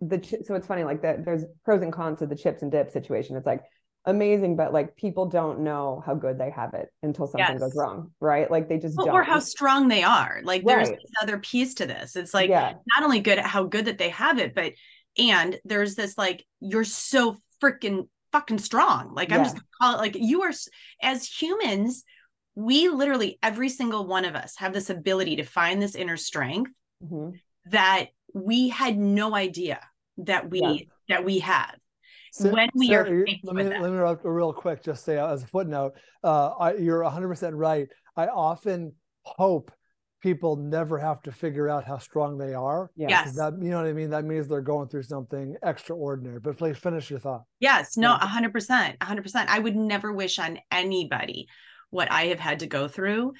the 0.00 0.42
so 0.44 0.54
it's 0.54 0.66
funny 0.66 0.84
like 0.84 1.02
that 1.02 1.24
there's 1.24 1.44
pros 1.64 1.82
and 1.82 1.92
cons 1.92 2.18
to 2.18 2.26
the 2.26 2.36
chips 2.36 2.62
and 2.62 2.70
dip 2.70 2.90
situation 2.90 3.36
it's 3.36 3.46
like 3.46 3.62
amazing 4.06 4.54
but 4.54 4.72
like 4.72 4.94
people 4.96 5.26
don't 5.26 5.60
know 5.60 6.02
how 6.04 6.14
good 6.14 6.38
they 6.38 6.50
have 6.50 6.74
it 6.74 6.88
until 7.02 7.26
something 7.26 7.54
yes. 7.54 7.58
goes 7.58 7.74
wrong 7.74 8.10
right 8.20 8.50
like 8.50 8.68
they 8.68 8.78
just 8.78 8.96
well, 8.96 9.06
don't 9.06 9.14
or 9.14 9.22
how 9.22 9.38
strong 9.38 9.88
they 9.88 10.02
are 10.02 10.40
like 10.44 10.62
there's 10.64 10.90
right. 10.90 10.98
this 11.00 11.10
other 11.22 11.38
piece 11.38 11.74
to 11.74 11.86
this 11.86 12.14
it's 12.14 12.34
like 12.34 12.50
yeah. 12.50 12.74
not 12.86 13.02
only 13.02 13.20
good 13.20 13.38
at 13.38 13.46
how 13.46 13.64
good 13.64 13.86
that 13.86 13.96
they 13.96 14.10
have 14.10 14.38
it 14.38 14.54
but 14.54 14.72
and 15.18 15.58
there's 15.64 15.94
this 15.94 16.16
like 16.18 16.44
you're 16.60 16.84
so 16.84 17.36
freaking 17.62 18.08
fucking 18.32 18.58
strong. 18.58 19.14
Like 19.14 19.30
i'm 19.32 19.44
just 19.44 19.54
gonna 19.54 19.66
call 19.80 19.94
it 19.94 19.98
like 19.98 20.16
you 20.16 20.42
are 20.42 20.52
as 21.02 21.26
humans 21.26 22.04
we 22.54 22.88
literally 22.88 23.38
every 23.42 23.68
single 23.68 24.06
one 24.06 24.24
of 24.24 24.34
us 24.34 24.54
have 24.56 24.72
this 24.72 24.90
ability 24.90 25.36
to 25.36 25.44
find 25.44 25.82
this 25.82 25.94
inner 25.94 26.16
strength 26.16 26.70
mm-hmm. 27.02 27.30
that 27.70 28.06
we 28.32 28.68
had 28.68 28.96
no 28.96 29.34
idea 29.34 29.80
that 30.18 30.50
we 30.50 30.60
yeah. 30.60 31.16
that 31.16 31.24
we 31.24 31.38
had. 31.38 31.72
So, 32.32 32.50
when 32.50 32.68
we 32.74 32.88
Sara, 32.88 33.08
are 33.10 33.26
let 33.44 33.54
me, 33.54 33.62
let 33.64 33.80
me 33.80 33.86
interrupt 33.86 34.24
real 34.24 34.52
quick 34.52 34.82
just 34.82 35.04
say 35.04 35.18
as 35.18 35.44
a 35.44 35.46
footnote 35.46 35.94
uh, 36.24 36.48
I, 36.58 36.74
you're 36.74 37.02
100% 37.02 37.52
right. 37.54 37.88
I 38.16 38.26
often 38.26 38.94
hope 39.22 39.70
people 40.24 40.56
never 40.56 40.98
have 40.98 41.22
to 41.22 41.30
figure 41.30 41.68
out 41.68 41.84
how 41.84 41.98
strong 41.98 42.36
they 42.36 42.54
are 42.54 42.90
yes 42.96 43.36
that 43.36 43.52
you 43.60 43.70
know 43.70 43.76
what 43.76 43.86
i 43.86 43.92
mean 43.92 44.10
that 44.10 44.24
means 44.24 44.48
they're 44.48 44.60
going 44.60 44.88
through 44.88 45.02
something 45.02 45.54
extraordinary 45.62 46.40
but 46.40 46.56
please 46.56 46.76
finish 46.76 47.10
your 47.10 47.20
thought 47.20 47.42
yes 47.60 47.96
no 47.96 48.16
100% 48.16 48.98
100% 48.98 49.46
i 49.48 49.58
would 49.58 49.76
never 49.76 50.12
wish 50.12 50.38
on 50.38 50.58
anybody 50.72 51.46
what 51.90 52.10
i 52.10 52.24
have 52.26 52.40
had 52.40 52.60
to 52.60 52.66
go 52.66 52.88
through 52.88 53.32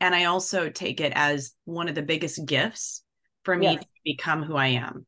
and 0.00 0.14
i 0.14 0.24
also 0.24 0.68
take 0.68 1.00
it 1.00 1.12
as 1.14 1.52
one 1.64 1.88
of 1.88 1.94
the 1.94 2.02
biggest 2.02 2.44
gifts 2.44 3.02
for 3.44 3.56
me 3.56 3.72
yes. 3.72 3.82
to 3.82 3.88
become 4.04 4.42
who 4.42 4.56
I 4.56 4.68
am. 4.68 5.06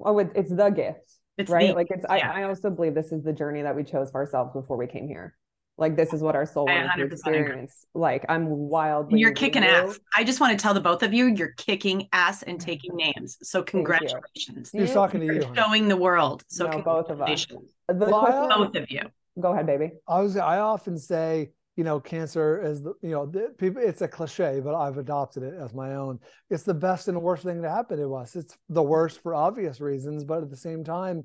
Oh, 0.00 0.18
it's 0.18 0.50
the 0.50 0.70
gift, 0.70 1.06
it's 1.38 1.50
right? 1.50 1.68
The, 1.68 1.74
like 1.74 1.86
it's. 1.90 2.04
Yeah. 2.08 2.30
I, 2.30 2.40
I 2.40 2.42
also 2.44 2.70
believe 2.70 2.94
this 2.94 3.12
is 3.12 3.22
the 3.22 3.32
journey 3.32 3.62
that 3.62 3.76
we 3.76 3.84
chose 3.84 4.10
for 4.10 4.20
ourselves 4.20 4.52
before 4.52 4.76
we 4.76 4.86
came 4.86 5.06
here. 5.06 5.36
Like 5.76 5.96
this 5.96 6.12
is 6.12 6.22
what 6.22 6.36
our 6.36 6.46
soul 6.46 6.66
wants 6.66 6.94
to 6.96 7.04
experience. 7.04 7.86
Agree. 7.94 8.00
Like 8.00 8.24
I'm 8.28 8.46
wildly. 8.48 9.18
You're 9.18 9.32
kicking 9.32 9.64
ass. 9.64 9.98
I 10.16 10.22
just 10.22 10.40
want 10.40 10.56
to 10.56 10.62
tell 10.62 10.72
the 10.72 10.80
both 10.80 11.02
of 11.02 11.12
you, 11.12 11.26
you're 11.26 11.52
kicking 11.56 12.08
ass 12.12 12.42
and 12.42 12.58
mm-hmm. 12.58 12.66
taking 12.66 12.96
names. 12.96 13.38
So 13.42 13.62
congratulations. 13.62 14.70
You. 14.72 14.84
You're 14.84 14.94
talking 14.94 15.20
to 15.20 15.26
you. 15.26 15.52
Showing 15.54 15.88
the 15.88 15.96
world. 15.96 16.44
So 16.48 16.68
no, 16.68 16.82
both 16.82 17.10
of 17.10 17.20
us. 17.20 17.46
The 17.46 17.94
well, 17.94 18.48
both 18.48 18.76
of 18.76 18.90
you. 18.90 19.02
Go 19.40 19.52
ahead, 19.52 19.66
baby. 19.66 19.92
I 20.06 20.20
was. 20.20 20.36
I 20.36 20.58
often 20.58 20.96
say 20.96 21.50
you 21.76 21.82
know, 21.82 21.98
cancer 21.98 22.62
is 22.62 22.82
the, 22.82 22.94
you 23.02 23.10
know, 23.10 23.26
the, 23.26 23.52
people, 23.58 23.82
it's 23.84 24.00
a 24.00 24.08
cliche, 24.08 24.60
but 24.62 24.76
I've 24.76 24.98
adopted 24.98 25.42
it 25.42 25.54
as 25.54 25.74
my 25.74 25.94
own. 25.94 26.20
It's 26.50 26.62
the 26.62 26.74
best 26.74 27.08
and 27.08 27.20
worst 27.20 27.42
thing 27.42 27.62
to 27.62 27.70
happen 27.70 27.98
to 27.98 28.14
us. 28.14 28.36
It's 28.36 28.56
the 28.68 28.82
worst 28.82 29.20
for 29.22 29.34
obvious 29.34 29.80
reasons, 29.80 30.24
but 30.24 30.42
at 30.42 30.50
the 30.50 30.56
same 30.56 30.84
time, 30.84 31.24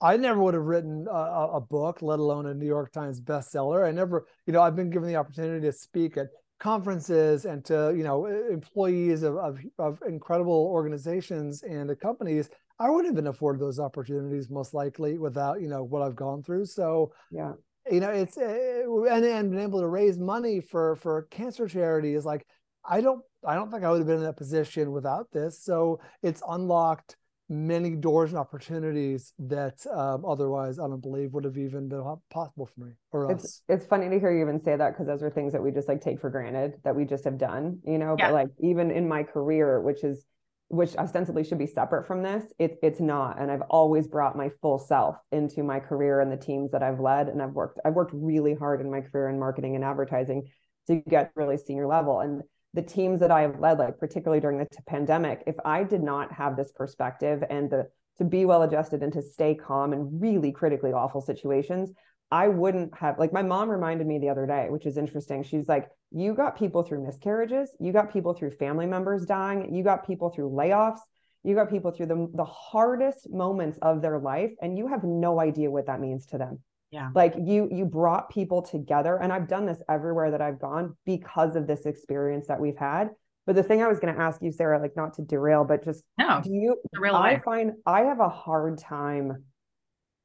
I 0.00 0.16
never 0.16 0.40
would 0.40 0.54
have 0.54 0.64
written 0.64 1.06
a, 1.10 1.48
a 1.54 1.60
book, 1.60 2.02
let 2.02 2.18
alone 2.18 2.46
a 2.46 2.54
New 2.54 2.66
York 2.66 2.92
Times 2.92 3.20
bestseller. 3.20 3.86
I 3.86 3.92
never, 3.92 4.26
you 4.46 4.52
know, 4.52 4.60
I've 4.60 4.76
been 4.76 4.90
given 4.90 5.08
the 5.08 5.16
opportunity 5.16 5.66
to 5.66 5.72
speak 5.72 6.16
at 6.16 6.28
conferences 6.58 7.44
and 7.44 7.64
to, 7.66 7.94
you 7.96 8.04
know, 8.04 8.26
employees 8.26 9.22
of, 9.22 9.36
of, 9.36 9.58
of 9.78 10.02
incredible 10.06 10.68
organizations 10.70 11.62
and 11.62 11.98
companies. 12.00 12.50
I 12.78 12.90
wouldn't 12.90 13.06
have 13.06 13.14
been 13.14 13.30
afforded 13.30 13.60
those 13.60 13.80
opportunities 13.80 14.50
most 14.50 14.74
likely 14.74 15.16
without, 15.18 15.62
you 15.62 15.68
know, 15.68 15.82
what 15.82 16.02
I've 16.02 16.16
gone 16.16 16.42
through. 16.42 16.66
So 16.66 17.12
yeah, 17.30 17.52
you 17.90 18.00
know 18.00 18.10
it's 18.10 18.36
uh, 18.36 18.82
and 19.10 19.24
and 19.24 19.50
being 19.50 19.62
able 19.62 19.80
to 19.80 19.88
raise 19.88 20.18
money 20.18 20.60
for 20.60 20.96
for 20.96 21.22
cancer 21.30 21.68
charity 21.68 22.14
is 22.14 22.24
like 22.24 22.44
i 22.84 23.00
don't 23.00 23.22
i 23.46 23.54
don't 23.54 23.70
think 23.70 23.84
i 23.84 23.90
would 23.90 23.98
have 23.98 24.06
been 24.06 24.18
in 24.18 24.24
that 24.24 24.36
position 24.36 24.92
without 24.92 25.30
this 25.32 25.62
so 25.62 26.00
it's 26.22 26.42
unlocked 26.48 27.16
many 27.48 27.90
doors 27.90 28.30
and 28.30 28.38
opportunities 28.38 29.32
that 29.38 29.86
um, 29.92 30.24
otherwise 30.24 30.78
i 30.78 30.82
don't 30.82 31.02
believe 31.02 31.32
would 31.32 31.44
have 31.44 31.56
even 31.56 31.88
been 31.88 32.02
possible 32.30 32.66
for 32.66 32.86
me 32.86 32.92
or 33.12 33.30
it's, 33.30 33.44
us 33.44 33.62
it's 33.68 33.86
funny 33.86 34.08
to 34.08 34.18
hear 34.18 34.32
you 34.32 34.42
even 34.42 34.60
say 34.60 34.76
that 34.76 34.92
because 34.92 35.06
those 35.06 35.22
are 35.22 35.30
things 35.30 35.52
that 35.52 35.62
we 35.62 35.70
just 35.70 35.88
like 35.88 36.00
take 36.00 36.20
for 36.20 36.30
granted 36.30 36.74
that 36.82 36.94
we 36.94 37.04
just 37.04 37.24
have 37.24 37.38
done 37.38 37.78
you 37.84 37.98
know 37.98 38.16
yeah. 38.18 38.28
but 38.28 38.34
like 38.34 38.48
even 38.58 38.90
in 38.90 39.08
my 39.08 39.22
career 39.22 39.80
which 39.80 40.02
is 40.02 40.26
which 40.68 40.96
ostensibly 40.96 41.44
should 41.44 41.58
be 41.58 41.66
separate 41.66 42.06
from 42.06 42.22
this, 42.22 42.44
it, 42.58 42.78
it's 42.82 43.00
not. 43.00 43.40
And 43.40 43.50
I've 43.50 43.62
always 43.70 44.08
brought 44.08 44.36
my 44.36 44.50
full 44.60 44.78
self 44.78 45.16
into 45.30 45.62
my 45.62 45.78
career 45.78 46.20
and 46.20 46.30
the 46.30 46.36
teams 46.36 46.72
that 46.72 46.82
I've 46.82 46.98
led. 46.98 47.28
And 47.28 47.40
I've 47.40 47.52
worked, 47.52 47.78
I've 47.84 47.94
worked 47.94 48.12
really 48.14 48.54
hard 48.54 48.80
in 48.80 48.90
my 48.90 49.00
career 49.00 49.28
in 49.28 49.38
marketing 49.38 49.76
and 49.76 49.84
advertising 49.84 50.50
to 50.88 50.96
get 50.96 51.30
really 51.36 51.56
senior 51.56 51.86
level. 51.86 52.20
And 52.20 52.42
the 52.76 52.82
teams 52.82 53.18
that 53.20 53.30
I 53.30 53.40
have 53.40 53.58
led, 53.58 53.78
like 53.78 53.98
particularly 53.98 54.40
during 54.40 54.58
the 54.58 54.68
pandemic, 54.86 55.42
if 55.46 55.56
I 55.64 55.82
did 55.82 56.02
not 56.02 56.30
have 56.30 56.56
this 56.56 56.70
perspective 56.70 57.42
and 57.50 57.70
the 57.70 57.88
to 58.18 58.24
be 58.24 58.44
well 58.44 58.62
adjusted 58.62 59.02
and 59.02 59.12
to 59.12 59.20
stay 59.20 59.54
calm 59.54 59.92
in 59.92 60.20
really 60.20 60.52
critically 60.52 60.92
awful 60.92 61.20
situations, 61.20 61.90
I 62.30 62.48
wouldn't 62.48 62.96
have 62.96 63.18
like 63.18 63.32
my 63.32 63.42
mom 63.42 63.68
reminded 63.68 64.06
me 64.06 64.18
the 64.18 64.28
other 64.28 64.46
day, 64.46 64.66
which 64.68 64.86
is 64.86 64.98
interesting. 64.98 65.42
She's 65.42 65.68
like, 65.68 65.88
you 66.12 66.34
got 66.34 66.58
people 66.58 66.82
through 66.82 67.04
miscarriages, 67.04 67.70
you 67.80 67.92
got 67.92 68.12
people 68.12 68.34
through 68.34 68.52
family 68.52 68.86
members 68.86 69.24
dying, 69.26 69.74
you 69.74 69.82
got 69.82 70.06
people 70.06 70.30
through 70.30 70.50
layoffs, 70.50 71.00
you 71.44 71.54
got 71.54 71.70
people 71.70 71.92
through 71.92 72.06
the, 72.06 72.28
the 72.34 72.44
hardest 72.44 73.30
moments 73.30 73.78
of 73.80 74.02
their 74.02 74.18
life, 74.18 74.52
and 74.60 74.76
you 74.76 74.88
have 74.88 75.02
no 75.02 75.40
idea 75.40 75.70
what 75.70 75.86
that 75.86 76.00
means 76.00 76.26
to 76.26 76.38
them. 76.38 76.60
Yeah. 76.90 77.10
Like 77.14 77.34
you 77.36 77.68
you 77.70 77.84
brought 77.84 78.30
people 78.30 78.62
together. 78.62 79.16
And 79.16 79.32
I've 79.32 79.48
done 79.48 79.66
this 79.66 79.82
everywhere 79.88 80.30
that 80.30 80.40
I've 80.40 80.60
gone 80.60 80.96
because 81.04 81.56
of 81.56 81.66
this 81.66 81.86
experience 81.86 82.46
that 82.46 82.60
we've 82.60 82.76
had. 82.76 83.10
But 83.46 83.54
the 83.54 83.62
thing 83.62 83.82
I 83.82 83.86
was 83.86 84.00
going 84.00 84.12
to 84.12 84.20
ask 84.20 84.42
you, 84.42 84.50
Sara, 84.50 84.80
like 84.80 84.96
not 84.96 85.14
to 85.14 85.22
derail, 85.22 85.64
but 85.64 85.84
just 85.84 86.02
no, 86.18 86.40
do 86.42 86.50
you? 86.52 86.76
I 87.02 87.40
find 87.44 87.72
I 87.86 88.02
have 88.02 88.18
a 88.20 88.28
hard 88.28 88.78
time 88.78 89.44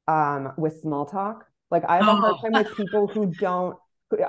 um, 0.08 0.52
with 0.56 0.80
small 0.80 1.06
talk. 1.06 1.46
Like 1.70 1.84
I 1.88 1.96
have 1.96 2.08
oh. 2.08 2.12
a 2.12 2.16
hard 2.16 2.36
time 2.40 2.64
with 2.64 2.76
people 2.76 3.06
who 3.06 3.26
don't, 3.26 3.76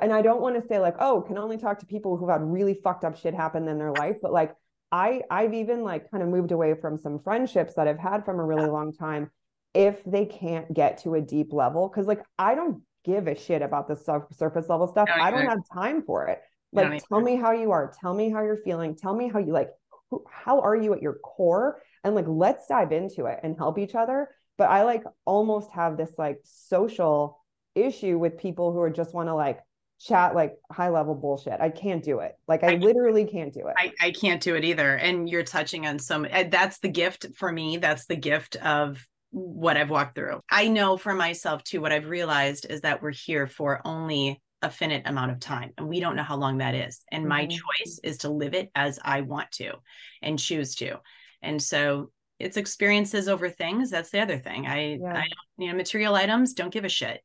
and 0.02 0.14
I 0.14 0.22
don't 0.22 0.42
want 0.42 0.62
to 0.62 0.68
say 0.68 0.80
like, 0.80 0.96
oh, 1.00 1.22
can 1.22 1.38
only 1.38 1.58
talk 1.58 1.80
to 1.80 1.86
people 1.86 2.18
who've 2.18 2.30
had 2.30 2.42
really 2.42 2.76
fucked 2.84 3.04
up 3.04 3.18
shit 3.18 3.34
happen 3.34 3.68
in 3.68 3.80
their 3.80 3.92
life. 3.92 4.18
But 4.22 4.32
like 4.32 4.56
I, 4.92 5.24
I've 5.30 5.56
even 5.56 5.84
like 5.84 6.12
kind 6.12 6.22
of 6.22 6.30
moved 6.30 6.52
away 6.52 6.76
from 6.76 7.00
some 7.00 7.20
friendships 7.20 7.74
that 7.74 7.88
I've 7.88 8.00
had 8.00 8.26
from 8.26 8.40
a 8.40 8.46
really 8.46 8.70
long 8.70 8.94
time 8.94 9.32
if 9.74 10.04
they 10.06 10.26
can't 10.26 10.74
get 10.74 11.00
to 11.00 11.16
a 11.16 11.22
deep 11.22 11.52
level. 11.52 11.88
Cause 11.90 12.06
like 12.06 12.24
I 12.38 12.56
don't 12.56 12.82
give 13.04 13.28
a 13.28 13.36
shit 13.36 13.62
about 13.62 13.88
the 13.88 13.96
surface 13.96 14.70
level 14.70 14.88
stuff. 14.88 15.10
No, 15.16 15.22
I 15.22 15.32
don't 15.32 15.48
have 15.48 15.60
time 15.74 16.04
for 16.04 16.28
it. 16.28 16.42
Like, 16.72 16.90
no, 16.90 17.00
tell 17.00 17.22
me 17.22 17.36
how 17.36 17.52
you 17.52 17.72
are. 17.72 17.94
Tell 18.02 18.14
me 18.14 18.30
how 18.30 18.44
you're 18.44 18.58
feeling. 18.58 18.96
Tell 18.96 19.16
me 19.16 19.30
how 19.30 19.40
you 19.40 19.54
like, 19.54 19.70
who, 20.10 20.24
how 20.32 20.62
are 20.62 20.76
you 20.76 20.94
at 20.94 21.02
your 21.02 21.16
core? 21.16 21.82
And 22.04 22.16
like, 22.16 22.26
let's 22.28 22.68
dive 22.68 22.92
into 22.92 23.26
it 23.26 23.40
and 23.44 23.56
help 23.58 23.78
each 23.78 23.96
other. 23.96 24.30
But 24.58 24.70
I 24.70 24.84
like 24.84 25.04
almost 25.26 25.72
have 25.72 25.98
this 25.98 26.12
like 26.18 26.40
social 26.44 27.40
issue 27.76 28.18
with 28.18 28.38
people 28.38 28.72
who 28.72 28.80
are 28.80 28.90
just 28.90 29.14
want 29.14 29.30
to 29.30 29.36
like 29.36 29.60
chat 30.00 30.36
like 30.36 30.56
high 30.72 30.90
level 30.90 31.16
bullshit. 31.16 31.60
I 31.60 31.70
can't 31.70 32.04
do 32.04 32.20
it. 32.20 32.34
Like 32.48 32.64
I, 32.64 32.74
I 32.74 32.76
literally 32.76 33.26
can't 33.26 33.54
do 33.54 33.68
it. 33.68 33.76
I, 33.78 33.92
I 34.02 34.12
can't 34.12 34.42
do 34.42 34.56
it 34.56 34.64
either. 34.64 34.96
And 34.96 35.30
you're 35.30 35.44
touching 35.44 35.88
on 35.88 36.00
some 36.00 36.26
eh, 36.30 36.50
that's 36.50 36.80
the 36.80 36.90
gift 36.90 37.28
for 37.36 37.52
me. 37.52 37.78
That's 37.78 38.06
the 38.06 38.16
gift 38.16 38.56
of 38.58 39.06
what 39.34 39.78
I've 39.78 39.90
walked 39.90 40.16
through. 40.16 40.42
I 40.50 40.68
know 40.68 40.96
for 40.96 41.14
myself 41.14 41.64
too, 41.64 41.82
what 41.82 41.92
I've 41.92 42.08
realized 42.08 42.68
is 42.70 42.82
that 42.82 43.02
we're 43.02 43.12
here 43.12 43.48
for 43.48 43.82
only 43.84 44.40
a 44.62 44.70
finite 44.70 45.04
amount 45.06 45.32
of 45.32 45.40
time 45.40 45.72
and 45.78 45.88
we 45.88 46.00
don't 46.00 46.16
know 46.16 46.24
how 46.24 46.38
long 46.38 46.60
that 46.60 46.74
is 46.74 47.02
and 47.12 47.24
mm-hmm. 47.24 47.30
my 47.30 47.46
choice 47.46 48.00
is 48.02 48.20
to 48.20 48.30
live 48.30 48.54
it 48.54 48.72
as 48.76 48.98
i 49.04 49.20
want 49.20 49.52
to 49.52 49.74
and 50.22 50.40
choose 50.40 50.74
to 50.74 50.96
and 51.42 51.62
so 51.62 52.10
it's 52.40 52.56
experiences 52.56 53.28
over 53.28 53.50
things 53.50 53.90
that's 53.90 54.10
the 54.10 54.22
other 54.22 54.38
thing 54.38 54.66
i 54.66 54.98
yeah. 55.02 55.18
i 55.18 55.26
you 55.58 55.68
know 55.68 55.76
material 55.76 56.16
items 56.16 56.54
don't 56.54 56.72
give 56.72 56.86
a 56.86 56.90
shit 56.90 57.22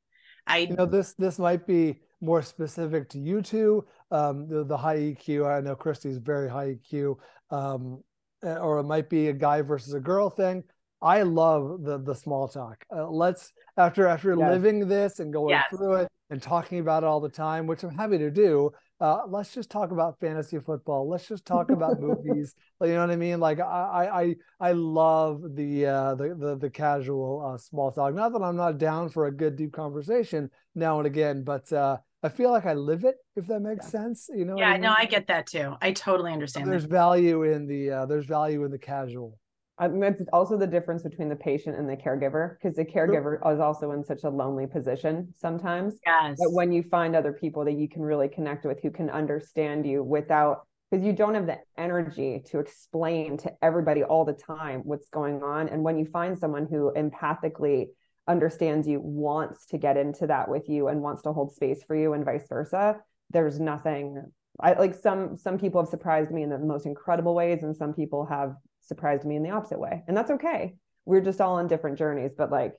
i 0.48 0.59
you 0.59 0.74
know 0.74 0.84
this 0.84 1.14
this 1.14 1.38
might 1.38 1.64
be 1.64 2.00
more 2.20 2.42
specific 2.42 3.09
to 3.09 3.20
you 3.20 3.40
two 3.40 3.84
um 4.11 4.48
the, 4.48 4.64
the 4.64 4.76
high 4.76 4.98
eq 4.98 5.46
i 5.46 5.61
know 5.61 5.76
christie's 5.76 6.18
very 6.18 6.50
high 6.50 6.74
eq 6.92 7.16
um 7.50 8.02
eh, 8.42 8.56
or 8.56 8.80
it 8.80 8.84
might 8.84 9.09
be 9.09 9.28
a 9.28 9.32
guy 9.32 9.62
versus 9.62 9.94
a 9.94 10.00
girl 10.00 10.28
thing 10.28 10.64
I 11.01 11.22
love 11.22 11.82
the 11.82 11.99
the 11.99 12.14
small 12.14 12.49
talk. 12.49 12.84
Uh, 12.94 13.09
let's 13.09 13.53
after 13.76 14.07
after 14.07 14.34
yes. 14.34 14.51
living 14.51 14.88
this 14.88 15.20
and 15.20 15.32
going 15.32 15.51
yes. 15.51 15.66
through 15.70 15.94
it, 15.94 16.09
and 16.30 16.42
talking 16.42 16.80
about 16.80 17.03
it 17.03 17.07
all 17.07 17.20
the 17.20 17.28
time, 17.28 17.66
which 17.66 17.82
I'm 17.82 17.94
happy 17.94 18.18
to 18.18 18.30
do. 18.30 18.70
Uh, 19.01 19.20
let's 19.28 19.55
just 19.55 19.70
talk 19.70 19.92
about 19.92 20.18
fantasy 20.18 20.59
football. 20.59 21.09
Let's 21.09 21.28
just 21.28 21.44
talk 21.44 21.70
about 21.70 22.01
movies. 22.01 22.55
You 22.80 22.88
know 22.88 23.01
what 23.01 23.11
I 23.11 23.16
mean? 23.16 23.38
Like 23.38 23.61
I 23.61 24.34
I 24.61 24.68
I 24.68 24.72
love 24.72 25.55
the 25.55 25.86
uh, 25.86 26.14
the 26.16 26.34
the, 26.34 26.57
the 26.57 26.70
casual 26.70 27.44
uh, 27.46 27.59
small 27.59 27.92
talk. 27.92 28.14
Not 28.14 28.32
that 28.32 28.42
I'm 28.42 28.57
not 28.57 28.78
down 28.78 29.09
for 29.09 29.26
a 29.26 29.32
good 29.32 29.57
deep 29.57 29.72
conversation 29.72 30.51
now 30.74 30.99
and 30.99 31.07
again, 31.07 31.44
but 31.44 31.72
uh, 31.72 31.99
I 32.24 32.28
feel 32.28 32.51
like 32.51 32.66
I 32.66 32.74
live 32.74 33.05
it. 33.05 33.16
If 33.36 33.46
that 33.46 33.61
makes 33.61 33.86
yeah. 33.86 34.01
sense, 34.01 34.28
you 34.34 34.44
know. 34.44 34.59
Yeah, 34.59 34.70
I 34.70 34.72
mean? 34.72 34.82
no, 34.82 34.94
I 34.96 35.05
get 35.05 35.28
that 35.28 35.46
too. 35.46 35.76
I 35.80 35.92
totally 35.92 36.32
understand. 36.32 36.70
There's 36.70 36.82
that. 36.82 36.90
value 36.90 37.44
in 37.44 37.68
the 37.68 37.90
uh, 37.90 38.07
there's 38.07 38.26
value 38.26 38.64
in 38.64 38.72
the 38.72 38.78
casual. 38.78 39.38
Uh, 39.79 39.85
I 39.85 39.89
mean, 39.89 40.16
it's 40.18 40.29
also 40.33 40.57
the 40.57 40.66
difference 40.66 41.03
between 41.03 41.29
the 41.29 41.37
patient 41.37 41.76
and 41.76 41.89
the 41.89 41.97
caregiver 41.97 42.57
because 42.59 42.76
the 42.76 42.85
caregiver 42.85 43.37
is 43.53 43.61
also 43.61 43.93
in 43.93 44.05
such 44.05 44.24
a 44.24 44.29
lonely 44.29 44.66
position 44.66 45.33
sometimes. 45.37 45.99
Yes. 46.05 46.37
But 46.39 46.53
when 46.53 46.72
you 46.72 46.83
find 46.83 47.14
other 47.14 47.33
people 47.33 47.64
that 47.64 47.74
you 47.74 47.89
can 47.89 48.03
really 48.03 48.29
connect 48.29 48.64
with 48.64 48.81
who 48.83 48.91
can 48.91 49.11
understand 49.11 49.87
you 49.87 50.03
without, 50.03 50.66
because 50.91 51.05
you 51.05 51.12
don't 51.12 51.35
have 51.35 51.47
the 51.47 51.59
energy 51.76 52.43
to 52.47 52.59
explain 52.59 53.37
to 53.39 53.53
everybody 53.62 54.03
all 54.03 54.24
the 54.24 54.33
time 54.33 54.81
what's 54.85 55.09
going 55.09 55.43
on. 55.43 55.68
And 55.68 55.83
when 55.83 55.99
you 55.99 56.07
find 56.07 56.39
someone 56.39 56.66
who 56.66 56.93
empathically 56.97 57.89
understands 58.26 58.87
you, 58.87 59.01
wants 59.01 59.66
to 59.66 59.79
get 59.79 59.97
into 59.97 60.26
that 60.26 60.49
with 60.49 60.68
you, 60.68 60.89
and 60.89 61.01
wants 61.01 61.22
to 61.22 61.33
hold 61.33 61.53
space 61.53 61.83
for 61.85 61.95
you, 61.95 62.14
and 62.14 62.24
vice 62.24 62.47
versa, 62.49 62.97
there's 63.31 63.61
nothing 63.61 64.22
I 64.61 64.72
like 64.72 64.95
some 64.95 65.37
some 65.37 65.59
people 65.59 65.81
have 65.81 65.89
surprised 65.89 66.31
me 66.31 66.43
in 66.43 66.51
the 66.51 66.59
most 66.59 66.87
incredible 66.87 67.35
ways, 67.35 67.62
and 67.62 67.76
some 67.76 67.95
people 67.95 68.26
have 68.26 68.57
surprised 68.89 69.24
me 69.24 69.36
in 69.36 69.43
the 69.43 69.51
opposite 69.51 69.78
way. 69.78 70.03
And 70.09 70.16
that's 70.16 70.30
okay. 70.32 70.74
We're 71.05 71.20
just 71.20 71.41
all 71.41 71.55
on 71.55 71.68
different 71.68 71.99
journeys, 71.99 72.32
but 72.36 72.51
like, 72.51 72.74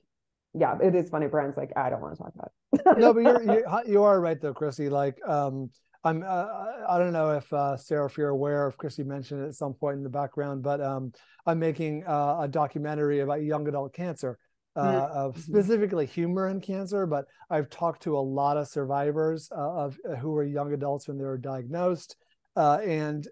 yeah, 0.52 0.76
it 0.82 0.94
is 0.94 1.08
funny. 1.08 1.26
Bryan's 1.26 1.56
like, 1.56 1.72
I 1.76 1.90
don't 1.90 2.00
want 2.00 2.16
to 2.16 2.22
talk 2.22 2.32
about 2.34 2.52
it. 2.72 2.98
no, 2.98 3.14
but 3.14 3.20
you're, 3.20 3.42
you're, 3.54 3.82
you 3.86 4.02
are 4.02 4.20
right 4.20 4.40
though, 4.40 4.54
Chrissy. 4.54 4.88
Like, 4.88 5.16
um, 5.26 5.70
I'm, 6.02 6.22
uh, 6.26 6.46
I 6.88 6.98
don't 6.98 7.12
know 7.12 7.32
if 7.32 7.52
uh, 7.52 7.76
Sara, 7.76 8.06
if 8.06 8.16
you're 8.16 8.30
aware, 8.30 8.66
if 8.68 8.76
Chrissy 8.76 9.04
mentioned 9.04 9.44
it 9.44 9.48
at 9.48 9.54
some 9.54 9.74
point 9.74 9.98
in 9.98 10.02
the 10.02 10.08
background, 10.08 10.62
but 10.62 10.80
um, 10.80 11.12
I'm 11.46 11.58
making 11.58 12.04
uh, 12.06 12.38
a 12.40 12.48
documentary 12.48 13.20
about 13.20 13.42
young 13.42 13.68
adult 13.68 13.92
cancer, 13.92 14.38
uh, 14.76 14.82
mm-hmm. 14.82 15.40
specifically 15.40 16.06
humor 16.06 16.48
in 16.48 16.60
cancer. 16.60 17.06
But 17.06 17.26
I've 17.50 17.68
talked 17.68 18.02
to 18.04 18.16
a 18.16 18.20
lot 18.20 18.56
of 18.56 18.68
survivors 18.68 19.50
uh, 19.54 19.84
of 19.84 19.98
uh, 20.08 20.16
who 20.16 20.30
were 20.30 20.44
young 20.44 20.72
adults 20.72 21.06
when 21.06 21.18
they 21.18 21.24
were 21.24 21.38
diagnosed, 21.38 22.16
and 22.56 23.28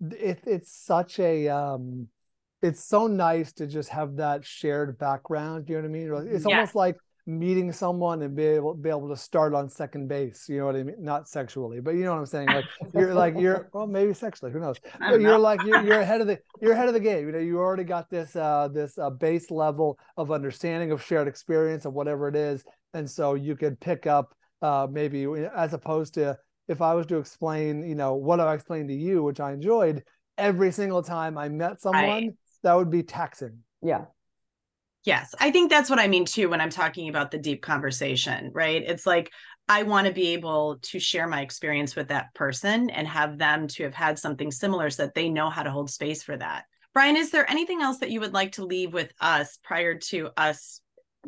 it, 0.00 0.40
it's 0.46 0.72
such 0.72 1.18
a 1.18 1.48
um, 1.48 2.08
it's 2.62 2.84
so 2.84 3.06
nice 3.06 3.52
to 3.54 3.66
just 3.66 3.88
have 3.90 4.16
that 4.16 4.44
shared 4.44 4.98
background. 4.98 5.68
You 5.68 5.76
know 5.76 5.82
what 5.82 5.88
I 5.88 6.22
mean? 6.22 6.34
It's 6.34 6.46
yeah. 6.46 6.56
almost 6.56 6.74
like 6.74 6.96
meeting 7.26 7.70
someone 7.70 8.22
and 8.22 8.34
be 8.34 8.44
able 8.44 8.74
be 8.74 8.88
able 8.88 9.08
to 9.08 9.16
start 9.16 9.54
on 9.54 9.68
second 9.68 10.08
base. 10.08 10.46
You 10.48 10.58
know 10.58 10.66
what 10.66 10.76
I 10.76 10.82
mean? 10.82 10.96
Not 10.98 11.28
sexually, 11.28 11.80
but 11.80 11.92
you 11.92 12.04
know 12.04 12.12
what 12.12 12.18
I'm 12.18 12.26
saying. 12.26 12.48
Like 12.48 12.64
you're 12.94 13.14
like 13.14 13.38
you're 13.38 13.68
well 13.72 13.86
maybe 13.86 14.12
sexually. 14.14 14.52
Who 14.52 14.60
knows? 14.60 14.76
But 14.98 15.20
you're 15.20 15.32
know. 15.32 15.38
like 15.38 15.62
you're, 15.64 15.82
you're 15.82 16.00
ahead 16.00 16.20
of 16.20 16.26
the 16.26 16.38
you're 16.60 16.72
ahead 16.72 16.88
of 16.88 16.94
the 16.94 17.00
game. 17.00 17.26
You 17.26 17.32
know 17.32 17.38
you 17.38 17.58
already 17.58 17.84
got 17.84 18.10
this 18.10 18.36
uh 18.36 18.68
this 18.72 18.98
uh, 18.98 19.10
base 19.10 19.50
level 19.50 19.98
of 20.16 20.32
understanding 20.32 20.92
of 20.92 21.02
shared 21.02 21.28
experience 21.28 21.84
of 21.84 21.92
whatever 21.92 22.28
it 22.28 22.36
is, 22.36 22.64
and 22.94 23.08
so 23.08 23.34
you 23.34 23.56
could 23.56 23.80
pick 23.80 24.06
up 24.06 24.34
uh 24.62 24.86
maybe 24.90 25.26
as 25.56 25.72
opposed 25.72 26.14
to 26.14 26.36
if 26.70 26.80
I 26.80 26.94
was 26.94 27.06
to 27.06 27.18
explain, 27.18 27.82
you 27.82 27.96
know, 27.96 28.14
what 28.14 28.38
I 28.38 28.54
explained 28.54 28.90
to 28.90 28.94
you, 28.94 29.24
which 29.24 29.40
I 29.40 29.52
enjoyed 29.52 30.04
every 30.38 30.70
single 30.70 31.02
time 31.02 31.36
I 31.36 31.48
met 31.48 31.80
someone, 31.80 32.04
I, 32.04 32.30
that 32.62 32.74
would 32.74 32.90
be 32.90 33.02
taxing. 33.02 33.64
Yeah. 33.82 34.04
Yes. 35.04 35.34
I 35.40 35.50
think 35.50 35.68
that's 35.68 35.90
what 35.90 35.98
I 35.98 36.06
mean 36.06 36.24
too 36.24 36.48
when 36.48 36.60
I'm 36.60 36.70
talking 36.70 37.08
about 37.08 37.32
the 37.32 37.38
deep 37.38 37.60
conversation, 37.60 38.52
right? 38.54 38.84
It's 38.86 39.04
like 39.04 39.32
I 39.68 39.82
want 39.82 40.06
to 40.06 40.12
be 40.12 40.28
able 40.28 40.78
to 40.82 41.00
share 41.00 41.26
my 41.26 41.40
experience 41.40 41.96
with 41.96 42.08
that 42.08 42.32
person 42.34 42.88
and 42.90 43.08
have 43.08 43.36
them 43.36 43.66
to 43.68 43.82
have 43.82 43.94
had 43.94 44.16
something 44.16 44.52
similar 44.52 44.90
so 44.90 45.06
that 45.06 45.14
they 45.14 45.28
know 45.28 45.50
how 45.50 45.64
to 45.64 45.70
hold 45.72 45.90
space 45.90 46.22
for 46.22 46.36
that. 46.36 46.66
Bryan, 46.94 47.16
is 47.16 47.32
there 47.32 47.50
anything 47.50 47.82
else 47.82 47.98
that 47.98 48.10
you 48.10 48.20
would 48.20 48.32
like 48.32 48.52
to 48.52 48.64
leave 48.64 48.92
with 48.92 49.12
us 49.20 49.58
prior 49.64 49.96
to 49.96 50.30
us 50.36 50.80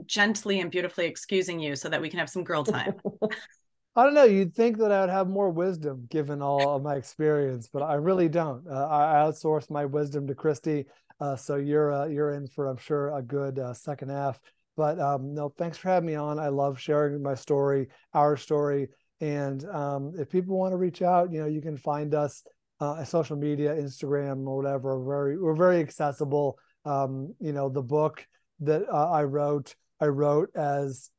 gently 0.07 0.61
and 0.61 0.70
beautifully 0.70 1.07
excusing 1.07 1.59
you 1.59 1.74
so 1.74 1.88
that 1.88 2.01
we 2.01 2.11
can 2.11 2.20
have 2.20 2.30
some 2.30 2.45
girl 2.45 2.62
time? 2.62 2.95
I 3.95 4.05
don't 4.05 4.14
know. 4.14 4.24
You'd 4.24 4.55
think 4.55 4.78
that 4.78 4.90
I 4.90 5.01
would 5.03 5.11
have 5.11 5.28
more 5.28 5.51
wisdom 5.51 6.07
given 6.09 6.40
all 6.40 6.76
of 6.76 6.82
my 6.82 6.95
experience, 6.95 7.68
but 7.70 7.82
I 7.82 7.95
really 7.95 8.28
don't. 8.28 8.66
Uh, 8.66 8.88
I 8.88 9.26
outsource 9.26 9.70
my 9.70 9.84
wisdom 9.84 10.26
to 10.28 10.34
Christie, 10.34 10.86
uh, 11.20 11.36
so 11.36 11.57
you're 11.57 11.93
uh, 11.93 12.07
you're 12.07 12.30
in 12.30 12.47
for 12.47 12.68
I'm 12.68 12.78
sure 12.78 13.14
a 13.14 13.20
good 13.20 13.59
uh, 13.59 13.74
second 13.74 14.09
half. 14.09 14.40
But 14.78 14.99
um, 14.99 15.34
no, 15.34 15.51
thanks 15.51 15.76
for 15.76 15.90
having 15.90 16.07
me 16.07 16.14
on. 16.14 16.38
I 16.38 16.49
love 16.49 16.80
sharing 16.80 17.22
my 17.22 17.34
story, 17.34 17.88
our 18.14 18.38
story, 18.38 18.88
and 19.20 19.62
um, 19.66 20.14
if 20.18 20.30
people 20.30 20.59
want 20.59 20.72
to 20.72 20.78
reach 20.78 21.03
out, 21.03 21.30
you 21.30 21.40
know, 21.40 21.47
you 21.47 21.61
can 21.61 21.76
find 21.76 22.14
us 22.14 22.43
uh, 22.80 23.05
social 23.05 23.36
media, 23.36 23.74
Instagram 23.74 24.47
or 24.47 24.57
whatever. 24.57 24.99
We're 24.99 25.14
very 25.14 25.38
we're 25.38 25.55
very 25.55 25.80
accessible. 25.80 26.59
Um, 26.86 27.34
you 27.40 27.53
know, 27.53 27.68
the 27.68 27.82
book 27.82 28.26
that 28.61 28.88
uh, 28.90 29.11
I 29.11 29.24
wrote, 29.24 29.74
I 30.01 30.07
wrote 30.07 30.49
as 30.57 31.11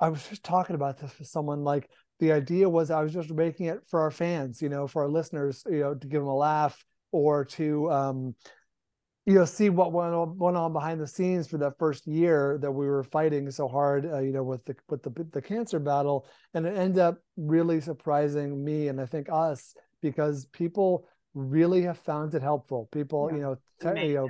I 0.00 0.08
was 0.08 0.26
just 0.28 0.42
talking 0.42 0.74
about 0.74 0.98
this 0.98 1.16
with 1.18 1.28
someone 1.28 1.62
like 1.62 1.88
the 2.20 2.32
idea 2.32 2.68
was 2.68 2.90
I 2.90 3.02
was 3.02 3.12
just 3.12 3.30
making 3.30 3.66
it 3.66 3.80
for 3.88 4.00
our 4.00 4.10
fans, 4.10 4.60
you 4.60 4.68
know, 4.68 4.86
for 4.86 5.02
our 5.02 5.08
listeners, 5.08 5.64
you 5.68 5.80
know, 5.80 5.94
to 5.94 6.06
give 6.06 6.20
them 6.20 6.28
a 6.28 6.36
laugh 6.36 6.84
or 7.12 7.46
to, 7.46 7.90
um, 7.90 8.34
you 9.24 9.34
know, 9.34 9.46
see 9.46 9.70
what 9.70 9.92
went 9.92 10.14
on, 10.14 10.38
went 10.38 10.56
on 10.56 10.72
behind 10.72 11.00
the 11.00 11.06
scenes 11.06 11.48
for 11.48 11.56
that 11.58 11.78
first 11.78 12.06
year 12.06 12.58
that 12.60 12.70
we 12.70 12.86
were 12.86 13.02
fighting 13.02 13.50
so 13.50 13.68
hard, 13.68 14.04
uh, 14.06 14.18
you 14.18 14.32
know, 14.32 14.42
with 14.42 14.64
the 14.66 14.76
with 14.88 15.02
the 15.02 15.26
the 15.32 15.42
cancer 15.42 15.78
battle, 15.78 16.26
and 16.54 16.66
it 16.66 16.76
ended 16.76 16.98
up 16.98 17.18
really 17.36 17.80
surprising 17.80 18.62
me 18.62 18.88
and 18.88 19.00
I 19.00 19.06
think 19.06 19.28
us 19.32 19.74
because 20.02 20.46
people 20.46 21.06
really 21.34 21.82
have 21.82 21.98
found 21.98 22.34
it 22.34 22.42
helpful. 22.42 22.88
People, 22.92 23.28
yeah. 23.30 23.36
you 23.36 23.42
know, 23.42 23.94
t- 23.94 24.08
you 24.08 24.14
know, 24.14 24.28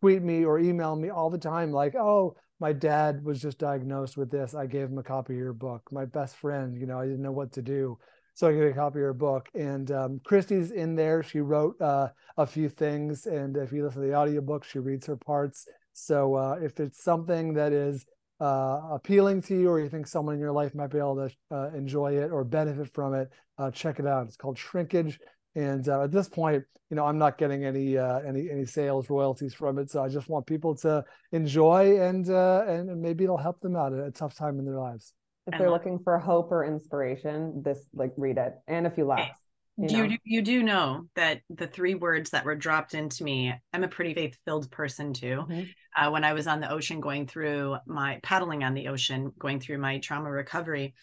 tweet 0.00 0.22
me 0.22 0.44
or 0.44 0.58
email 0.58 0.96
me 0.96 1.10
all 1.10 1.30
the 1.30 1.38
time 1.38 1.70
like, 1.72 1.94
oh 1.94 2.36
my 2.60 2.72
dad 2.72 3.24
was 3.24 3.40
just 3.40 3.58
diagnosed 3.58 4.16
with 4.16 4.30
this. 4.30 4.54
I 4.54 4.66
gave 4.66 4.88
him 4.88 4.98
a 4.98 5.02
copy 5.02 5.34
of 5.34 5.38
your 5.38 5.52
book. 5.52 5.82
My 5.92 6.04
best 6.04 6.36
friend, 6.36 6.76
you 6.76 6.86
know, 6.86 6.98
I 6.98 7.04
didn't 7.04 7.22
know 7.22 7.32
what 7.32 7.52
to 7.52 7.62
do. 7.62 7.98
So 8.34 8.48
I 8.48 8.52
gave 8.52 8.62
a 8.62 8.72
copy 8.72 8.98
of 8.98 9.02
your 9.02 9.12
book. 9.12 9.48
And 9.54 9.90
um, 9.90 10.20
Christie's 10.24 10.70
in 10.70 10.94
there. 10.94 11.22
She 11.22 11.40
wrote 11.40 11.80
uh, 11.80 12.08
a 12.36 12.46
few 12.46 12.68
things. 12.68 13.26
And 13.26 13.56
if 13.56 13.72
you 13.72 13.84
listen 13.84 14.02
to 14.02 14.08
the 14.08 14.14
audiobook, 14.14 14.64
she 14.64 14.78
reads 14.78 15.06
her 15.06 15.16
parts. 15.16 15.66
So 15.92 16.34
uh, 16.34 16.56
if 16.62 16.78
it's 16.78 17.02
something 17.02 17.54
that 17.54 17.72
is 17.72 18.04
uh, 18.40 18.80
appealing 18.92 19.42
to 19.42 19.58
you 19.58 19.68
or 19.68 19.80
you 19.80 19.88
think 19.88 20.06
someone 20.06 20.34
in 20.34 20.40
your 20.40 20.52
life 20.52 20.74
might 20.74 20.90
be 20.90 20.98
able 20.98 21.16
to 21.28 21.56
uh, 21.56 21.70
enjoy 21.76 22.16
it 22.16 22.30
or 22.30 22.44
benefit 22.44 22.92
from 22.94 23.14
it, 23.14 23.28
uh, 23.58 23.70
check 23.70 23.98
it 23.98 24.06
out. 24.06 24.26
It's 24.26 24.36
called 24.36 24.58
Shrinkage. 24.58 25.18
And 25.58 25.88
uh, 25.88 26.04
at 26.04 26.12
this 26.12 26.28
point, 26.28 26.62
you 26.88 26.96
know, 26.96 27.04
I'm 27.04 27.18
not 27.18 27.36
getting 27.36 27.64
any 27.64 27.98
uh, 27.98 28.20
any 28.20 28.48
any 28.48 28.64
sales 28.64 29.10
royalties 29.10 29.52
from 29.52 29.76
it. 29.80 29.90
So 29.90 30.04
I 30.04 30.08
just 30.08 30.28
want 30.28 30.46
people 30.46 30.76
to 30.76 31.04
enjoy 31.32 32.00
and 32.00 32.30
uh, 32.30 32.64
and 32.68 33.02
maybe 33.02 33.24
it'll 33.24 33.36
help 33.36 33.60
them 33.60 33.74
out 33.74 33.92
at 33.92 33.98
a 33.98 34.12
tough 34.12 34.36
time 34.36 34.60
in 34.60 34.64
their 34.64 34.78
lives. 34.78 35.14
If 35.48 35.58
they're 35.58 35.70
looking 35.70 35.98
for 35.98 36.16
hope 36.18 36.52
or 36.52 36.64
inspiration, 36.64 37.62
this 37.64 37.84
like 37.92 38.12
read 38.16 38.38
it 38.38 38.54
and 38.68 38.86
a 38.86 38.90
few 38.90 39.06
laughs. 39.06 39.36
You, 39.80 39.88
you, 39.88 40.08
do, 40.08 40.16
you 40.24 40.42
do 40.42 40.62
know 40.62 41.06
that 41.14 41.40
the 41.50 41.66
three 41.66 41.94
words 41.94 42.30
that 42.30 42.44
were 42.44 42.56
dropped 42.56 42.94
into 42.94 43.22
me 43.22 43.54
i'm 43.72 43.84
a 43.84 43.88
pretty 43.88 44.12
faith 44.12 44.36
filled 44.44 44.68
person 44.72 45.12
too 45.12 45.44
mm-hmm. 45.48 45.62
uh, 45.96 46.10
when 46.10 46.24
i 46.24 46.32
was 46.32 46.48
on 46.48 46.58
the 46.58 46.68
ocean 46.68 46.98
going 46.98 47.28
through 47.28 47.76
my 47.86 48.18
paddling 48.24 48.64
on 48.64 48.74
the 48.74 48.88
ocean 48.88 49.32
going 49.38 49.60
through 49.60 49.78
my 49.78 50.00
trauma 50.00 50.32
recovery 50.32 50.94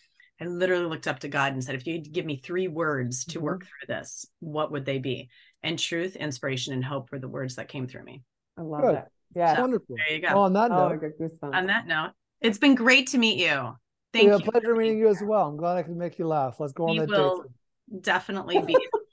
I 0.42 0.46
literally 0.46 0.86
looked 0.86 1.08
up 1.08 1.20
to 1.20 1.28
God 1.28 1.54
and 1.54 1.64
said, 1.64 1.76
if 1.76 1.88
you 1.88 2.00
give 2.00 2.26
me 2.26 2.38
three 2.38 2.68
words 2.68 3.26
to 3.26 3.38
mm-hmm. 3.38 3.46
work 3.46 3.62
through 3.62 3.96
this, 3.96 4.26
what 4.40 4.72
would 4.72 4.86
they 4.86 4.98
be? 4.98 5.30
And 5.64 5.80
truth, 5.80 6.16
inspiration, 6.16 6.74
and 6.74 6.84
hope 6.84 7.12
were 7.12 7.20
the 7.20 7.28
words 7.28 7.56
that 7.56 7.70
came 7.70 7.88
through 7.88 8.04
me. 8.04 8.22
I 8.58 8.62
love 8.62 8.82
Good. 8.82 8.96
that. 8.96 9.08
Yeah. 9.34 9.56
So, 9.56 9.62
wonderful. 9.62 9.96
There 9.96 10.16
you 10.16 10.22
go. 10.22 10.28
Well, 10.28 10.44
on 10.44 10.54
that 10.54 10.72
oh, 10.72 10.90
note, 10.90 11.42
on 11.42 11.68
that 11.68 11.88
note, 11.88 12.12
it's 12.42 12.58
been 12.58 12.76
great 12.76 13.08
to 13.08 13.18
meet 13.18 13.40
you. 13.40 13.76
Thank 14.14 14.28
yeah, 14.28 14.38
you. 14.38 14.52
Pleasure 14.52 14.76
meeting 14.76 14.98
you 14.98 15.08
as 15.10 15.22
well. 15.22 15.48
I'm 15.48 15.58
glad 15.58 15.78
I 15.78 15.84
could 15.84 15.98
make 15.98 16.20
you 16.20 16.28
laugh. 16.28 16.60
Let's 16.60 16.74
go 16.74 16.86
on 16.88 16.92
we 16.92 17.00
that 17.00 17.10
will 17.10 17.44
date. 17.44 18.02
Definitely 18.02 18.62
be 18.62 18.78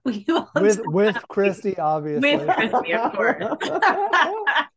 with 0.04 0.80
with 0.86 1.28
Christie, 1.28 1.78
obviously. 1.78 2.36
With 2.36 2.48
Christie, 2.48 2.94
of 2.94 3.12
course. 3.12 3.44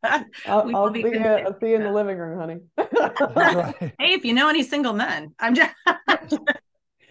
I'll, 0.03 0.75
I'll 0.75 0.93
see, 0.93 1.01
you, 1.01 1.19
I'll 1.19 1.59
see 1.59 1.69
you 1.69 1.75
in 1.75 1.83
the 1.83 1.91
living 1.91 2.17
room, 2.17 2.39
honey. 2.39 2.59
Hey, 3.99 4.13
if 4.13 4.25
you 4.25 4.33
know 4.33 4.49
any 4.49 4.63
single 4.63 4.93
men, 4.93 5.33
I'm 5.39 5.55
just. 5.55 5.73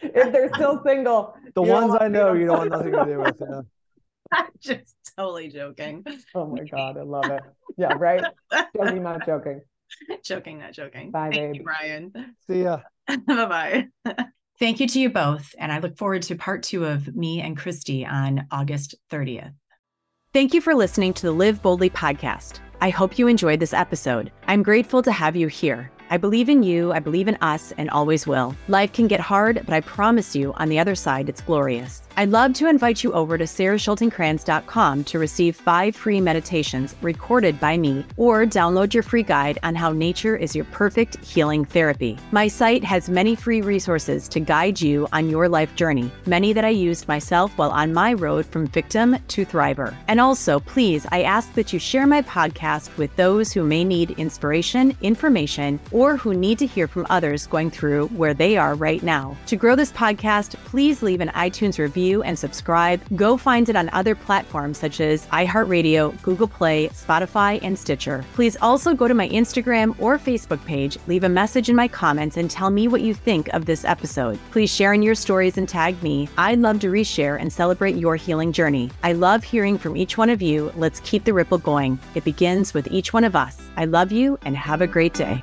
if 0.03 0.33
they're 0.33 0.53
still 0.55 0.83
single, 0.85 1.35
the 1.55 1.63
ones 1.63 1.97
I 1.99 2.09
know, 2.09 2.35
you 2.35 2.47
don't 2.47 2.59
want 2.59 2.71
nothing 2.71 2.93
to 2.93 3.05
do 3.05 3.21
with. 3.21 3.37
Yeah. 3.41 3.61
I'm 4.33 4.47
just 4.61 4.95
totally 5.17 5.49
joking. 5.49 6.05
Oh 6.35 6.47
my 6.47 6.65
god, 6.65 6.97
I 6.97 7.03
love 7.03 7.31
it. 7.31 7.43
Yeah, 7.77 7.95
right. 7.99 8.25
joking, 8.77 9.03
not 9.03 9.27
joking. 9.27 9.63
Joking, 10.25 10.59
not 10.59 10.73
joking. 10.73 11.11
Bye, 11.11 11.31
Thank 11.31 11.53
babe. 11.53 11.55
you, 11.57 11.63
Bryan. 11.65 12.35
See 12.47 12.63
ya. 12.63 12.81
bye 13.27 13.47
bye. 13.47 13.89
Thank 14.59 14.81
you 14.81 14.87
to 14.89 15.01
you 15.01 15.11
both. 15.11 15.55
And 15.59 15.73
I 15.73 15.81
look 15.81 15.97
forward 15.97 16.23
to 16.23 16.37
part 16.37 16.63
two 16.63 16.85
of 16.85 17.15
me 17.15 17.41
and 17.41 17.57
Christie 17.57 18.07
on 18.07 18.47
August 18.51 18.95
30th. 19.11 19.55
Thank 20.35 20.55
you 20.55 20.63
for 20.63 20.75
listening 20.75 21.13
to 21.13 21.27
the 21.27 21.33
Live 21.33 21.61
Boldly 21.61 21.91
podcast. 21.91 22.61
I 22.81 22.89
hope 22.89 23.19
you 23.19 23.29
enjoyed 23.29 23.61
this 23.61 23.75
episode. 23.75 24.33
I'm 24.47 24.63
grateful 24.63 25.03
to 25.03 25.13
have 25.13 25.37
you 25.37 25.47
here. 25.47 25.91
I 26.09 26.17
believe 26.17 26.49
in 26.49 26.63
you, 26.63 26.91
I 26.91 27.01
believe 27.01 27.29
in 27.29 27.37
us, 27.43 27.75
and 27.77 27.91
always 27.91 28.27
will. 28.27 28.57
Life 28.67 28.95
can 28.95 29.09
get 29.09 29.21
hard, 29.21 29.61
but 29.67 29.75
I 29.75 29.83
promise 29.83 30.35
you, 30.35 30.55
on 30.55 30.71
the 30.71 30.79
other 30.79 30.95
side, 30.95 31.29
it's 31.29 31.43
glorious. 31.43 32.01
I'd 32.15 32.29
love 32.29 32.53
to 32.55 32.69
invite 32.69 33.03
you 33.03 33.13
over 33.15 33.39
to 33.39 33.45
saraschultingkranz.com 33.45 35.05
to 35.05 35.19
receive 35.19 35.57
five 35.57 35.97
free 35.97 36.21
meditations 36.21 36.95
recorded 37.01 37.59
by 37.59 37.79
me 37.79 38.05
or 38.19 38.45
download 38.45 38.93
your 38.93 39.03
free 39.03 39.23
guide 39.23 39.59
on 39.63 39.75
how 39.75 39.93
nature 39.93 40.37
is 40.37 40.55
your 40.55 40.67
perfect 40.67 41.17
healing 41.25 41.65
therapy. 41.65 42.19
My 42.31 42.49
site 42.49 42.85
has 42.85 43.09
many 43.09 43.35
free 43.35 43.63
resources 43.63 44.29
to 44.29 44.41
guide 44.41 44.79
you 44.79 45.09
on 45.15 45.31
your 45.31 45.49
life 45.49 45.75
journey, 45.75 46.11
many 46.27 46.53
that 46.53 46.67
I 46.67 46.69
used 46.69 47.09
myself 47.09 47.57
while 47.57 47.71
on 47.71 47.95
my 47.95 48.13
road 48.13 48.45
from 48.45 48.67
victim 48.67 49.17
to 49.29 49.47
thriver. 49.47 49.95
And 50.07 50.21
also, 50.21 50.61
please, 50.61 51.07
I 51.11 51.23
ask 51.23 51.55
that 51.55 51.73
you 51.73 51.79
share 51.79 52.07
my 52.07 52.21
podcast 52.21 52.95
with 52.99 53.15
those 53.17 53.53
who 53.53 53.65
may 53.65 53.85
need 53.85 54.11
inspiration, 54.13 54.95
information, 55.01 55.81
or 55.91 56.19
who 56.19 56.35
need 56.35 56.59
to 56.59 56.67
hear 56.67 56.87
from 56.87 57.07
others 57.09 57.47
going 57.47 57.71
through 57.71 58.09
where 58.09 58.35
they 58.35 58.59
are 58.59 58.75
right 58.75 59.03
now. 59.03 59.35
To 59.47 59.57
grow 59.57 59.77
this 59.77 59.93
podcast, 59.93 60.57
please 60.67 61.03
leave 61.03 61.23
an 61.23 61.29
iTunes 61.31 61.79
review 61.79 62.02
review, 62.03 62.23
and 62.23 62.39
subscribe. 62.39 63.01
Go 63.17 63.37
find 63.37 63.69
it 63.69 63.77
on 63.77 63.89
other 63.93 64.15
platforms 64.15 64.79
such 64.79 65.01
as 65.01 65.27
iHeartRadio, 65.27 66.21
Google 66.23 66.49
Play, 66.49 66.89
Spotify, 66.89 67.61
and 67.63 67.79
Stitcher. 67.79 68.25
Please 68.35 68.57
also 68.61 68.95
go 68.95 69.07
to 69.09 69.15
my 69.15 69.29
Instagram 69.29 69.95
or 69.99 70.19
Facebook 70.19 70.65
page, 70.65 70.99
leave 71.07 71.25
a 71.25 71.29
message 71.29 71.69
in 71.69 71.77
my 71.77 71.89
comments, 71.89 72.37
and 72.37 72.51
tell 72.51 72.71
me 72.71 72.89
what 72.89 73.03
you 73.03 73.15
think 73.15 73.49
of 73.49 73.67
this 73.67 73.85
episode. 73.85 74.39
Please 74.51 74.75
share 74.75 74.95
in 74.95 75.03
your 75.03 75.15
stories 75.15 75.59
and 75.59 75.69
tag 75.69 76.01
me. 76.03 76.29
I'd 76.37 76.59
love 76.59 76.81
to 76.81 76.89
reshare 76.89 77.41
and 77.41 77.53
celebrate 77.53 77.97
your 77.97 78.17
healing 78.17 78.53
journey. 78.53 78.91
I 79.03 79.13
love 79.13 79.45
hearing 79.45 79.79
from 79.79 79.97
each 79.97 80.19
one 80.19 80.31
of 80.31 80.43
you. 80.43 80.73
Let's 80.77 81.01
keep 81.01 81.25
the 81.25 81.35
ripple 81.35 81.59
going. 81.59 81.99
It 82.15 82.25
begins 82.25 82.75
with 82.75 82.89
each 82.91 83.13
one 83.13 83.25
of 83.25 83.37
us. 83.37 83.59
I 83.77 83.85
love 83.85 84.11
you 84.13 84.39
and 84.43 84.57
have 84.57 84.81
a 84.81 84.87
great 84.87 85.15
day. 85.15 85.43